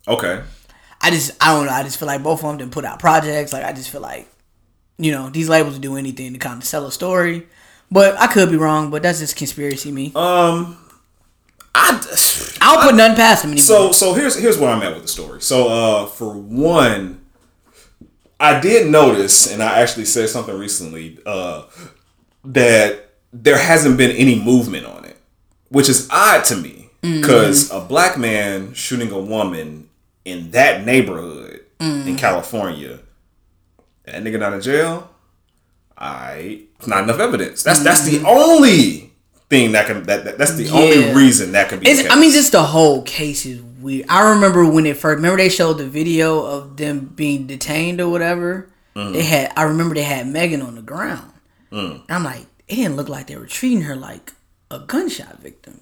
[0.09, 0.43] Okay.
[1.01, 1.73] I just I don't know.
[1.73, 3.53] I just feel like both of them didn't put out projects.
[3.53, 4.29] Like I just feel like,
[4.99, 7.47] you know, these labels do anything to kind of sell a story.
[7.93, 8.91] But I could be wrong.
[8.91, 10.13] But that's just conspiracy me.
[10.17, 10.77] Um,
[11.75, 12.01] I.
[12.61, 13.64] I don't put nothing past them anymore.
[13.64, 15.41] So so here's here's where I'm at with the story.
[15.41, 17.21] So uh, for one,
[18.41, 21.64] I did notice, and I actually said something recently uh,
[22.45, 25.16] that there hasn't been any movement on it,
[25.69, 29.89] which is odd to me because a black man shooting a woman
[30.25, 32.99] in that neighborhood in California,
[34.05, 35.11] that nigga not in jail.
[35.97, 37.62] I it's not enough evidence.
[37.62, 39.08] That's that's the only
[39.51, 40.72] thing that can that, that that's the Yeah.
[40.72, 41.86] only reason that can be.
[42.09, 44.07] I mean, just the whole case is weird.
[44.09, 45.16] I remember when it first.
[45.16, 48.68] Remember they showed the video of them being detained or whatever.
[48.94, 49.12] Mm.
[49.12, 49.53] They had.
[49.57, 51.32] I remember they had Megan on the ground.
[51.72, 52.03] Mm.
[52.09, 54.32] I'm like, it didn't look like they were treating her like
[54.70, 55.80] a gunshot victim.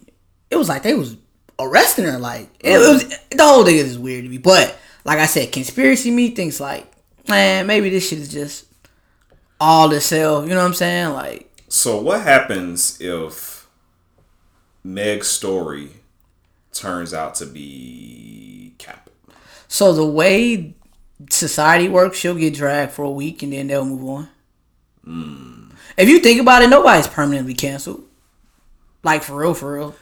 [0.50, 1.16] It was like they was
[1.58, 2.18] arresting her.
[2.18, 3.04] Like it was.
[3.30, 4.38] The whole thing is weird to me.
[4.38, 6.86] But like I said, conspiracy me thinks like,
[7.28, 8.66] man, maybe this shit is just
[9.60, 10.42] all to sell.
[10.42, 11.12] You know what I'm saying?
[11.14, 13.55] Like, So what happens if
[14.86, 15.90] Meg's story
[16.72, 19.10] turns out to be cap?
[19.68, 20.74] So the way
[21.28, 24.28] society works, she'll get dragged for a week and then they'll move on.
[25.04, 25.70] Hmm.
[25.96, 28.04] If you think about it, nobody's permanently canceled.
[29.02, 29.94] Like for real, for real.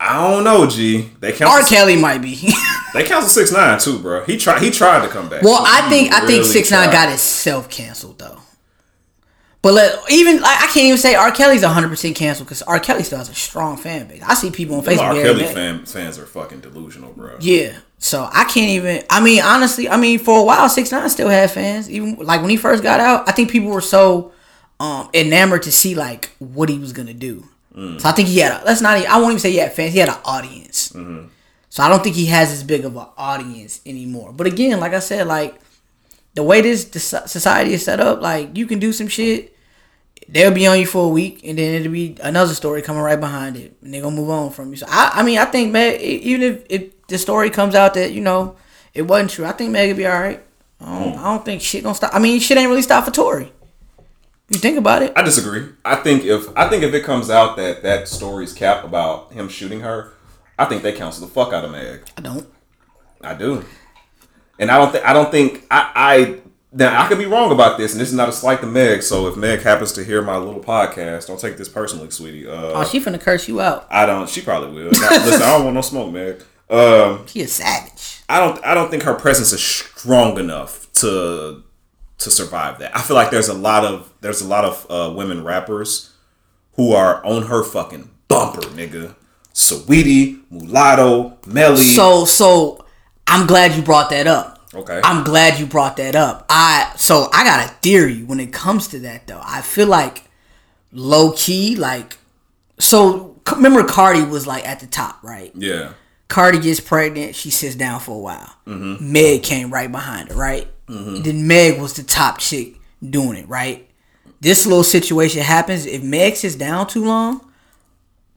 [0.00, 1.10] I don't know, G.
[1.20, 1.62] They R.
[1.62, 2.52] Kelly might be.
[2.92, 4.22] They count six nine too, bro.
[4.24, 4.60] He tried.
[4.60, 5.42] He tried to come back.
[5.42, 8.38] well, I think I think six nine got itself canceled though.
[9.62, 11.30] But let, even like, I can't even say R.
[11.30, 12.80] Kelly's hundred percent canceled because R.
[12.80, 14.22] Kelly still has a strong fan base.
[14.22, 14.98] I see people on Facebook.
[14.98, 15.14] R.
[15.14, 17.36] Kelly fan, fans are fucking delusional, bro.
[17.40, 17.78] Yeah.
[17.98, 19.04] So I can't even.
[19.08, 21.88] I mean, honestly, I mean, for a while, six nine still had fans.
[21.88, 24.32] Even like when he first got out, I think people were so
[24.80, 27.46] um enamored to see like what he was gonna do.
[27.74, 28.60] So I think he had.
[28.60, 28.98] A, let's not.
[28.98, 29.92] Even, I won't even say he had fans.
[29.92, 30.92] He had an audience.
[31.70, 34.32] So I don't think he has as big of an audience anymore.
[34.32, 35.58] But again, like I said, like
[36.34, 39.51] the way this society is set up, like you can do some shit.
[40.28, 43.18] They'll be on you for a week, and then it'll be another story coming right
[43.20, 44.76] behind it, and they're gonna move on from you.
[44.76, 48.12] So I, I mean, I think Meg, even if, if the story comes out that
[48.12, 48.56] you know
[48.94, 50.42] it wasn't true, I think Meg will be all right.
[50.80, 51.18] I don't, mm.
[51.18, 52.14] I don't think shit gonna stop.
[52.14, 53.52] I mean, shit ain't really stop for Tory.
[54.48, 55.12] You think about it.
[55.16, 55.68] I disagree.
[55.84, 59.48] I think if I think if it comes out that that story's cap about him
[59.48, 60.12] shooting her,
[60.58, 62.02] I think they counsel the fuck out of Meg.
[62.16, 62.46] I don't.
[63.22, 63.64] I do,
[64.58, 66.38] and I don't think I don't think I I
[66.72, 69.02] now I could be wrong about this, and this is not a slight to Meg.
[69.02, 72.46] So if Meg happens to hear my little podcast, don't take this personally, sweetie.
[72.48, 73.86] Uh, Oh, she finna curse you out.
[73.90, 74.28] I don't.
[74.28, 74.90] She probably will.
[74.92, 76.42] Now, listen, I don't want no smoke, Meg.
[76.70, 78.22] Um, She a savage.
[78.28, 78.64] I don't.
[78.64, 81.62] I don't think her presence is strong enough to
[82.18, 82.96] to survive that.
[82.96, 86.10] I feel like there's a lot of there's a lot of uh, women rappers
[86.74, 89.14] who are on her fucking bumper, nigga.
[89.52, 91.76] Saweetie, Mulatto, Melly.
[91.76, 92.86] So so
[93.26, 94.61] I'm glad you brought that up.
[94.74, 95.00] Okay.
[95.04, 96.46] I'm glad you brought that up.
[96.48, 99.40] I so I got a theory when it comes to that though.
[99.42, 100.24] I feel like
[100.92, 102.16] low key like
[102.78, 105.52] so remember Cardi was like at the top, right?
[105.54, 105.92] yeah.
[106.28, 108.56] Cardi gets pregnant, she sits down for a while.
[108.66, 109.12] Mm-hmm.
[109.12, 110.66] Meg came right behind her, right?
[110.88, 113.86] And then Meg was the top chick doing it, right?
[114.40, 117.52] This little situation happens if Meg sits down too long,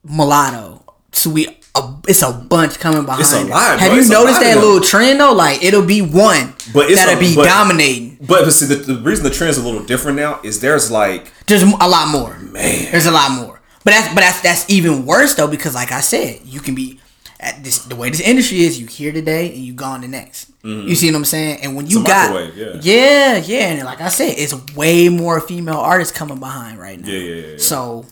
[0.03, 0.83] mulatto.
[1.13, 3.21] So we, a, it's a bunch coming behind.
[3.21, 3.95] It's a lot, Have bro.
[3.95, 5.33] you It's noticed that little trend though?
[5.33, 8.17] Like it'll be one, But it's that'll a- be but- dominating.
[8.21, 11.31] But, but see, the, the reason the trend's a little different now is there's like
[11.47, 12.37] There's a lot more.
[12.39, 12.91] Man.
[12.91, 13.61] there's a lot more.
[13.83, 16.99] But that's but that's that's even worse though because like I said, you can be
[17.39, 18.79] at this the way this industry is.
[18.81, 20.51] You here today and you gone the next.
[20.63, 21.59] You see what I'm saying?
[21.61, 22.05] And when you Mm-hmm.
[22.05, 26.39] a got microwave, yeah, yeah, and like I said, it's way more female artists coming
[26.39, 27.07] behind right now.
[27.07, 27.57] Yeah, yeah, yeah, yeah.
[27.59, 28.05] So,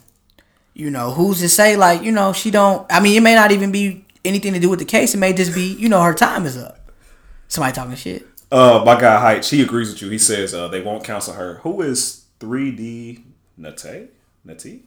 [0.73, 2.85] you know, who's to say like you know she don't?
[2.91, 5.13] I mean, it may not even be anything to do with the case.
[5.13, 6.79] It may just be you know her time is up.
[7.47, 8.25] Somebody talking shit.
[8.51, 10.09] uh my guy Height, he agrees with you.
[10.09, 11.55] He says uh, they won't counsel her.
[11.63, 13.23] Who is 3D
[13.59, 14.07] Natee?
[14.43, 14.85] Nate?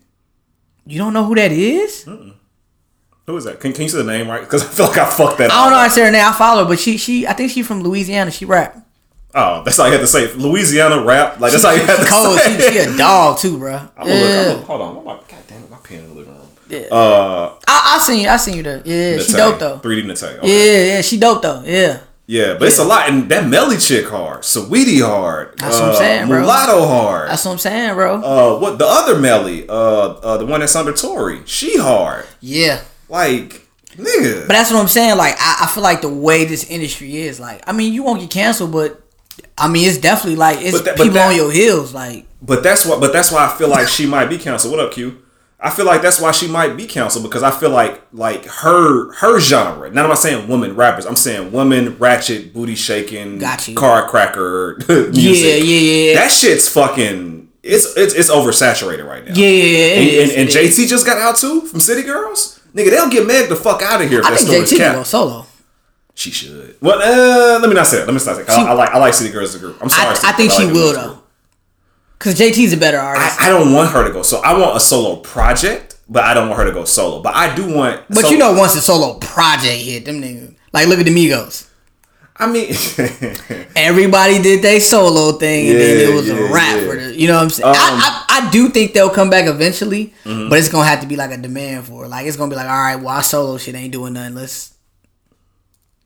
[0.86, 2.04] You don't know who that is?
[2.04, 3.58] Who is that?
[3.58, 4.40] Can, can you say the name right?
[4.40, 5.78] Because I feel like I fucked that I don't know.
[5.78, 6.24] I say her name.
[6.24, 8.30] I follow her, but she she I think she from Louisiana.
[8.30, 8.86] She rap.
[9.34, 10.32] Oh, that's all you had to say.
[10.34, 11.40] Louisiana rap.
[11.40, 12.38] Like that's all you had to Cold.
[12.40, 12.72] She, say.
[12.72, 13.74] she a dog too, bro.
[13.74, 15.04] I'm gonna look, I'm gonna, hold on.
[15.04, 15.25] My, God damn it,
[15.76, 16.48] my pen in the living room.
[16.68, 16.80] Yeah.
[16.90, 18.28] Uh, I, I seen you.
[18.28, 18.82] I seen you there.
[18.84, 19.78] Yeah, she dope though.
[19.78, 20.38] 3D Natee.
[20.38, 20.48] Okay.
[20.88, 21.62] Yeah, yeah, she dope though.
[21.64, 22.00] Yeah.
[22.28, 23.08] Yeah, but it's a lot.
[23.08, 24.40] And that Melly chick hard.
[24.42, 25.56] Saweetie hard.
[25.58, 26.40] That's what I'm uh, saying, bro.
[26.40, 27.30] Mulatto hard.
[27.30, 28.14] That's what I'm saying, bro.
[28.16, 29.68] uh, what the other Melly?
[29.68, 31.42] Uh, uh, the one that's under Tory.
[31.46, 32.26] She hard.
[32.40, 32.82] yeah.
[33.08, 34.40] Like, nigga.
[34.48, 35.16] But that's what I'm saying.
[35.16, 38.18] Like, I, I feel like the way this industry is, like, I mean, you won't
[38.20, 39.00] get canceled, but
[39.56, 41.94] I mean, it's definitely like it's But that- but people that- on your heels.
[41.94, 43.00] Like, But that's what.
[43.00, 44.72] But that's why I feel like she might be canceled.
[44.74, 45.22] What up, Q?
[45.58, 49.12] I feel like that's why she might be canceled because I feel like like her
[49.14, 49.90] her genre.
[49.90, 51.06] Now I'm not saying woman rappers.
[51.06, 53.74] I'm saying woman ratchet booty shaking, Got you.
[53.74, 55.14] car cracker music.
[55.14, 56.14] Yeah, yeah, yeah.
[56.20, 57.48] That shit's fucking.
[57.62, 59.32] It's it's it's oversaturated right now.
[59.34, 59.94] yeah, yeah, yeah.
[59.94, 60.78] And, is, and, and is.
[60.78, 62.60] JT just got out too from City Girls.
[62.74, 64.20] Nigga, they'll get Meg the fuck out of here.
[64.20, 65.46] If I that think JT go solo.
[66.14, 66.76] She should.
[66.80, 68.00] Well, uh, let me not say it.
[68.00, 68.46] Let me not say it.
[68.46, 69.78] 'cause I, I like I like City Girls as a group.
[69.82, 70.14] I'm sorry.
[70.22, 71.18] I, I think she like will though.
[72.18, 73.40] Because JT's a better artist.
[73.40, 74.22] I, I don't want her to go.
[74.22, 77.20] So I want a solo project, but I don't want her to go solo.
[77.22, 78.02] But I do want.
[78.08, 81.14] but so- you know, once the solo project hit, them niggas like look at the
[81.14, 81.68] Migos.
[82.38, 82.68] I mean,
[83.76, 86.86] Everybody did their solo thing, and then it was yeah, a rap yeah.
[86.86, 87.14] for the.
[87.18, 87.68] You know what I'm saying?
[87.68, 90.50] Um, I, I I do think they'll come back eventually, Mm-hmm.
[90.50, 92.08] but it's gonna have to be like a demand for it.
[92.08, 94.34] Like it's gonna be like, all right, well, our solo shit ain't doing nothing.
[94.34, 94.74] Let's,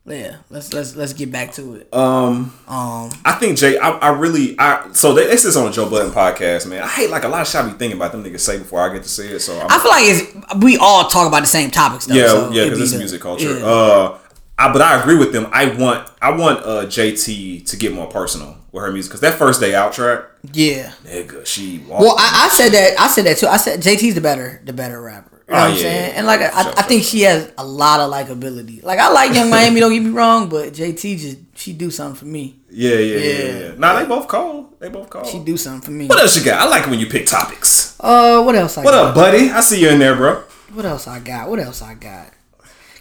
[0.06, 1.88] yeah, let's let's let's get back to it.
[1.94, 3.78] um, Um, I think Jay.
[3.78, 4.56] I, I really.
[4.58, 6.82] I so they, it's this on the Joe Budden podcast, man.
[6.82, 8.80] I hate like a lot of shit I be thinking about them niggas say before
[8.80, 9.40] I get to say it.
[9.40, 12.14] So I'm, I feel like it's we all talk about the same topics though.
[12.14, 13.58] yeah, so yeah, because be it's the- music culture.
[13.58, 13.64] yeah.
[13.64, 14.18] Uh,
[14.58, 15.46] I, but I agree with them.
[15.52, 19.38] I want I want uh JT to get more personal with her music because that
[19.38, 20.92] first day out track, yeah.
[21.04, 21.82] nigga, she.
[21.88, 22.98] Well, I, I said that.
[23.00, 23.46] I said that too.
[23.46, 25.29] I said JT's the better, the better rapper.
[25.50, 26.10] You know Oh, what I'm yeah, saying?
[26.12, 26.18] yeah.
[26.18, 28.84] And like, I, Sure, I think sure, she has a lot of likability.
[28.84, 29.80] Like, I like Young Miami.
[29.80, 32.60] Don't get me wrong, but JT just she do something for me.
[32.70, 33.58] yeah, yeah, yeah, yeah.
[33.58, 33.74] Yeah.
[33.76, 34.78] Nah, they both cold.
[34.78, 35.26] They both cold.
[35.26, 36.06] She do something for me.
[36.06, 36.60] What else you got?
[36.62, 37.96] I like when you pick topics.
[37.98, 38.78] Uh, what else?
[38.78, 39.06] I What got?
[39.08, 39.50] up, buddy?
[39.50, 40.44] I see you in there, bro.
[40.72, 41.50] What else I got?
[41.50, 42.28] What else I got?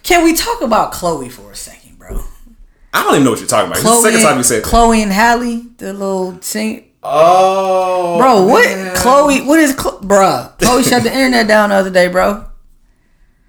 [0.02, 2.20] Can we talk about Chloe for a second, bro?
[2.92, 3.78] I don't even know what you're talking about.
[3.78, 4.68] It's the second time you said that.
[4.68, 6.89] Chloe and Halle, the little sing.
[7.02, 8.66] Oh, Bro, what?
[8.68, 8.94] man.
[8.96, 10.58] Chloe, what is, Chlo- bruh?
[10.58, 12.44] Chloe shut the internet down the other day, bro.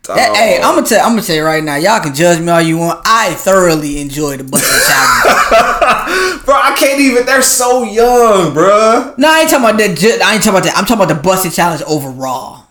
[0.08, 0.34] That, Oh.
[0.36, 1.06] hey, I'm gonna tell.
[1.06, 1.76] I'm gonna tell you right now.
[1.76, 3.02] Y'all can judge me all you want.
[3.06, 6.44] I thoroughly enjoy the busted challenge.
[6.46, 7.26] bro, I can't even.
[7.26, 9.14] They're so young, bro.
[9.18, 10.22] no, I ain't talking about that.
[10.24, 10.76] I ain't talking about that.
[10.76, 12.66] I'm talking about the busted challenge overall.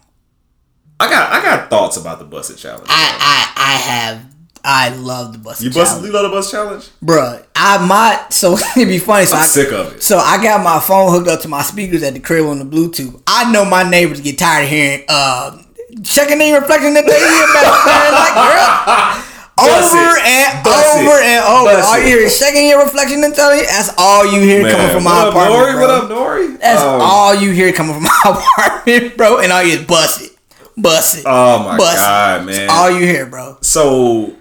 [0.99, 2.87] I got, I got thoughts about the busted challenge.
[2.89, 4.30] I, I, I have.
[4.65, 5.63] I love the bus.
[5.63, 6.89] You busted you love the bus challenge?
[7.05, 9.27] Bruh, I my so it'd be funny.
[9.27, 10.03] So I'm I, sick of it.
[10.03, 12.65] So I got my phone hooked up to my speakers at the crib on the
[12.65, 13.21] Bluetooth.
[13.27, 15.63] I know my neighbors get tired of hearing uh
[16.05, 18.13] checking the reflection that they hear back there.
[18.13, 19.27] Like, girl.
[19.57, 20.25] Bust over it.
[20.25, 21.25] and Bust over it.
[21.27, 21.65] and over.
[21.77, 23.67] Bust all you hear is checking your reflection and telling you.
[23.67, 25.61] That's all you hear coming from my what up, apartment.
[25.61, 25.73] Nori?
[25.75, 25.81] bro.
[25.81, 26.61] What up, Nori?
[26.61, 26.99] That's Oh.
[27.03, 29.41] all you hear coming from my apartment, bro.
[29.41, 30.33] And all you hear is bust it,
[30.79, 31.25] bust it.
[31.27, 32.01] Oh my bust it.
[32.01, 32.55] God, man.
[32.57, 33.59] That's all you hear, bro.
[33.61, 34.35] So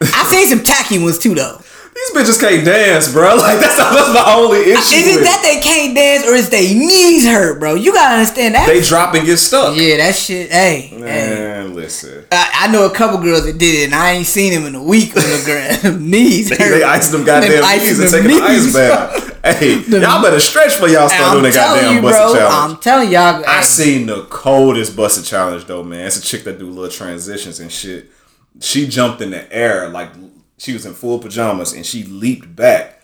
[0.00, 1.58] I seen some tacky ones too, though.
[1.94, 3.36] these bitches can't dance, bro.
[3.44, 4.96] Like that's that's my only issue.
[4.96, 7.74] Is it that they can't dance or is they knees hurt, bro?
[7.74, 8.66] You gotta understand that.
[8.66, 9.76] they drop and get stuck?
[9.76, 10.50] yeah, that shit.
[10.50, 10.98] Hey, hey.
[10.98, 12.24] Man, listen.
[12.32, 14.74] I, I know a couple girls that did it, and I ain't seen them in
[14.74, 15.42] a week on the
[15.82, 16.00] ground.
[16.10, 16.70] knees They, hurt.
[16.78, 19.30] they ice them goddamn knees and them taking an ice knees, bath.
[19.44, 22.34] Hey, The- y'all better stretch for y'all start doing that goddamn you, busted bro.
[22.48, 22.72] challenge.
[22.72, 23.44] I'm telling y'all.
[23.46, 26.06] I hey, seen the coldest busted challenge though, man.
[26.06, 28.10] It's a chick that do little transitions and shit.
[28.60, 30.10] She jumped in the air like
[30.58, 33.00] she was in full pajamas and she leaped back.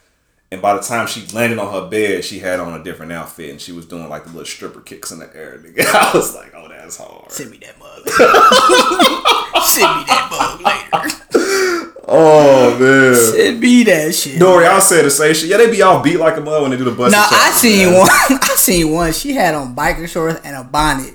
[0.53, 3.51] And by the time she landed on her bed, she had on a different outfit
[3.51, 5.59] and she was doing like the little stripper kicks in the air.
[5.59, 5.85] Nigga.
[5.95, 7.31] I was like, oh, that's hard.
[7.31, 8.09] Send me that mug.
[9.65, 11.17] Send me that mug later.
[12.13, 13.15] Oh man.
[13.15, 14.41] Send me that shit.
[14.41, 15.49] Dory, I'll say the same shit.
[15.49, 17.53] Yeah, they be all beat like a mud when they do the busted Now I
[17.53, 17.99] seen man.
[18.01, 18.09] one.
[18.11, 19.13] I seen one.
[19.13, 21.15] She had on biker shorts and a bonnet,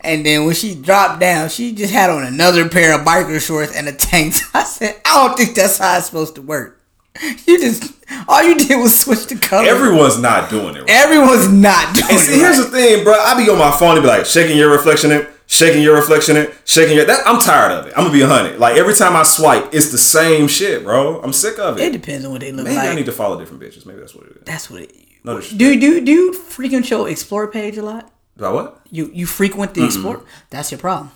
[0.00, 3.74] and then when she dropped down, she just had on another pair of biker shorts
[3.76, 4.34] and a tank.
[4.34, 4.50] top.
[4.54, 6.80] I said, I don't think that's how it's supposed to work.
[7.46, 7.94] You just
[8.28, 9.66] all you did was switch the color.
[9.66, 10.90] Everyone's not doing it right.
[10.90, 12.38] Everyone's not doing And see, it.
[12.38, 13.14] here's the thing, bro.
[13.14, 16.36] I be on my phone and be like, shaking your reflection in, shaking your reflection
[16.36, 17.06] in, shaking your.
[17.06, 17.94] That I'm tired of it.
[17.96, 18.58] I'm gonna be a hundred.
[18.60, 21.20] Like every time I swipe, it's the same shit, bro.
[21.22, 21.92] I'm sick of It it.
[21.92, 23.86] depends on what they look Maybe I need to follow different bitches.
[23.86, 24.42] Maybe that's what it is.
[24.44, 24.92] that's what it.
[25.24, 25.40] No.
[25.40, 28.12] Do do do you frequent your explore page a lot?
[28.38, 28.80] Do I what?
[28.90, 30.22] You you frequent the explore.
[30.50, 31.10] That's your problem.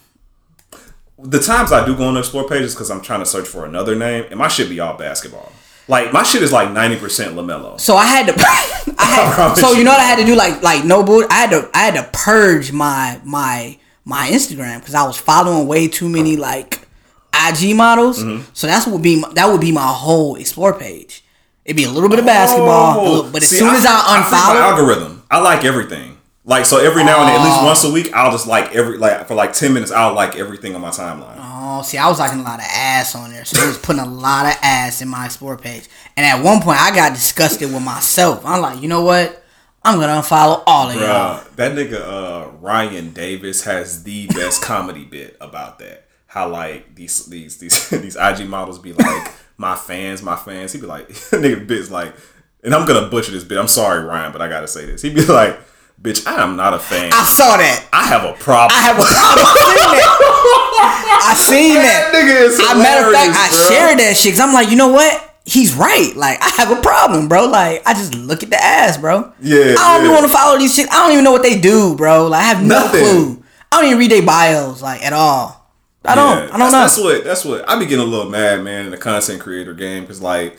[1.18, 3.66] The times I do go on the explore pages because I'm trying to search for
[3.66, 5.52] another name, and my shit be all basketball.
[5.86, 7.78] Like my shit is like ninety percent Lamelo.
[7.78, 8.34] So I had to.
[8.98, 9.34] I had.
[9.34, 9.84] promise so you you.
[9.84, 10.34] know what I had to do?
[10.34, 11.24] Like like no bull.
[11.28, 11.68] I had to.
[11.74, 16.36] I had to purge my my my Instagram because I was following way too many
[16.36, 16.86] like
[17.34, 18.22] IG models.
[18.22, 18.44] Mm-hmm.
[18.54, 21.22] So that's what would be my, that would be my whole explore page.
[21.66, 23.90] It'd be a little bit of basketball, little- but as Oh, See, soon as I,
[23.90, 26.09] freak my unfollow, algorithm, I like everything.
[26.50, 27.48] Like so, every now and then, at Oh.
[27.48, 30.34] least once a week, I'll just like every like for like ten minutes, I'll like
[30.36, 31.36] everything on my timeline.
[31.38, 34.02] Oh, see, I was liking a lot of ass on there, so I was putting
[34.02, 35.84] a lot of ass in my explore page.
[36.16, 38.44] And at one point, I got disgusted with myself.
[38.44, 39.42] I'm like, you know what?
[39.84, 41.44] I'm gonna unfollow all of y'all.
[41.54, 46.08] That nigga uh, Ryan Davis has the best comedy bit about that.
[46.26, 50.72] How like these these these these IG models be like my fans, my fans.
[50.72, 52.12] He'd be like nigga bit's like,
[52.64, 53.56] and I'm gonna butcher this bit.
[53.56, 55.00] I'm sorry, Ryan, but I gotta say this.
[55.02, 55.58] He'd be like,
[56.02, 57.10] bitch, I am not a fan.
[57.12, 57.88] I saw that.
[57.92, 58.76] I have a problem.
[58.76, 59.46] I have a problem.
[61.22, 62.10] I seen that.
[62.12, 63.68] That nigga is I, matter of fact, I bro.
[63.68, 65.26] shared that shit because I'm like, you know what?
[65.44, 66.12] He's right.
[66.16, 67.46] Like, I have a problem, bro.
[67.46, 69.32] Like, I just look at the ass, bro.
[69.40, 70.10] Yeah, I don't yeah.
[70.10, 70.88] even want to follow these shit.
[70.90, 72.28] I don't even know what they do, bro.
[72.28, 73.00] Like, I have no Nothing.
[73.00, 73.44] clue.
[73.72, 75.70] I don't even read their bios, like, at all.
[76.04, 76.48] I don't.
[76.48, 76.78] Yeah, I don't that's, know.
[76.80, 77.24] That's what.
[77.24, 77.68] That's what.
[77.68, 80.58] I be getting a little mad, man, in the content creator game because like.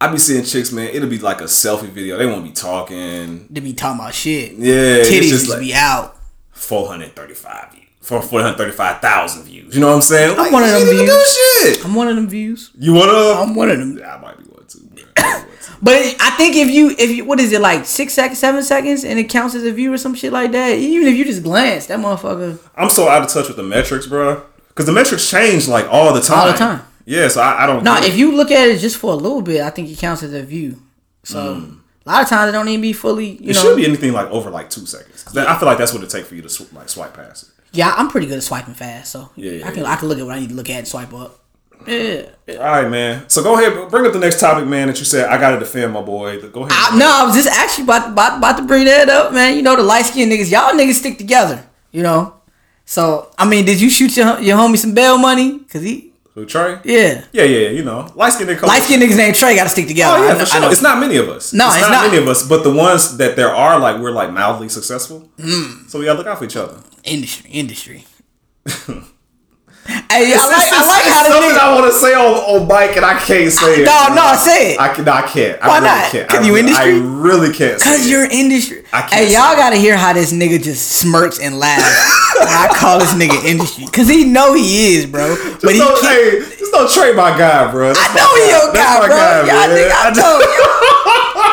[0.00, 0.88] I be seeing chicks, man.
[0.92, 2.18] It'll be like a selfie video.
[2.18, 3.46] They won't be talking.
[3.50, 4.52] They be talking about shit.
[4.52, 6.16] Yeah, Titties just like- be out.
[6.52, 7.80] 435 views.
[8.00, 9.74] For 435,000 views.
[9.74, 10.36] You know what I'm saying?
[10.36, 11.36] Like, one of them views.
[11.62, 11.84] shit.
[11.84, 12.70] I'm one of them views.
[12.78, 13.40] You want to?
[13.40, 13.96] I'm one of them.
[13.98, 14.80] Yeah, might be one too.
[14.82, 15.78] I might be one too.
[15.80, 19.04] But I think if you if you what is it like six seconds, seven seconds,
[19.04, 20.76] and it counts as a view or some shit like that.
[20.76, 22.58] Even if you just glance, that motherfucker.
[22.76, 24.42] I'm so out of touch with the metrics, bro.
[24.68, 26.38] Because the metrics change like all the time.
[26.38, 26.82] All the time.
[27.06, 27.84] Yeah, so I, I don't.
[27.84, 30.22] No, if you look at it just for a little bit, I think it counts
[30.22, 30.80] as a view.
[31.22, 31.40] So
[32.06, 33.30] a lot of times it don't even be fully.
[33.32, 33.40] You Mm.
[33.50, 35.24] it know, should be anything like over like two seconds.
[35.32, 37.44] that- I feel like that's what it takes for you to sw- like swipe past
[37.44, 37.48] it.
[37.72, 39.92] yeah, I'm pretty good at swiping fast, so Yeah, yeah, I can yeah.
[39.92, 41.40] I can look at what I need to look at and swipe up.
[41.86, 42.22] Yeah.
[42.48, 43.24] All right, man.
[43.28, 44.86] So go ahead, bring up the next topic, man.
[44.88, 46.40] That you said I got to defend my boy.
[46.40, 46.72] Go ahead.
[46.72, 49.54] I, no, I was just actually about, about about to bring that up, man.
[49.56, 51.62] You know the light skinned niggas, y'all niggas stick together.
[51.92, 52.34] You know.
[52.86, 55.58] So I mean, did you shoot your your homie some bail money?
[55.70, 56.78] Cause he, Who Trey?
[56.84, 58.62] yeah, Yeah, yeah, you know, light skinned nigga.
[58.66, 60.18] light skinned niggas named Trey got to stick together.
[60.18, 60.70] Oh I yeah, know- for sure.
[60.72, 61.52] It's not many of us.
[61.52, 62.06] No, it's not, not.
[62.10, 62.46] many of us.
[62.48, 65.28] But the ones that there are, like we're like mildly successful.
[65.38, 65.88] Mm.
[65.88, 66.76] So we gotta look out for each other.
[67.04, 68.04] industry, industry.
[69.86, 71.58] hey, I like, I like how something nigga.
[71.60, 73.84] I want to say on, on bike and I can't say it.
[73.84, 74.80] No, no, say it.
[74.80, 75.08] I can.
[75.08, 75.60] I can't.
[75.62, 76.10] I Why really not?
[76.12, 76.28] Can't.
[76.28, 76.84] 'Cause I, you industry?
[76.84, 77.80] I really can't.
[77.80, 78.84] Cause you're industry.
[78.92, 81.84] I can't Hey, y'all gotta hear how this nigga just smirks and laughs.
[82.38, 85.34] when I call this nigga industry, cause he know he is, bro.
[85.36, 86.42] Just But he don't, can't.
[86.44, 87.92] hey, just don't trade my guy, bro.
[87.92, 89.08] That's I know he your guy, bro.
[89.08, 89.76] guy, y'all man.
[89.76, 90.34] nigga, I know.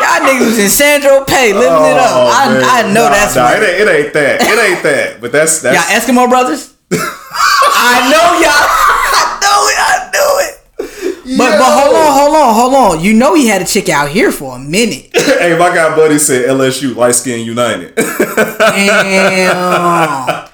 [0.01, 2.11] Y'all niggas was in Saint-Tropez, living it up.
[2.15, 2.63] Oh, I, man.
[2.63, 3.61] I know Nah, that's nah, right.
[3.61, 4.41] It ain't, it ain't that.
[4.41, 5.21] It ain't that.
[5.21, 5.75] But that's that's.
[5.75, 6.73] Y'all Eskimo brothers.
[7.81, 8.67] I know y'all.
[9.21, 9.77] I know it.
[9.81, 10.57] I knew it.
[11.37, 11.57] But, Yo.
[11.59, 12.53] but hold on, hold on.
[12.53, 13.03] Hold on.
[13.03, 15.09] You know he had a chick out here for a minute.
[15.15, 17.93] hey, my guy buddy said LSU light skin united.
[17.97, 18.05] yeah,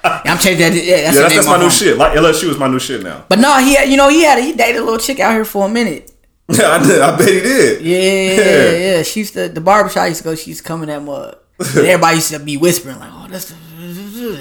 [0.02, 0.22] Damn.
[0.24, 0.84] I'm changing that.
[0.84, 1.96] Yeah, that's, the that's, that's my of new shit.
[1.96, 3.24] Like LSU is my new shit now.
[3.28, 5.44] But no, he had, you know, he had, he dated a little chick out here
[5.44, 6.12] for a minute.
[6.50, 7.82] Yeah, I, did, I bet he did.
[7.82, 7.98] Yeah,
[8.42, 8.96] Yeah.
[8.96, 9.02] yeah.
[9.02, 11.36] She used to, the barbershop used to go, she used to come in that mud.
[11.58, 13.52] And everybody used to be whispering, like, oh, that's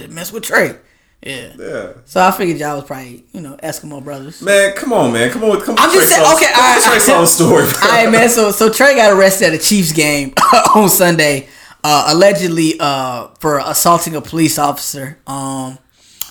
[0.09, 0.76] mess with Trey.
[1.23, 1.53] Yeah.
[1.57, 1.94] Yeah.
[2.06, 4.41] So I figured y'all was probably, you know, Eskimo brothers.
[4.41, 5.31] Man, come on, man.
[5.31, 5.60] Come on.
[5.61, 5.80] Come on.
[5.80, 6.81] I'm just saying, okay, all right.
[6.84, 7.64] Trey Songz story.
[7.72, 7.89] bro.
[7.89, 8.30] All right, man.
[8.30, 10.34] So, so Trey got arrested at a Chiefs game
[10.76, 11.49] on Sunday,
[11.84, 15.18] uh, allegedly uh, for assaulting a police officer.
[15.26, 15.80] Um,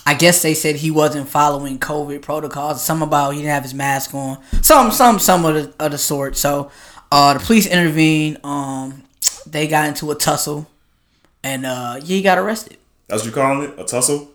[0.05, 2.83] I guess they said he wasn't following COVID protocols.
[2.83, 4.41] Some about he didn't have his mask on.
[4.61, 6.37] Some, some, some of the, of the sort.
[6.37, 6.71] So,
[7.11, 8.39] uh, the police intervened.
[8.43, 9.03] Um,
[9.45, 10.69] they got into a tussle,
[11.43, 12.77] and uh, yeah, he got arrested.
[13.07, 13.79] That's what you calling it?
[13.79, 14.31] A tussle?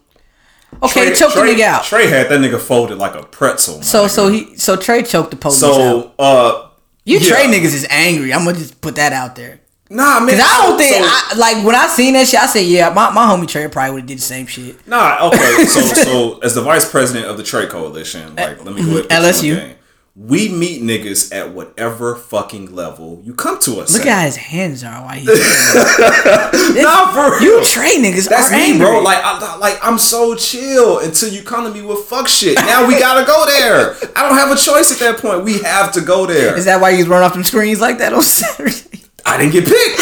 [0.82, 1.84] Okay, Trey, choked Trey, the nigga out.
[1.84, 3.82] Trey had that nigga folded like a pretzel.
[3.82, 4.10] So, nigga.
[4.10, 5.74] so he, so Trey choked the police out.
[5.74, 6.68] So, uh,
[7.04, 7.28] You yeah.
[7.28, 8.32] Trey niggas is angry.
[8.32, 9.60] I'm gonna just put that out there.
[9.90, 10.30] Nah, man.
[10.30, 12.88] Cause I don't think so- I, like when I seen that shit, I said, yeah,
[12.88, 14.86] my, my homie Trey probably would have did the same shit.
[14.88, 15.64] Nah, okay.
[15.66, 19.06] So, so as the vice president of the Trey Coalition, like, let me go ahead.
[19.10, 19.74] and put you on LSU.
[20.14, 23.94] We meet niggas at whatever fucking level you come to us.
[23.96, 24.12] Look at.
[24.18, 25.26] how his hands are while he's
[26.82, 27.42] Nah, for real.
[27.60, 28.86] you Trey niggas That's me, angry.
[28.86, 29.00] bro.
[29.00, 32.56] Like, I, like I'm so chill until you come to me with fuck shit.
[32.56, 33.94] Now we gotta go there.
[34.14, 35.44] I don't have a choice at that point.
[35.44, 36.58] We have to go there.
[36.58, 39.04] is that why you running off them screens like that on Saturday?
[39.24, 39.98] I didn't get picked.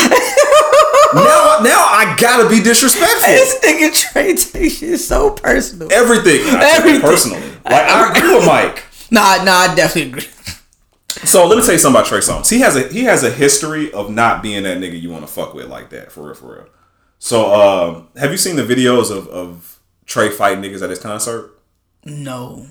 [1.15, 3.21] now, now I gotta be disrespectful.
[3.33, 5.89] this nigga Trey takes shit so personal.
[5.93, 6.41] Everything.
[6.47, 7.01] I Everything.
[7.01, 7.49] personally.
[7.65, 8.85] Like I agree with Mike.
[9.11, 10.29] Nah, nah, I definitely agree.
[11.25, 12.49] So let me tell you something about Trey Songz.
[12.49, 15.33] He has a he has a history of not being that nigga you want to
[15.33, 16.67] fuck with like that for real, for real.
[17.19, 21.51] So um, have you seen the videos of, of Trey fighting niggas at his concert?
[22.05, 22.67] No.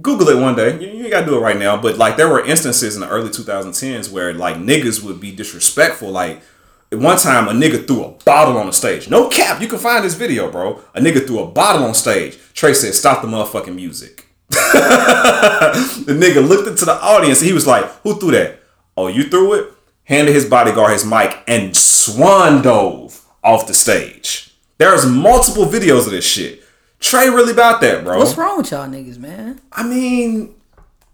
[0.00, 0.80] Google it one day.
[0.80, 1.80] You, you ain't gotta do it right now.
[1.80, 6.10] But like there were instances in the early 2010s where like niggas would be disrespectful.
[6.10, 6.42] Like
[6.90, 9.08] one time a nigga threw a bottle on the stage.
[9.08, 9.60] No cap.
[9.60, 10.80] You can find this video, bro.
[10.94, 12.38] A nigga threw a bottle on stage.
[12.54, 14.26] Trey said, "Stop the motherfucking music."
[16.06, 18.60] the nigga looked into the audience and he was like, "Who threw that?
[18.96, 19.72] Oh, you threw it."
[20.04, 24.54] Handed his bodyguard his mic and swan dove off the stage.
[24.78, 26.62] There's multiple videos of this shit.
[26.98, 28.18] Trey really about that, bro.
[28.18, 29.60] What's wrong with y'all niggas, man?
[29.72, 30.54] I mean,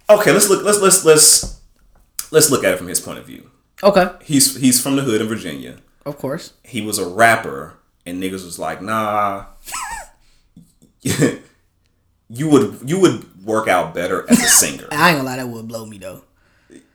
[0.09, 0.65] okay, let's look.
[0.65, 1.61] Let's let's let's
[2.31, 3.51] let's look at it from his point of view.
[3.83, 4.09] Okay.
[4.23, 5.79] He's he's from the hood in Virginia.
[6.05, 6.55] Of course.
[6.65, 7.75] He was a rapper,
[8.07, 9.47] and niggas was like, nah.
[12.31, 14.87] you would you would work out better as a singer.
[14.91, 16.23] I ain't gonna lie, that would blow me though.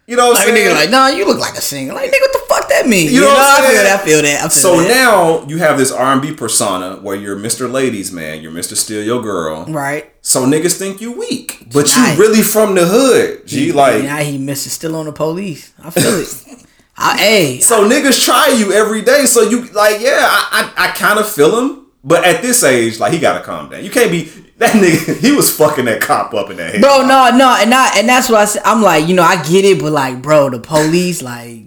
[0.05, 1.93] You know what Like nigga like, nah, you look like a singer.
[1.93, 3.09] Like, nigga, what the fuck that mean?
[3.09, 4.37] You know what I'm I feel that, I feel that.
[4.39, 4.87] I feel so that.
[4.89, 7.71] now you have this R&B persona where you're Mr.
[7.71, 8.75] Ladies Man, you're Mr.
[8.75, 9.63] Steal Your Girl.
[9.65, 10.13] Right.
[10.21, 12.17] So niggas think you weak, but Nice.
[12.17, 13.47] you really from the hood.
[13.47, 15.71] G like now he misses still on the police.
[15.81, 16.65] I feel it.
[16.97, 19.25] I, hey, So niggas try you every day.
[19.25, 22.99] So you like, yeah, I I, I kind of feel him, but at this age,
[22.99, 23.85] like he gotta calm down.
[23.85, 25.17] You can't be that nigga.
[25.17, 26.81] He was fucking that cop up in that head.
[26.81, 28.61] bro, no, no, and I, and that's what I said.
[28.65, 31.63] I'm like, you know, I get it, but like, bro, the police, like,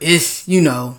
[0.00, 0.98] it's you know,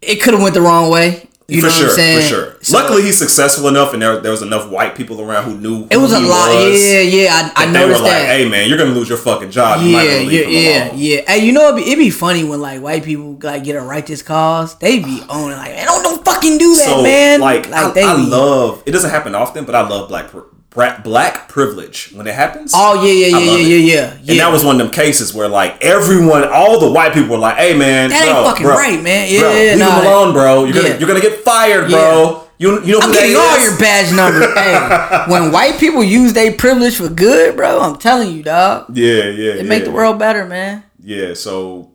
[0.00, 1.28] it could have went the wrong way.
[1.48, 2.20] You for sure, what I'm saying?
[2.20, 2.56] for sure.
[2.62, 5.86] So, Luckily, he's successful enough, and there, there was enough white people around who knew.
[5.90, 6.48] it was who a lot.
[6.54, 8.26] was, yeah, yeah, I, I they were noticed like, that.
[8.26, 9.82] "Hey, man, you're gonna lose your fucking job.
[9.82, 11.20] You might yeah, leave yeah, yeah, alone." yeah.
[11.26, 13.80] Hey, you know it'd be, it'd be funny when like white people like get a
[13.82, 14.76] righteous cause.
[14.78, 17.40] They be owning like, man, don't don't fucking do that, So, man.
[17.40, 18.82] like, I, they I be- love.
[18.86, 20.28] It doesn't happen often, but I love black
[20.74, 22.72] black privilege when it happens.
[22.74, 23.76] Oh yeah, yeah, yeah, love yeah, yeah,
[24.22, 24.30] yeah.
[24.32, 27.38] And that was one of them cases where like everyone, all the white people were
[27.38, 29.28] like, "Hey man, That ain't fucking bro, right, man.
[29.30, 30.00] Yeah, bro, yeah, leave nah.
[30.00, 30.64] him alone, bro.
[30.64, 30.82] You're Yeah.
[30.82, 31.98] gonna you're gonna get fired, Yeah.
[31.98, 32.38] bro.
[32.58, 34.46] You you know who I'm getting all your badge numbers.
[34.54, 39.24] hey, when white people use their privilege for good, bro, I'm telling you, dog, yeah,
[39.24, 39.52] yeah, yeah.
[39.60, 40.84] it make the world better, man.
[41.02, 41.90] Yeah, so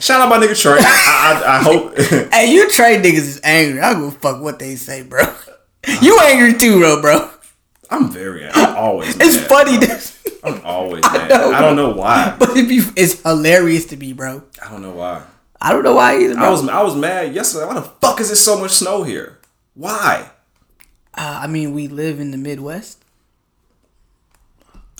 [0.00, 0.78] shout out my nigga Trey.
[0.80, 1.96] I, I, I hope.
[2.32, 3.80] Hey, you trade niggas is angry.
[3.80, 5.22] I don't give a fuck what they say, bro.
[6.02, 7.30] You angry too, bro, bro.
[7.90, 8.48] I'm very.
[8.48, 9.16] I'm always.
[9.20, 9.78] It's mad, funny.
[10.44, 11.28] I'm always mad.
[11.30, 12.36] know, I don't know why.
[12.38, 14.42] but it be, it's hilarious to me, bro.
[14.64, 15.22] I don't know why.
[15.60, 16.44] I don't know why either, bro.
[16.44, 17.66] I was I was mad yesterday.
[17.66, 19.38] Why the fuck is there so much snow here?
[19.74, 20.30] Why?
[21.14, 23.02] Uh, I mean, we live in the Midwest.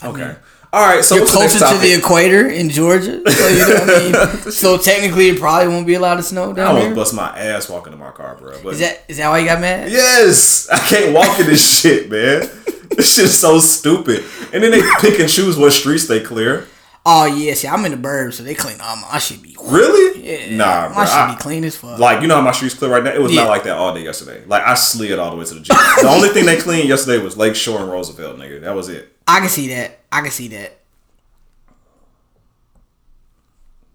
[0.02, 0.34] Okay.
[0.72, 1.04] All right.
[1.04, 4.34] So You're what's the closer to the equator in Georgia, so you know what I
[4.42, 4.50] mean.
[4.52, 6.94] so technically, it probably won't be a lot of snow down I almost there.
[6.94, 8.58] bust my ass walking to my car, bro.
[8.62, 9.90] But Is that is that why you got mad?
[9.90, 12.48] yes, I can't walk in this shit, man.
[12.96, 14.24] This shit's so stupid.
[14.52, 16.66] And then they pick and choose what streets they clear.
[17.08, 18.80] Oh yeah, see, I'm in the burbs, so they clean.
[18.80, 20.22] Um, I should be Really?
[20.50, 20.96] Yeah, Nah, bro.
[20.96, 21.98] my should I- be clean as fuck.
[22.00, 23.12] Like you know how my streets clear right now?
[23.12, 23.42] It was Yeah.
[23.42, 24.42] not like that all day yesterday.
[24.46, 25.76] Like I slid all the way to the gym.
[26.02, 28.60] the only thing they cleaned yesterday was Lake Shore and Roosevelt, nigga.
[28.62, 29.12] That was it.
[29.28, 30.00] I can see that.
[30.10, 30.72] I can see that.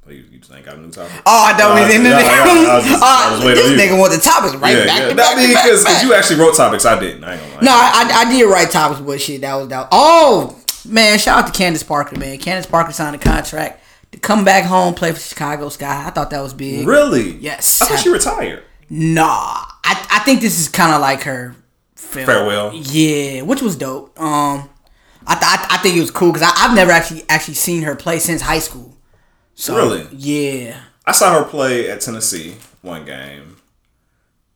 [0.08, 1.12] just ain't got a new topic.
[1.26, 3.56] Oh, I thought we was in the Yeah, yeah, I was just- I Uh, was
[3.58, 5.10] This nigga want the topics right yeah, back yeah.
[5.10, 6.04] to That back mean, back back.
[6.04, 6.86] you actually wrote topics.
[6.86, 7.24] I didn't.
[7.24, 7.62] I ain't gonna lie.
[7.62, 9.88] No, I, I, I did write topics, but shit, that was that.
[9.92, 10.58] Oh
[10.88, 12.38] man, shout out to Candace Parker, man.
[12.38, 16.06] Candace Parker signed a contract to come back home, play for Chicago Sky.
[16.08, 16.86] I thought that was big.
[16.88, 17.32] Really?
[17.38, 17.82] Yes.
[17.82, 18.64] I thought she retired.
[18.90, 19.24] Nah,
[19.86, 21.56] I, I think this is kind of like her
[21.96, 22.72] farewell.
[22.72, 22.72] Farewell.
[22.74, 24.20] Yeah, which was dope.
[24.20, 24.70] Um,
[25.26, 27.96] I th- I, I think it was cool because I've never actually actually seen her
[27.96, 28.98] play since high school.
[29.62, 30.08] So Really?
[30.12, 30.76] yeah.
[31.06, 33.58] I saw her play at Tennessee one game,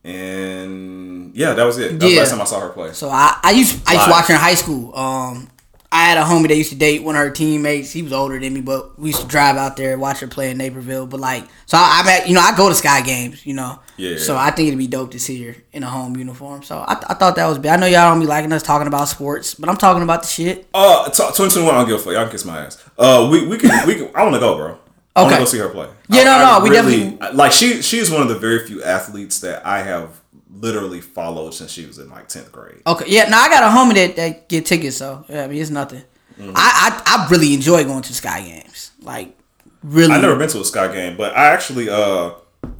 [0.02, 1.98] and yeah, that was it.
[1.98, 2.92] That was the last time I saw her play.
[2.92, 4.96] So I, I used I used to watch her in high school.
[4.96, 5.48] Um,
[5.92, 7.92] I had a homie that used to date one of her teammates.
[7.92, 10.26] He was older than me, but we used to drive out there and watch her
[10.26, 11.06] play in Naperville.
[11.06, 13.78] But like, so I, I'm at you know I go to Sky games, you know.
[13.96, 14.18] Yeah.
[14.18, 16.62] So I think it'd be dope to see her in a home uniform.
[16.64, 17.70] So I, I thought that was big.
[17.70, 20.28] I know y'all don't be liking us talking about sports, but I'm talking about the
[20.28, 20.66] shit.
[20.74, 22.12] Uh, t- 2021, I don't give a fuck.
[22.12, 22.84] Y'all can kiss my ass.
[22.98, 24.10] Uh, we we can we can.
[24.14, 24.78] I want to go, bro.
[25.16, 25.44] I want to Okay.
[25.44, 25.88] go see her play.
[26.08, 27.80] Yeah, I- no, I no, we definitely- like she.
[27.82, 30.10] She's one of the very few athletes that I have
[30.58, 32.82] literally followed since she was in like tenth grade.
[32.86, 33.28] Okay, yeah.
[33.28, 36.02] Now I got a homie that, that get tickets, so yeah, I mean it's nothing.
[36.38, 36.52] Mm-hmm.
[36.54, 38.90] I, I I really enjoy going to Sky games.
[39.02, 39.36] Like
[39.82, 42.32] really, I've never been to a Sky game, but I actually uh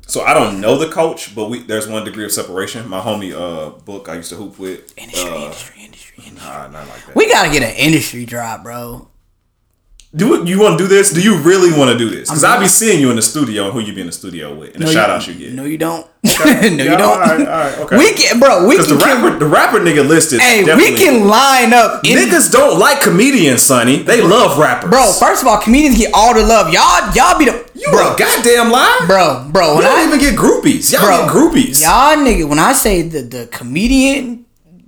[0.06, 2.86] so I don't know the coach, but we there's one degree of separation.
[2.88, 4.92] My homie uh book I used to hoop with.
[4.98, 6.48] industry, uh, industry, industry, industry.
[6.50, 7.16] Nah, not like that.
[7.16, 9.08] We gotta get an industry drop, bro.
[10.14, 11.12] Do you want to do this?
[11.12, 12.28] Do you really want to do this?
[12.30, 14.54] Because I'll be seeing you in the studio and who you be in the studio
[14.54, 15.52] with, and the No, shout you, outs you get.
[15.52, 16.06] No, you don't.
[16.24, 17.00] no, Yeah, you don't.
[17.02, 17.98] All right, all right, okay.
[17.98, 18.66] We can, bro.
[18.66, 18.88] We can.
[18.88, 20.40] the rapper, the rapper nigga listed.
[20.40, 22.02] hey, we can line up.
[22.04, 24.02] Niggas don't like comedians, Sonny.
[24.02, 24.88] They love rappers.
[24.90, 25.12] bro.
[25.12, 26.72] First of all, comedians get all the love.
[26.72, 29.04] Y'all, y'all be the you bro, goddamn lie.
[29.06, 29.74] bro, bro.
[29.74, 30.92] When don't I, even get groupies.
[30.92, 31.82] Y'all bro, get groupies.
[31.82, 34.46] Y'all nigga, when I say the the comedian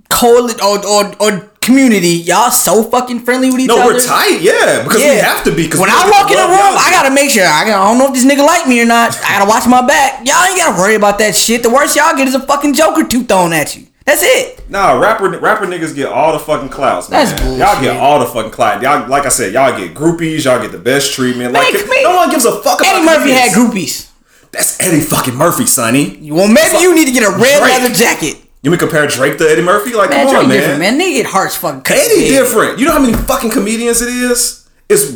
[0.09, 3.93] coalition or, or or community, y'all so fucking friendly with each no, other.
[3.93, 4.41] No, we're tight.
[4.41, 5.65] Yeah, because we have to be.
[5.65, 7.45] Because when I walk in a room, I gotta make sure.
[7.45, 9.15] I, gotta, I don't know if this nigga like me or not.
[9.23, 10.25] I gotta watch my back.
[10.25, 11.63] Y'all ain't gotta worry about that shit.
[11.63, 13.87] The worst y'all get is a fucking joker tooth thrown at you.
[14.05, 14.67] That's it.
[14.69, 17.27] Nah, rapper rapper niggas get all the fucking clouds, man.
[17.27, 18.81] That's Y'all get all the fucking clout.
[18.81, 20.45] Y'all, like I said, y'all get groupies.
[20.45, 21.53] Y'all get the best treatment.
[21.53, 24.09] Like Man, no one gives a fuck about Eddie Murphy had groupies.
[24.51, 26.31] That's Eddie fucking Murphy, Sonny.
[26.31, 27.81] Well, maybe you need to get a red Drake.
[27.81, 28.41] leather jacket.
[28.61, 29.93] You mean compare Drake to Eddie Murphy?
[29.93, 30.97] Like, Man, come Drake on, different, man.
[30.97, 31.07] man.
[31.07, 31.97] Nigga get hearts fucking cut.
[31.97, 32.77] Eddie different.
[32.79, 34.67] You know how many fucking comedians it is?
[34.89, 35.11] It's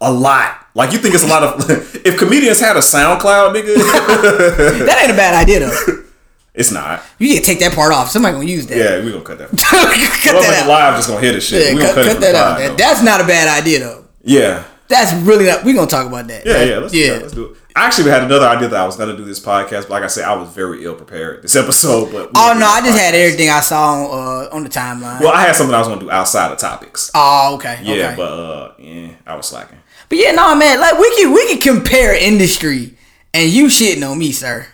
[0.00, 0.66] a lot.
[0.74, 1.70] Like you think it's a lot of.
[2.06, 3.74] if comedians had a SoundCloud, nigga,
[4.86, 6.04] That ain't a bad idea though.
[6.54, 7.02] it's not.
[7.18, 8.10] You need to take that part off.
[8.10, 8.76] Somebody gonna use that.
[8.78, 9.48] Yeah, we gonna cut that.
[9.50, 10.68] cut Motherfuckers that out.
[10.68, 11.66] live just gonna hit this shit.
[11.68, 12.56] Yeah, we gonna cut, cut, that the out.
[12.56, 14.04] pod, That- that's not a bad idea though.
[14.22, 14.64] Yeah.
[14.88, 15.64] That's really not.
[15.64, 16.46] We're gonna talk about that.
[16.46, 17.18] Yeah, yeah, let's yeah.
[17.20, 17.56] Let's do it.
[17.74, 20.06] I actually had another idea that I was gonna do this podcast, but like I
[20.06, 22.12] said, I was very ill prepared this episode.
[22.12, 25.20] But we Oh no, I just had everything I saw on, uh, on the timeline.
[25.20, 27.10] Well, I had something I was gonna do outside of topics.
[27.14, 27.80] oh, okay.
[27.82, 28.14] yeah, okay.
[28.16, 29.78] but uh, yeah, I was slacking.
[30.08, 30.80] But yeah, no, man.
[30.80, 32.96] Like we can we can compare industry,
[33.34, 34.66] and you shitting on me, sir.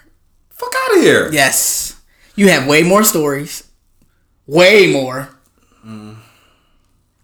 [0.50, 1.32] Fuck out of here.
[1.32, 2.00] Yes,
[2.36, 3.68] you have way more stories,
[4.46, 5.28] way more.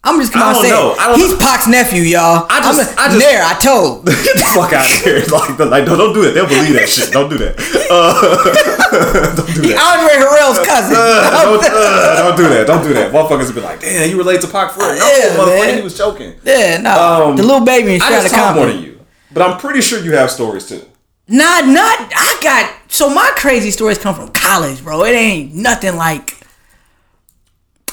[0.05, 0.95] I'm just I gonna say know.
[0.99, 1.39] I don't he's know.
[1.39, 2.47] Pac's nephew, y'all.
[2.49, 3.43] I just- I'm a, I just- there.
[3.45, 4.07] I told.
[4.07, 5.23] Get the fuck out of here!
[5.29, 6.33] Like, like don't, don't do it.
[6.33, 7.12] They'll believe that shit.
[7.12, 7.59] Don't do that.
[7.91, 8.15] Uh,
[9.37, 9.79] don't do that.
[9.79, 10.95] Andre Harrell's cousin.
[10.97, 12.66] Uh, don't, uh, don't do that.
[12.66, 13.12] Don't do that.
[13.12, 15.83] Motherfuckers will be like, "Damn, you relate to Pac for real?" No, Yeah, motherfucker, he
[15.83, 16.35] was joking.
[16.45, 18.83] yeah, no, Um, the little baby in I Strata just talk more Compton.
[18.83, 19.01] than you,
[19.33, 20.83] but I'm pretty sure you have stories too.
[21.27, 22.11] Not, not.
[22.16, 25.05] I got so my crazy stories come from college, bro.
[25.05, 26.38] It ain't nothing like.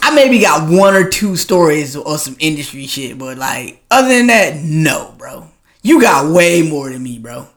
[0.08, 4.28] I maybe got one or two stories or some industry shit, but like other than
[4.28, 5.48] that, no, bro.
[5.82, 7.48] You got way more than me, bro.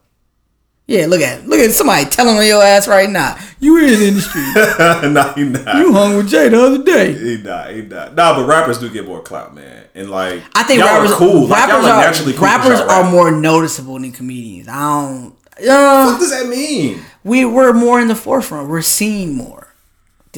[0.87, 3.37] Yeah, look at look at somebody telling on your ass right now.
[3.61, 4.41] You in the industry.
[5.11, 5.77] nah, he not.
[5.77, 7.13] you hung with Jay the other day.
[7.13, 7.71] He not.
[7.73, 8.15] He not.
[8.15, 9.85] Nah, but rappers do get more clout, man.
[9.95, 11.47] And like, I think y'all rappers are cool.
[11.47, 13.13] Like, Rappers y'all are are naturally cool rappers are rap.
[13.13, 14.69] more noticeable than comedians.
[14.69, 15.35] I don't.
[15.59, 17.03] What Uh, does that mean?
[17.25, 18.71] we we're more in the forefront.
[18.71, 19.68] We're seen more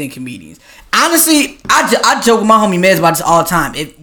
[0.01, 0.59] than comedians.
[0.93, 3.74] Honestly, I, j- I joke with my homie Mez about this all the time.
[3.74, 3.94] If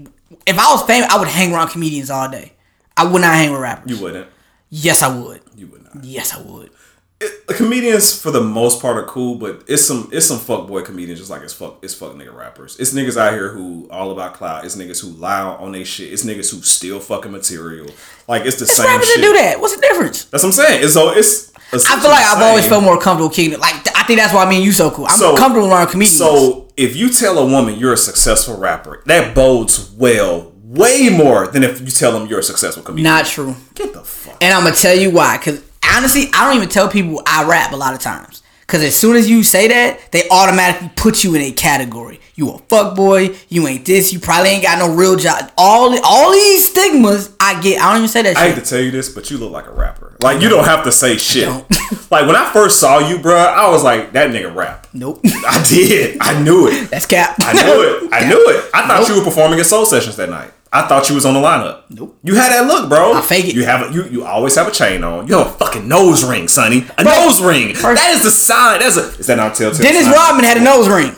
[0.45, 2.53] if I was famous, I would hang around comedians all day.
[2.95, 3.91] I would not hang with rappers.
[3.91, 4.27] You wouldn't.
[4.69, 5.41] Yes, I would.
[5.55, 6.03] You would not.
[6.03, 6.71] Yes, I would.
[7.19, 11.19] It, comedians for the most part are cool, but it's some it's some fuckboy comedians
[11.19, 12.77] just like it's fuck it's fuck nigga rappers.
[12.79, 14.65] It's niggas out here who all about clout.
[14.65, 16.13] It's niggas who lie on they shit.
[16.13, 17.87] It's niggas who steal fucking material.
[18.27, 19.21] Like it's the It's same rappers shit.
[19.23, 19.59] do that.
[19.59, 20.25] What's the difference?
[20.25, 20.83] That's what I'm saying.
[20.83, 21.51] It's so it's.
[21.73, 23.59] I feel like I've always felt more comfortable kicking.
[23.59, 25.05] Like I think that's why I mean you so cool.
[25.07, 26.17] I'm So- comfortable around comedians.
[26.17, 31.47] So if you tell a woman you're a successful rapper, that bodes well, way more
[31.47, 33.03] than if you tell them you're a successful comedian.
[33.11, 33.55] not true.
[33.75, 34.37] Get the fuck.
[34.41, 35.37] And I'm gonna tell you why.
[35.41, 35.61] Cause
[35.95, 38.41] honestly, I don't even tell people I rap a lot of times.
[38.67, 42.19] Cause as soon as you say that, they automatically put you in a category.
[42.35, 43.33] You a fuck boy.
[43.47, 44.11] You ain't this.
[44.11, 45.51] You probably ain't got no real job.
[45.57, 47.81] All all these stigmas I get.
[47.81, 49.67] I don't even say that I hate to tell you this, but you look like
[49.67, 50.17] a rapper.
[50.21, 51.47] Like you don't have to say shit.
[52.11, 54.87] like when I first saw you, bro, I was like, that nigga rap.
[54.93, 55.21] Nope.
[55.23, 56.17] I did.
[56.19, 56.89] I knew it.
[56.91, 57.35] That's cap.
[57.39, 58.09] I knew it.
[58.11, 58.69] I knew it.
[58.73, 60.51] I thought you were performing at Soul Sessions that night.
[60.71, 61.83] I thought you was on the lineup.
[61.89, 62.17] Nope.
[62.23, 63.13] You had that look, bro.
[63.13, 63.55] I fake it.
[63.55, 65.27] You have a, you you always have a chain on.
[65.27, 66.85] You have a fucking nose ring, sonny.
[66.97, 67.73] A Bro, nose ring.
[67.73, 68.79] first- that is the sign.
[68.81, 69.07] That's a.
[69.19, 69.81] Is that not telltale?
[69.81, 70.13] Dennis sign?
[70.13, 71.15] Rodman had a nose ring.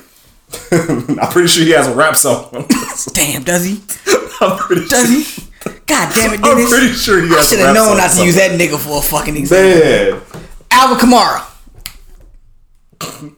[1.20, 2.66] I'm pretty sure he has a rap song.
[3.14, 3.82] Damn, does he?
[4.42, 5.44] I'm pretty Does sure.
[5.44, 5.74] he?
[5.86, 6.66] God damn it, Dennis.
[6.66, 7.46] I'm pretty sure he has.
[7.46, 10.20] a should have known not to use that nigga for a fucking example.
[10.40, 10.44] Man.
[10.72, 11.46] Alvin Kamara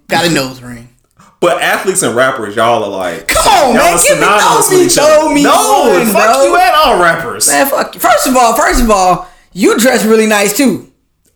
[0.07, 0.89] got a nose ring.
[1.41, 4.91] But athletes and rappers, y'all are like, Come on, man, give me- throw me- with
[4.91, 5.13] each other.
[5.15, 6.43] throw me No, one, fuck bro.
[6.45, 7.47] you and all rappers.
[7.47, 7.99] Man, fuck you.
[7.99, 10.87] First of all, first of all, you dress really nice too.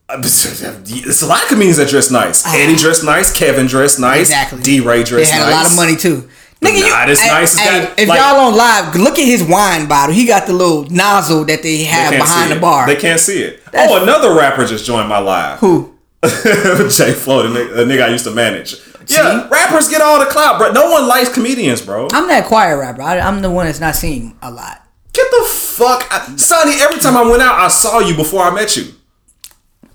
[0.07, 2.43] Uh, it's a lot of comedians that dress nice.
[2.45, 2.53] Ah.
[2.55, 3.33] Eddie dressed nice.
[3.35, 4.29] Kevin dressed nice.
[4.29, 4.61] Exactly.
[4.61, 4.79] D.
[4.79, 5.47] Ray They had nice.
[5.47, 6.29] a lot of money too.
[6.61, 9.17] Nigga, you, not as hey, nice as hey, that- If like- y'all on live, look
[9.17, 10.13] at his wine bottle.
[10.13, 12.85] He got the little nozzle that they They have can't behind the bar.
[12.85, 13.65] They can't see it.
[13.71, 15.57] That's- oh, another rapper just joined my live.
[15.59, 15.95] Who?
[16.23, 18.75] Jay Flo, the nigga, the nigga I used to manage.
[19.07, 20.71] Yeah, rappers get all the clout, bro.
[20.71, 22.07] No one likes comedians, bro.
[22.11, 23.01] I'm that choir rapper.
[23.01, 24.81] I, I'm the one that's not seen a lot.
[25.13, 26.39] Get the fuck, out.
[26.39, 26.73] Sonny.
[26.81, 28.93] Every time I went out, I saw you before I met you.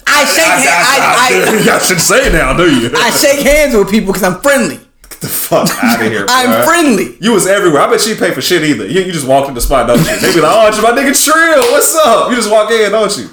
[0.06, 1.66] I shake I, hands.
[1.66, 2.90] I, I, I should say now, do you?
[2.94, 4.76] I shake hands with people because I'm friendly.
[4.76, 6.26] Get the fuck out of here.
[6.28, 6.64] I'm bruh.
[6.64, 7.16] friendly.
[7.20, 7.82] You was everywhere.
[7.82, 8.86] I bet she pay for shit either.
[8.86, 10.04] You, you just walked in the spot, don't you?
[10.04, 11.72] They be like, oh, it's my nigga Trill.
[11.72, 12.30] What's up?
[12.30, 13.28] You just walk in, don't you?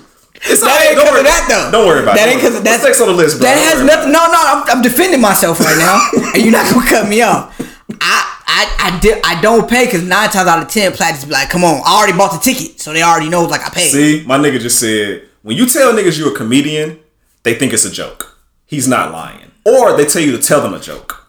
[0.45, 1.71] It's That ain't Don't because of that though.
[1.71, 2.29] Don't worry about that.
[2.29, 2.31] it.
[2.33, 3.49] Ain't because that's next on the list, bro?
[3.49, 4.11] That has nothing.
[4.11, 4.37] No, no.
[4.37, 5.97] I'm, I'm defending myself right now,
[6.33, 7.53] and you're not gonna cut me off.
[8.01, 9.21] I, I, I did.
[9.23, 11.81] I don't pay because nine times out of ten, Platt just be like, "Come on,
[11.85, 14.59] I already bought the ticket, so they already know like I paid." See, my nigga
[14.59, 16.99] just said, when you tell niggas you're a comedian,
[17.43, 18.37] they think it's a joke.
[18.65, 19.51] He's not lying.
[19.65, 21.25] Or they tell you to tell them a joke.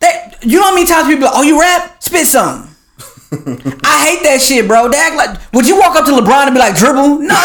[0.00, 2.71] That you know how many times people, like, oh, you rap, spit something.
[3.32, 4.88] I hate that shit, bro.
[4.88, 7.18] They act like, would you walk up to LeBron and be like, dribble?
[7.20, 7.32] No, no,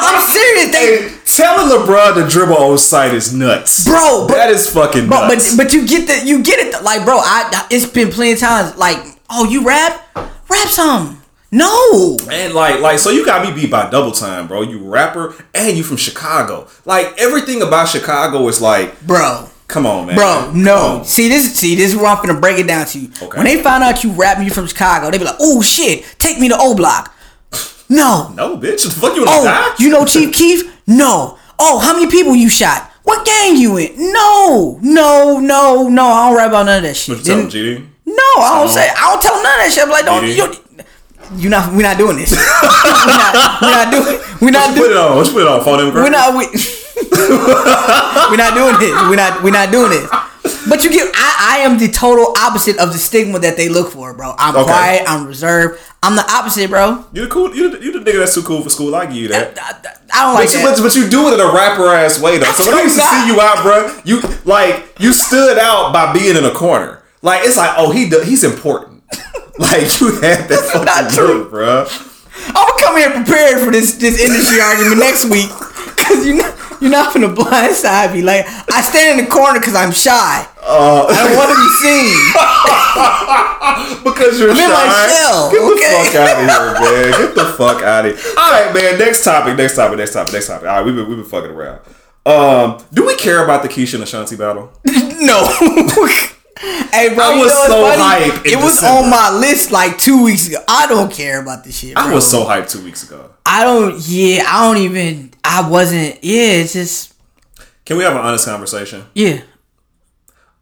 [0.00, 0.70] I'm serious.
[0.72, 3.84] They, Hey, telling LeBron to dribble on site is nuts.
[3.84, 5.56] Bro, but- that is fucking But but nuts.
[5.56, 7.18] but you get the you get it like bro.
[7.18, 8.98] I it's been plenty of times like
[9.30, 10.06] oh you rap
[10.48, 14.62] rap some no And like, like, so you got me beat by double time, bro.
[14.62, 16.66] You rapper and you from Chicago.
[16.86, 20.14] Like everything about Chicago is like, bro come on, man.
[20.16, 23.08] bro no see this see this is where I'm finna break it down to you.
[23.22, 23.36] Okay.
[23.38, 26.04] When they find out you rap and you from Chicago, they be like oh shit
[26.18, 27.14] take me to O Block.
[27.88, 28.84] No No, bitch.
[28.84, 29.74] The fuck you wanna oh die?
[29.78, 33.92] you know Chief Keef no oh how many people you shot what gang you in
[34.12, 37.16] no no no no I don't rap about none of that shit.
[37.16, 37.88] What you tell him, Didn't- GD?
[38.04, 38.88] No, I don't say.
[38.88, 39.82] I don't tell none of that shit.
[39.84, 41.38] I'm like, don't you?
[41.38, 41.72] You not.
[41.72, 42.32] We're not doing this.
[42.36, 43.62] we're not.
[43.62, 44.20] We're not doing.
[44.42, 45.16] We're not Put it on.
[45.16, 45.64] Let's put it on.
[45.64, 45.94] Phone.
[45.94, 46.36] We're not.
[46.36, 46.46] We,
[48.30, 48.92] we're not doing this.
[49.08, 49.42] We're not.
[49.42, 50.08] We're not doing this.
[50.68, 51.10] But you get.
[51.14, 54.34] I, I am the total opposite of the stigma that they look for, bro.
[54.38, 54.64] I'm Okay.
[54.64, 55.02] quiet.
[55.06, 55.80] I'm reserved.
[56.02, 57.04] I'm the opposite, bro.
[57.12, 57.54] You the cool.
[57.54, 58.94] You the, you the nigga that's too cool for school.
[58.94, 59.58] I give you that.
[59.58, 60.76] I- I don't like But you, that.
[60.76, 62.52] but, but you do it in a rapper ass way though.
[62.52, 66.12] So when I used to see you out, bro, you like you stood out by
[66.12, 67.02] being in a corner.
[67.22, 69.02] Like it's like, oh, he do, he's important.
[69.58, 71.38] like you had that not fucking true.
[71.44, 71.86] look, bro.
[71.88, 75.48] I'm gonna come here prepared for this this industry argument next week,
[75.96, 76.52] cause you not
[76.82, 78.22] you're not gonna blindside me.
[78.22, 80.46] Like I stand in the corner because I'm shy.
[80.60, 82.14] Uh, I don't want to be seen.
[84.04, 85.50] because you're I'm in shy.
[85.52, 87.10] Get the fuck out of here, man.
[87.20, 88.34] Get the fuck out of here.
[88.38, 88.98] All right, man.
[88.98, 89.56] Next topic.
[89.56, 89.98] Next topic.
[89.98, 90.32] Next topic.
[90.34, 90.68] Next topic.
[90.68, 91.80] All right, we've been we've been fucking around.
[92.24, 94.70] Um, do we care about the Keyshia and Ashanti battle?
[95.22, 95.46] No.
[96.58, 98.02] hey, bro, I was so funny?
[98.02, 99.04] hype in It was December.
[99.04, 100.58] on my list like two weeks ago.
[100.66, 101.94] I don't care about this shit.
[101.94, 102.02] Bro.
[102.02, 103.30] I was so hyped two weeks ago.
[103.46, 104.00] I don't.
[104.08, 105.31] Yeah, I don't even.
[105.44, 106.22] I wasn't.
[106.22, 107.14] Yeah, it's just.
[107.84, 109.04] Can we have an honest conversation?
[109.14, 109.42] Yeah.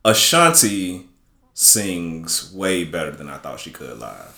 [0.05, 1.07] Ashanti
[1.53, 4.37] sings way better than I thought she could live.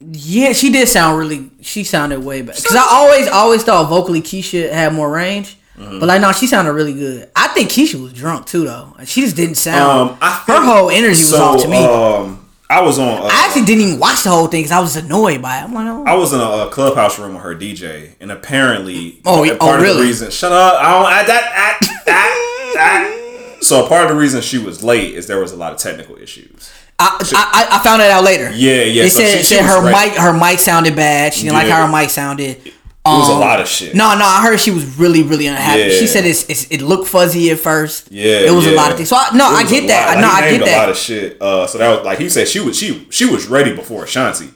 [0.00, 1.50] Yeah, she did sound really.
[1.62, 2.60] She sounded way better.
[2.60, 5.56] Cause I always, always thought vocally Keyshia had more range.
[5.76, 5.98] Mm-hmm.
[5.98, 7.30] But like, no, she sounded really good.
[7.34, 8.94] I think Keyshia was drunk too, though.
[9.04, 10.10] She just didn't sound.
[10.10, 11.78] Um, I her whole energy was so, off to me.
[11.78, 12.39] Um,
[12.70, 13.08] I was on.
[13.22, 15.64] Uh, I actually didn't even watch the whole thing because I was annoyed by it.
[15.64, 16.04] I'm like, oh.
[16.04, 19.56] I was in a, a clubhouse room with her DJ, and apparently, Oh, a oh,
[19.58, 19.98] part of really?
[19.98, 20.30] the reason.
[20.30, 20.74] Shut up!
[20.80, 21.06] I don't.
[21.06, 23.62] I, that, that, that.
[23.64, 26.16] So part of the reason she was late is there was a lot of technical
[26.16, 26.70] issues.
[26.98, 28.50] I, I, I found that out later.
[28.52, 30.10] Yeah, yeah, They so said, she- she said her ready.
[30.10, 31.32] mic her mic sounded bad.
[31.34, 32.72] She didn't like how her mic sounded.
[33.06, 33.94] It was a lot of shit.
[33.94, 35.80] No, no, I heard she was really, really unhappy.
[35.80, 35.88] Yeah.
[35.88, 38.12] She said it's, it's it looked fuzzy at first.
[38.12, 39.08] Yeah, it was a lot of things.
[39.08, 40.16] So I, no, I get that.
[40.16, 40.20] lot.
[40.20, 41.40] no, I get a lot of shit.
[41.40, 44.50] Uh, so that was like he said she was she she was ready before Ashanti,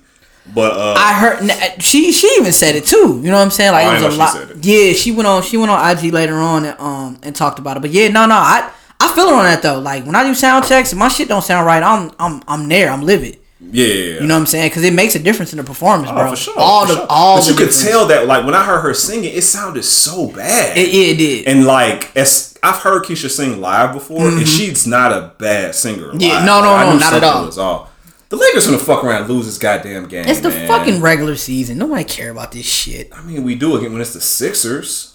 [0.55, 3.19] but uh, I heard she she even said it too.
[3.23, 3.73] You know what I'm saying?
[3.73, 4.63] Like it was a lot.
[4.63, 7.79] Yeah, she went on she went on IG later on and um and talked about
[7.79, 7.81] it.
[7.81, 9.79] But yeah, no, no, I I feel her on that though.
[9.79, 11.83] Like when I do sound checks, my shit don't sound right.
[11.83, 12.91] I'm I'm I'm there.
[12.91, 13.39] I'm livid.
[13.71, 13.85] Yeah,
[14.21, 14.71] You know what I'm saying?
[14.71, 16.31] Because it makes a difference in the performance, Oh, bro.
[16.31, 16.55] for sure.
[16.59, 17.07] All for the sure.
[17.11, 19.83] all but the you could tell that like when I heard her singing, it sounded
[19.85, 20.77] so bad.
[20.77, 21.47] It, it did.
[21.49, 26.07] and like as I've heard Keyshia sing live before, and she's not a bad singer.
[26.09, 26.21] Mm-hmm.
[26.21, 27.47] Yeah, no, no, Like, no, knew not at all.
[27.47, 27.91] Was off.
[28.31, 30.25] The Lakers gonna fuck around and lose this goddamn game.
[30.27, 30.67] it's the man.
[30.67, 31.79] fucking regular season.
[31.79, 33.11] Nobody care about this shit.
[33.13, 35.14] I mean, we do again when it's the Sixers.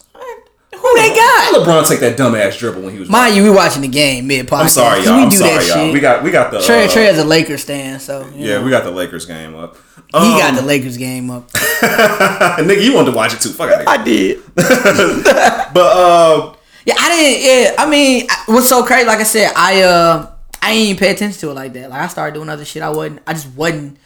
[0.82, 1.54] Who they got?
[1.56, 3.10] LeBron take that dumbass dribble when he was.
[3.10, 4.62] Mind you, we watching the game mid podcast.
[4.62, 5.18] I'm sorry, y'all.
[5.18, 5.86] We I'm do sorry, that y'all.
[5.86, 5.94] shit.
[5.94, 8.64] We got we got the Trey, uh, Trey has a Lakers stand, so yeah, know,
[8.64, 9.76] we got the Lakers game up.
[9.96, 11.50] he Um, got the Lakers game up.
[11.52, 13.50] nigga, you wanted to watch it too.
[13.50, 14.42] Fuck out I did.
[14.56, 17.44] But uh, Yeah, I didn't.
[17.44, 19.06] Yeah, I mean, what's so crazy?
[19.06, 20.32] Like I said, I uh,
[20.62, 21.90] I ain't even pay attention to it like that.
[21.90, 22.82] Like I started doing other shit.
[22.82, 23.22] I wasn't.
[23.28, 23.98] I just wasn't.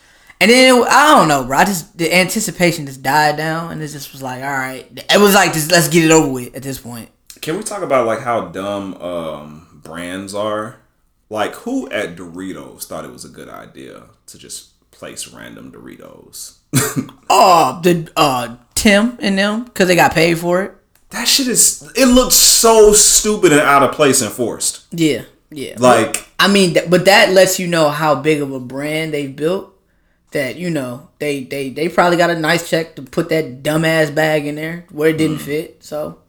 [0.44, 1.60] And then I don't know, bro.
[1.60, 4.86] I just the anticipation just died down, and it just was like, all right.
[5.10, 7.08] It was like, just let's get it over with at this point.
[7.40, 10.82] Can we talk about like how dumb um, brands are?
[11.30, 16.58] Like who at Doritos thought it was a good idea to just place random Doritos?
[17.30, 20.76] Oh, the uh Tim and them because they got paid for it.
[21.12, 24.86] that shit is it looks so stupid and out of place and forced.
[24.92, 25.76] Yeah, yeah.
[25.80, 29.73] Like I mean, but that lets you know how big of a brand they've built.
[30.34, 34.14] That you know they they they probably got a nice check to put that dumbass
[34.14, 35.84] bag in there where it didn't fit.
[35.84, 36.20] So,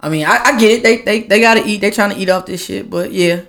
[0.00, 0.82] I mean, I, I get it.
[0.82, 1.80] They they they gotta eat.
[1.80, 2.88] They trying to eat off this shit.
[2.88, 3.42] But yeah,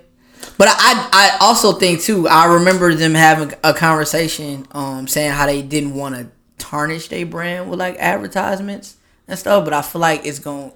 [0.58, 2.26] but I I also think too.
[2.26, 6.28] I remember them having a conversation, um, saying how they didn't want to
[6.58, 8.96] tarnish their brand with like advertisements
[9.28, 9.64] and stuff.
[9.64, 10.72] But I feel like it's gonna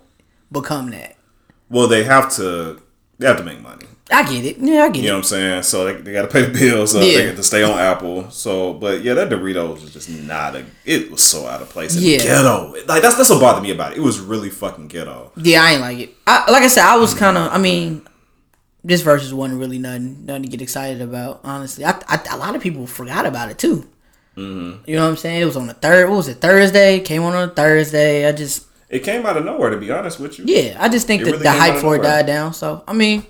[0.53, 1.17] become that.
[1.71, 2.81] well they have to
[3.19, 3.87] they have to make money.
[4.11, 4.59] I get it.
[4.59, 5.03] Yeah, I get it.
[5.05, 5.63] You know what I'm saying?
[5.63, 6.95] So they, they got to pay the bills.
[6.95, 7.19] Uh, Yeah.
[7.19, 8.31] They get to stay on Apple.
[8.31, 10.65] So, but yeah, that Doritos is just not a.
[10.85, 11.95] It was so out of place.
[11.95, 12.19] And Yeah.
[12.19, 12.75] ghetto.
[12.87, 13.99] Like that's that's what bothered me about it.
[13.99, 15.33] It was really fucking ghetto.
[15.37, 16.15] Yeah, I ain't like it.
[16.27, 17.51] I, like I said, I was kind of.
[17.53, 18.07] I mean,
[18.85, 21.41] this Verzuz wasn't really nothing, nothing to get excited about.
[21.45, 23.89] Honestly, I, I a lot of people forgot about it too.
[24.37, 24.85] Mm-hmm.
[24.91, 25.41] You know what I'm saying?
[25.41, 26.09] It was on the third.
[26.11, 26.41] What was it?
[26.41, 27.01] Thursday.
[27.01, 28.27] Came on on a Thursday.
[28.27, 30.45] I just It came out of nowhere, to be honest with you.
[30.47, 30.77] yeah.
[30.79, 32.53] I just think It that really the hype for it died down.
[32.55, 33.25] So I mean,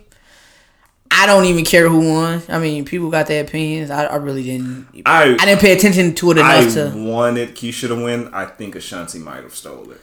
[1.10, 2.42] I don't even care who won.
[2.48, 3.90] I mean, people got their opinions.
[3.90, 4.88] I, I really didn't.
[5.06, 6.92] I I didn't pay attention to it I enough to.
[6.96, 8.28] wanted Keyshia to win.
[8.34, 10.00] I think Ashanti might have stole it.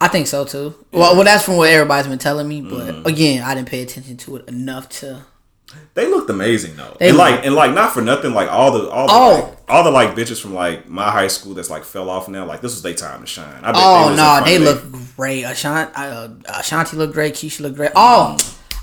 [0.00, 0.74] I think so too.
[0.92, 2.60] Well, well, that's from what everybody's been telling me.
[2.62, 3.06] But Mm-hmm.
[3.06, 5.24] again, I didn't pay attention to it enough to.
[5.94, 8.32] They looked amazing though, They and like and like not for nothing.
[8.32, 9.44] Like all the all the Oh.
[9.44, 12.46] like, all the like bitches from like my high school that's like fell off now.
[12.46, 13.62] Like this was their time to shine.
[13.62, 14.82] I bet Oh no, they look
[15.16, 15.44] great.
[15.44, 17.34] Ashanti, uh, Ashanti looked great.
[17.34, 17.90] Keyshia looked great.
[17.94, 18.36] Oh,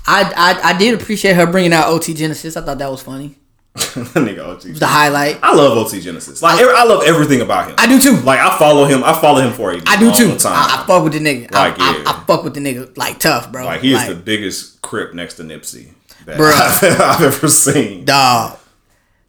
[0.06, 2.56] I, I I did appreciate her bringing out OT Genasis.
[2.56, 3.36] I thought that was funny.
[3.76, 4.72] nigga OT.
[4.72, 5.38] The highlight.
[5.42, 6.42] I love OT Genasis.
[6.42, 7.76] Like every- I love everything about him.
[7.78, 8.16] I do too.
[8.22, 9.02] Like I follow him.
[9.04, 10.36] I follow him for a I do long too.
[10.38, 10.52] Time.
[10.54, 11.50] I, I fuck with the nigga.
[11.52, 12.02] Like, I, yeah.
[12.06, 13.64] I fuck with the nigga like tough, bro.
[13.64, 15.88] like he is Like, the biggest crip next to Nipsey
[16.30, 16.90] that Bruh.
[16.90, 18.04] I've, I've ever seen.
[18.04, 18.58] dog.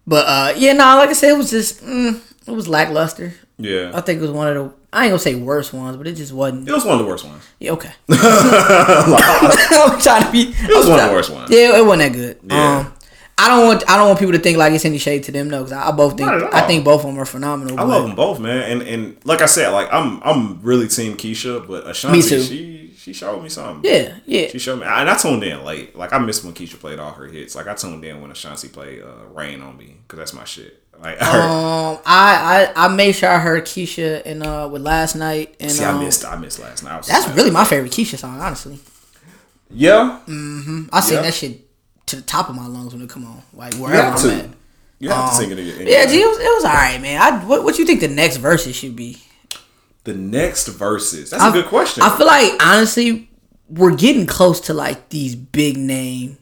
[0.07, 3.33] But uh, yeah, no, like I said, it was just mm, it was lackluster.
[3.57, 6.07] Yeah, I think it was one of the I ain't gonna say worst ones, but
[6.07, 6.67] it just wasn't.
[6.67, 7.47] it was one of the worst ones.
[7.59, 7.91] Yeah, okay.
[8.09, 10.53] I'm trying to be.
[10.57, 11.49] It was one of the worst ones.
[11.49, 12.39] Yeah, it wasn't that good.
[12.43, 12.79] Yeah.
[12.79, 12.93] Um,
[13.37, 15.49] I don't want I don't want people to think like it's any shade to them
[15.49, 17.79] though, because I, I both think I think both of them are phenomenal.
[17.79, 18.69] I love them both, man.
[18.69, 22.41] And and like I said, like I'm I'm really team Keyshia, but Ashanti, Me too.
[22.41, 23.89] she she showed me something.
[23.91, 24.47] Yeah, yeah.
[24.49, 25.95] She showed me, and I tuned in late.
[25.95, 27.55] Like I missed when Keyshia played all her hits.
[27.55, 30.77] Like I tuned in when Ashanti played uh, "Rain on Me" because that's my shit.
[31.01, 34.83] Like I heard, Um, I, I I made sure I heard Keyshia and uh with
[34.83, 37.03] last night and see, um, I missed I missed last night.
[37.05, 38.79] That's really my favorite Keyshia song, honestly.
[39.71, 40.19] yeah.
[40.27, 40.83] Mm-hmm.
[40.93, 41.21] I sing Yeah.
[41.23, 41.59] that shit
[42.07, 44.49] to the top of my lungs when it come on, like wherever I'm at.
[44.99, 45.57] You have Um, to sing it.
[45.57, 47.19] In, in Yeah, G, it was, it was all right, man.
[47.19, 49.17] I what what you think the next Verzuz should be?
[50.03, 51.29] The next Verzuz.
[51.29, 52.03] That's I- a good question.
[52.03, 53.29] I feel like honestly,
[53.69, 56.37] we're getting close to like these big name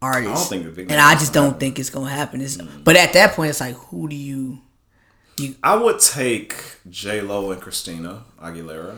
[0.00, 0.30] artists.
[0.30, 2.40] I don't think the big and I just don't think it's gonna happen.
[2.40, 2.84] It's, mm.
[2.84, 4.60] But at that point, it's like, who do you?
[5.38, 5.54] You.
[5.62, 6.54] I would take
[6.90, 8.96] J Lo and Christina Aguilera.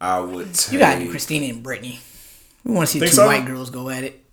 [0.00, 0.72] I would take.
[0.72, 2.00] You got to do Christina and Britney.
[2.64, 3.26] We want to see two so?
[3.26, 4.24] white girls go at it.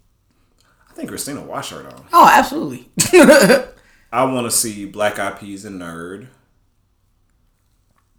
[0.89, 1.85] I think Christina wash her.
[2.13, 2.89] Oh, absolutely.
[4.11, 6.27] I want to see Black Eyed Peas and Nerd.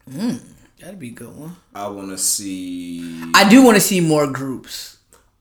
[0.09, 0.41] Mm.
[0.81, 1.57] That'd be a good one.
[1.75, 4.99] I want to see I do want to see more groups.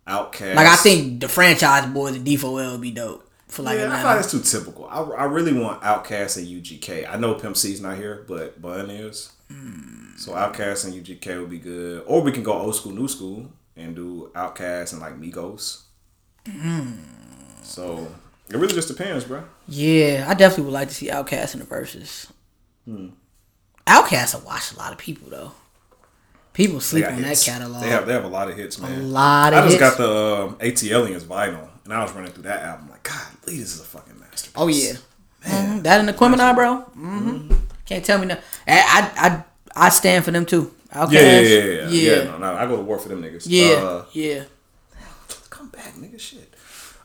[0.07, 0.55] Outkast.
[0.55, 3.89] Like I think the Franchize Boyz and D4L would be dope for like yeah, a
[3.89, 4.87] I feel like that's too typical.
[4.87, 7.09] I, I really want Outkast and UGK.
[7.09, 9.31] I know Pimp C's not here, but Bun is.
[9.51, 10.15] Hmm.
[10.17, 12.03] So Outkast and UGK would be good.
[12.07, 15.83] Or we can go old school, new school, and do Outkast and like Migos.
[16.45, 16.97] Mmm.
[17.63, 18.07] So
[18.49, 19.43] it really just depends, bro.
[19.67, 22.31] Yeah, I definitely would like to see Outkast in the Verzuz.
[22.85, 23.09] Hmm.
[23.87, 25.51] Outkast will watched a lot of people though.
[26.53, 27.45] People sleep on hits.
[27.45, 27.81] that catalog.
[27.83, 28.99] They have they have a lot of hits, man.
[28.99, 29.95] a lot of I just hits.
[29.95, 33.55] got the um, ATLiens vinyl, and I was running through that album like, God, this
[33.59, 34.53] is a fucking masterpiece.
[34.55, 34.93] oh yeah,
[35.45, 35.83] Mhm.
[35.83, 36.83] That and the bro.
[36.97, 37.53] Mm-hmm.
[37.85, 38.37] Can't tell me no.
[38.67, 40.73] I, I I I stand for them too.
[40.91, 41.11] Yeah, Outkast.
[41.11, 41.87] yeah, yeah, yeah.
[41.89, 43.43] yeah, yeah no, no, I go to war for them niggas.
[43.45, 44.43] yeah, Uh, yeah.
[45.51, 46.19] come back, nigga.
[46.19, 46.46] Shit.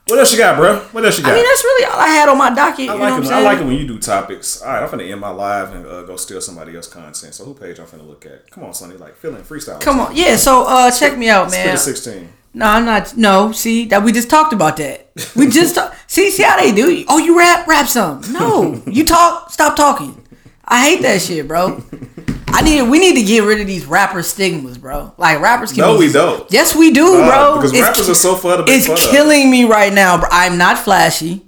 [0.09, 0.79] What else you got, bro?
[0.91, 1.33] What else you got?
[1.33, 2.89] I mean, that's really all I had on my docket.
[2.91, 3.21] I you like know it.
[3.21, 4.61] what When, I like it when you do topics.
[4.61, 7.35] All right, I'm finna end my live and uh, go steal somebody else's content.
[7.35, 8.51] So who page I'm finna look at?
[8.51, 8.97] Come on, Sonny.
[8.97, 9.81] Like feeling freestyle.
[9.81, 10.37] Come on, yeah.
[10.37, 11.75] So uh, check me out, man.
[11.75, 12.29] a 16.
[12.55, 13.17] No, I'm not.
[13.17, 15.09] No, see that we just talked about that.
[15.37, 17.05] We just talk, see see how they do.
[17.09, 18.21] Oh, you rap, rap some.
[18.33, 19.51] No, you talk.
[19.51, 20.22] Stop talking.
[20.65, 21.83] I hate that shit, bro.
[22.49, 22.83] I need.
[22.83, 25.15] We need to get rid of these rapper stigmas, bro.
[25.17, 25.81] Like rappers can.
[25.81, 26.51] No, we don't.
[26.53, 27.57] Yes, we do, Nah, bro.
[27.57, 29.11] because rappers are so fun to make It's fun of.
[29.11, 30.29] killing me right now, bro.
[30.31, 31.47] I'm not flashy.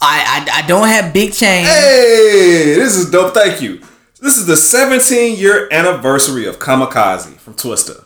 [0.00, 1.68] I, I I don't have big chains.
[1.68, 3.32] Hey, this is dope.
[3.32, 3.80] Thank you.
[4.20, 8.04] This is the 17 year anniversary of Kamikaze from Twista.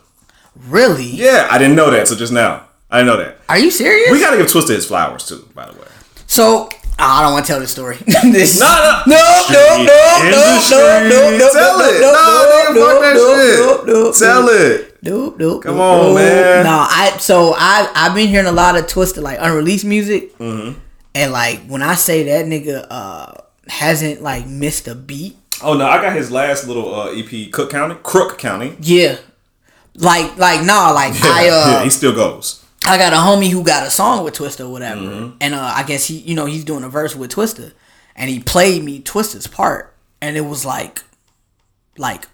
[0.66, 1.06] Really?
[1.06, 2.09] Yeah, I didn't know that.
[2.09, 3.39] So just now, I didn't know that.
[3.48, 4.10] Are you serious?
[4.10, 5.86] We gotta give Twista his flowers too, by the way.
[6.27, 6.69] So
[7.01, 7.97] I don't want to tell this story.
[8.33, 9.03] this, No, no.
[9.07, 9.55] no, no, Shit.
[9.55, 10.79] no, In no, the no, street.
[11.09, 12.01] no, no, Tell no, it.
[12.01, 13.87] no, No, nigga, no, fuck that no, shit.
[13.87, 14.49] no, no, Tell no.
[14.53, 14.99] it.
[15.01, 15.62] Nope, nope.
[15.62, 16.15] Come nope, on, nope.
[16.16, 16.65] man.
[16.65, 20.79] No, I so I I've been hearing a lot of Twista's like unreleased music, Mm-hmm.
[21.15, 23.33] and like when I say that nigga uh
[23.69, 27.70] hasn't like missed a beat, Oh no, I got his last little uh, EP, Cook
[27.70, 28.75] County, Crook County.
[28.81, 29.19] yeah,
[29.95, 32.65] like like nah, like I uh yeah, he still goes.
[32.89, 35.36] I got a homie who got a song with Twista or whatever, Mm-hmm.
[35.40, 37.73] and uh, I guess he, you know, he's doing a verse with Twista,
[38.16, 41.02] and he played me Twista's part, and it was like,
[41.97, 42.27] like,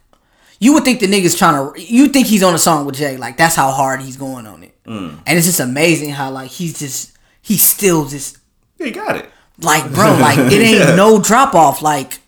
[0.61, 3.17] you would think the nigga's trying to, you think he's on a song with Jay,
[3.17, 5.19] like that's how hard he's going on it, Mm.
[5.27, 8.39] and it's just amazing how like he's just, he's still just
[8.79, 9.27] Yeah, he got it.
[9.61, 10.95] like, bro, like it ain't Yeah.
[10.95, 12.19] no drop off, like,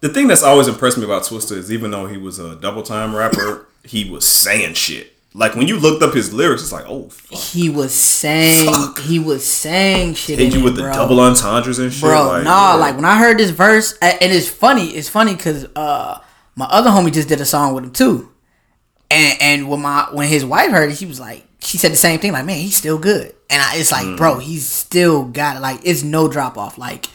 [0.00, 2.82] The thing that's always impressed me about Twista is even though he was a double
[2.84, 5.12] time rapper, he was saying shit.
[5.34, 7.38] Like when you looked up his lyrics, it's like, oh, fuck.
[7.38, 8.72] he was saying,
[9.02, 12.00] he was saying shit, hit you with it, the double entendres and shit.
[12.02, 12.26] bro.
[12.28, 12.74] like, nah, yeah.
[12.74, 14.86] like when I heard this verse, and it's funny.
[14.88, 16.18] It's funny because uh,
[16.56, 18.30] my other homie just did a song with him too,
[19.10, 21.96] and and when my when his wife heard it, she was like, she said the
[21.96, 22.32] same thing.
[22.32, 24.16] Like, man, he's still good, and I, it's like, Mm.
[24.16, 25.60] bro, he's still got it.
[25.60, 26.78] Like, it's no drop off.
[26.78, 27.06] Like.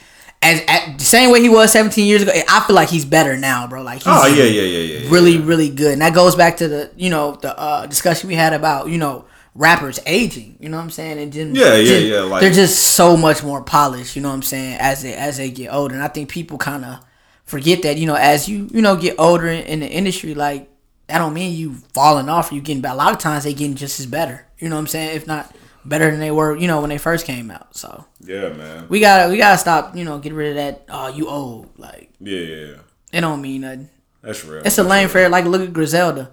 [0.44, 3.38] As, at the same way he was 17 years ago, I feel like he's better
[3.38, 3.82] now, bro.
[3.82, 4.99] Like, he's oh yeah, yeah, yeah, yeah.
[4.99, 5.10] yeah.
[5.10, 5.94] really, really good.
[5.94, 8.98] And that goes back to the, you know, the uh, discussion we had about, you
[8.98, 9.26] know,
[9.56, 10.57] rappers aging.
[10.60, 11.18] You know what I'm saying?
[11.20, 14.15] And just, Yeah, yeah, just- yeah, like- they're just so much more polished.
[14.15, 14.78] You know what I'm saying?
[14.80, 16.99] As they as they get older, and I think people kind of
[17.45, 17.98] forget that.
[17.98, 20.70] You know, as you you know get older in, in the industry, like
[21.07, 22.95] that don't mean you falling off or you getting better.
[22.95, 24.45] A lot of times they getting just as better.
[24.60, 25.15] You know what I'm saying?
[25.15, 25.53] If not
[25.85, 27.76] better than they were, you know, when they first came out.
[27.76, 28.88] So Yeah, man.
[28.89, 29.95] we gotta we gotta stop.
[29.95, 30.85] You know, get rid of that.
[30.89, 31.69] Oh, you old.
[31.77, 32.76] Like Yeah, yeah, yeah.
[33.11, 33.89] it don't mean nothing.
[34.22, 34.61] That's real.
[34.65, 36.31] It's a lane for like look at Griselda.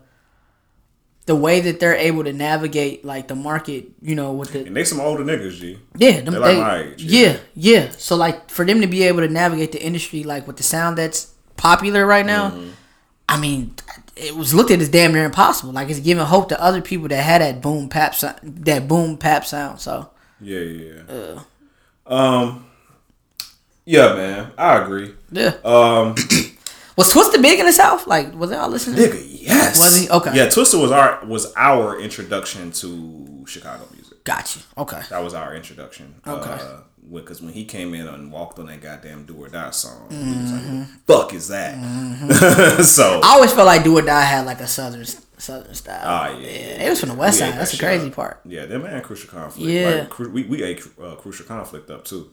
[1.27, 4.75] The way that they're able to navigate like the market, you know, with the And
[4.77, 5.79] they some older niggas, G.
[5.97, 7.81] yeah, them, They're like they- my age, yeah, yeah.
[7.83, 7.91] yeah.
[7.99, 10.99] So like for them to be able to navigate the industry like with the sound
[10.99, 12.71] that's popular right now, Mm-hmm.
[13.29, 13.75] I mean,
[14.21, 15.73] it was looked at as damn near impossible.
[15.73, 19.17] Like it's giving hope to other people that had that boom pap sound, that boom
[19.17, 19.81] pap sound.
[19.81, 20.11] So
[20.41, 21.03] Yeah, yeah.
[21.09, 21.41] yeah.
[22.07, 22.67] Um.
[23.85, 24.53] Yeah, man.
[24.59, 25.15] I agree.
[25.33, 26.15] yeah, Um.
[26.97, 28.07] was Twista big in the South?
[28.07, 29.01] Like was y'all listening?
[29.01, 29.79] Nigga, yes.
[29.79, 30.11] Was he?
[30.11, 30.33] Okay.
[30.35, 34.23] Yeah, Twista was our was our introduction to Chicago music.
[34.25, 34.63] Got you.
[34.79, 35.01] Okay.
[35.11, 36.15] That was our introduction.
[36.27, 36.59] Okay.
[37.13, 40.79] Because when he came in and walked on that goddamn "Do or Die" song, Mm-hmm.
[40.79, 41.75] like, "Fuck is that?"
[42.85, 45.05] so I always felt like Do or Die had like a southern
[45.39, 46.01] southern style.
[46.05, 46.87] Ah, yeah, yeah.
[46.87, 47.53] It was from the west we side.
[47.55, 48.15] that That's the crazy up.
[48.15, 48.41] part.
[48.45, 49.69] Yeah, them and Crucial Conflict.
[49.69, 49.91] Yeah.
[50.01, 52.31] like, Cru- we we ate uh, Crucial Conflict up too.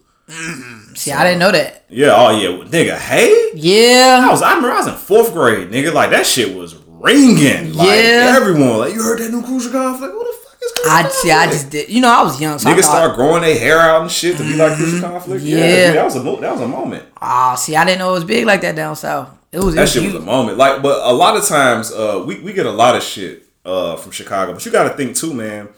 [0.93, 1.85] See, I didn't know that.
[1.89, 2.97] Yeah, oh yeah, nigga.
[2.97, 4.25] Hey, yeah.
[4.27, 5.93] I was I remember I was in fourth grade, nigga.
[5.93, 7.73] Like that shit was ringing.
[7.73, 8.33] Like Yeah.
[8.37, 10.13] everyone, like you heard that new Crucial Conflict?
[10.13, 10.36] What the fuck is Crucial
[10.85, 11.31] I see.
[11.31, 11.89] I just did.
[11.89, 14.11] You know, I was young, so I Niggas thought, start growing their hair out and
[14.11, 15.43] shit to be like Crucial Conflict.
[15.43, 15.67] Yeah, Mm-hmm.
[15.69, 15.87] Yeah.
[15.87, 17.03] dude, that was a that was a moment.
[17.21, 19.29] Oh, see, I didn't know it was big like that down south.
[19.51, 19.73] It was.
[19.73, 20.57] It That was shit was a moment.
[20.57, 23.95] Like, but a lot of times, uh, we we get a lot of shit uh
[23.97, 24.53] from Chicago.
[24.53, 25.69] But you got to think too, man.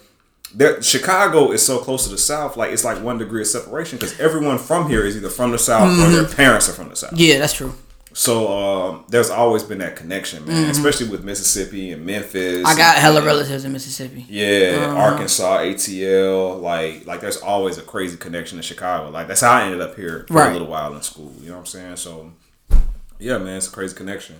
[0.52, 3.98] There, Chicago is so close to the South, like it's like one degree of separation
[3.98, 6.96] because everyone from here is either from the South or their parents are from the
[6.96, 7.10] South.
[7.12, 7.20] Mm-hmm.
[7.20, 7.72] Yeah, that's true.
[8.12, 12.58] So um, there's always been that connection, man, especially with Mississippi and Memphis.
[12.58, 12.66] Mm-hmm.
[12.66, 14.26] I got and- hella relatives in Mississippi.
[14.28, 14.96] Yeah, Uh-huh.
[14.96, 19.10] Arkansas, ATL, like like there's always a crazy connection to Chicago.
[19.10, 20.50] Like that's how I ended up here for Right.
[20.50, 21.32] a little while in school.
[21.40, 21.96] You know what I'm saying?
[21.96, 22.32] So
[23.20, 24.36] yeah, man, it's a crazy connection.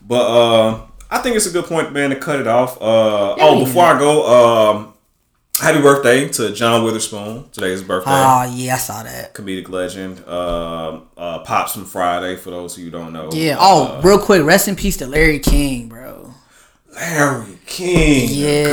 [0.00, 0.80] But uh,
[1.10, 2.76] I think it's a good point, man, to cut it off.
[2.80, 4.91] Uh, oh, before I go, um,
[5.60, 7.48] happy birthday to John Witherspoon.
[7.50, 8.10] Today's birthday.
[8.12, 9.34] Oh yeah, I saw that.
[9.34, 10.18] Comedic legend.
[10.26, 13.30] Um uh, Pops from Friday, for those who don't know.
[13.32, 13.56] Yeah.
[13.58, 16.34] Uh, Oh, real quick, rest in peace to Larry King, bro.
[16.94, 18.28] Larry King.
[18.30, 18.70] Yeah, the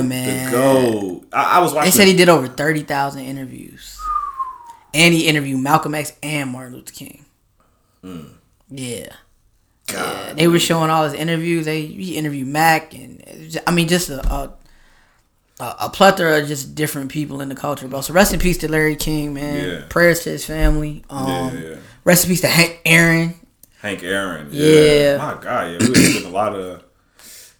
[0.00, 0.52] GOAT, man.
[0.52, 1.20] The.
[1.32, 1.86] I, I was watching.
[1.90, 3.98] They said he did over thirty thousand interviews.
[4.92, 7.24] and he interviewed Malcolm X and Martin Luther King.
[8.02, 8.20] Hmm.
[8.70, 9.08] Yeah.
[9.86, 11.66] God, They were showing all his interviews.
[11.66, 13.22] They he interviewed Mac, and
[13.66, 14.54] I mean, just a, a
[15.60, 18.00] a a plethora of just different people in the culture, bro.
[18.00, 19.68] So rest in peace to Larry King, man.
[19.68, 19.82] Yeah.
[19.88, 21.04] Prayers to his family.
[21.10, 21.76] Um, Yeah, yeah.
[22.04, 23.34] Rest in peace to Hank Aaron.
[23.80, 24.48] Hank Aaron.
[24.50, 25.18] Yeah.
[25.18, 26.82] My God, yeah, we was getting a lot of.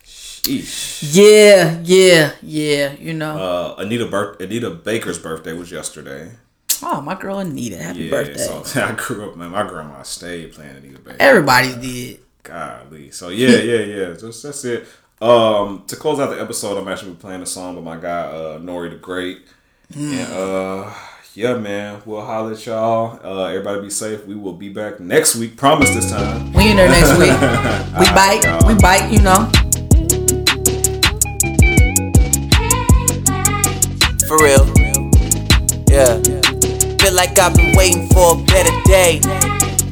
[0.05, 1.03] Sheesh.
[1.15, 2.93] Yeah, yeah, yeah.
[2.93, 3.37] You know.
[3.37, 6.31] Uh, Anita birth Anita Baker's birthday was yesterday.
[6.83, 8.39] oh, my girl Anita, happy Yeah, birthday.
[8.39, 9.51] so I grew up, man.
[9.51, 11.17] My grandma stayed playing Anita Baker.
[11.21, 12.21] Everybody did.
[12.43, 13.11] Golly.
[13.11, 14.15] So yeah, yeah, yeah.
[14.15, 14.87] Just that's it.
[15.21, 18.59] Um, to close out the episode, I'm actually playing a song by my guy uh
[18.59, 19.43] Nori the Great.
[19.95, 20.93] And uh
[21.35, 23.21] yeah, man, we'll holler at y'all.
[23.25, 24.27] Uh everybody be safe.
[24.27, 25.57] We will be back next week.
[25.57, 26.53] Promise this time.
[26.53, 27.31] We in there next week.
[28.01, 28.43] We bite.
[28.45, 28.67] y'all.
[28.67, 29.11] We bite.
[29.13, 29.51] You know.
[34.29, 34.65] For real.
[35.89, 36.19] Yeah.
[36.99, 39.21] Feel like I've been waiting for a better day.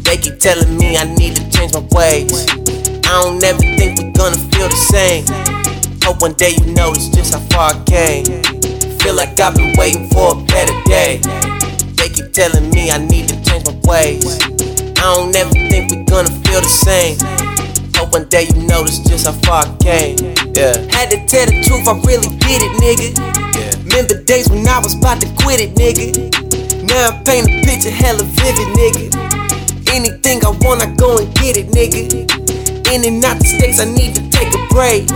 [0.02, 2.81] They keep telling me I need to change my ways.
[3.12, 5.28] I don't ever think we're gonna feel the same.
[6.01, 8.24] Hope one day you notice just how far I came.
[9.05, 11.20] Feel like I've been waiting for a better day.
[11.93, 14.40] They keep telling me I need to change my ways.
[14.97, 17.20] I don't ever think we're gonna feel the same.
[18.01, 20.16] Hope one day you notice just how far I came.
[20.56, 20.72] Yeah.
[20.89, 23.12] Had to tell the truth, I really did it, nigga.
[23.12, 23.76] Yeah.
[23.93, 26.16] Remember days when I was about to quit it, nigga.
[26.89, 29.12] Now I paint a picture hella vivid, nigga.
[29.93, 32.41] Anything I want, I go and get it, nigga.
[32.93, 35.09] In and out the states, I need to take a break.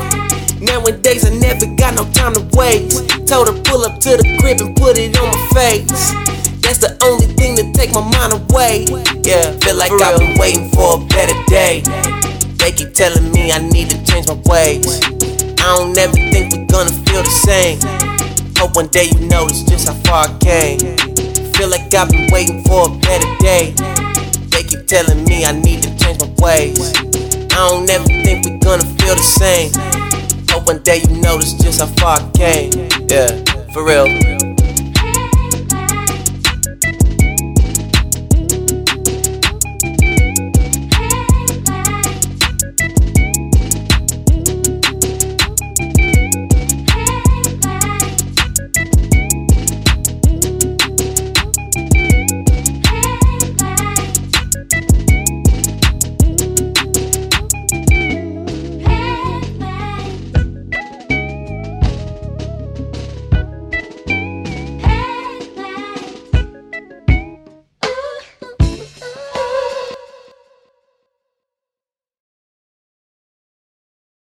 [0.64, 3.04] Nowadays, I never got no time to waste.
[3.28, 6.08] Told her pull up to the crib and put it on my face.
[6.64, 8.88] That's the only thing to take my mind away.
[9.20, 11.84] Yeah, feel like I've been waiting for a better day.
[12.56, 14.96] They keep telling me I need to change my ways.
[15.60, 17.76] I don't ever think we're gonna feel the same.
[18.56, 20.80] Hope one day you notice just how far I came.
[21.52, 23.76] Feel like I've been waiting for a better day.
[24.48, 27.15] They keep telling me I need to change my ways.
[27.56, 29.72] I don't ever think we're gonna feel the same.
[30.50, 32.70] Hope one day you notice just how far I came.
[33.08, 33.42] Yeah,
[33.72, 34.45] for real.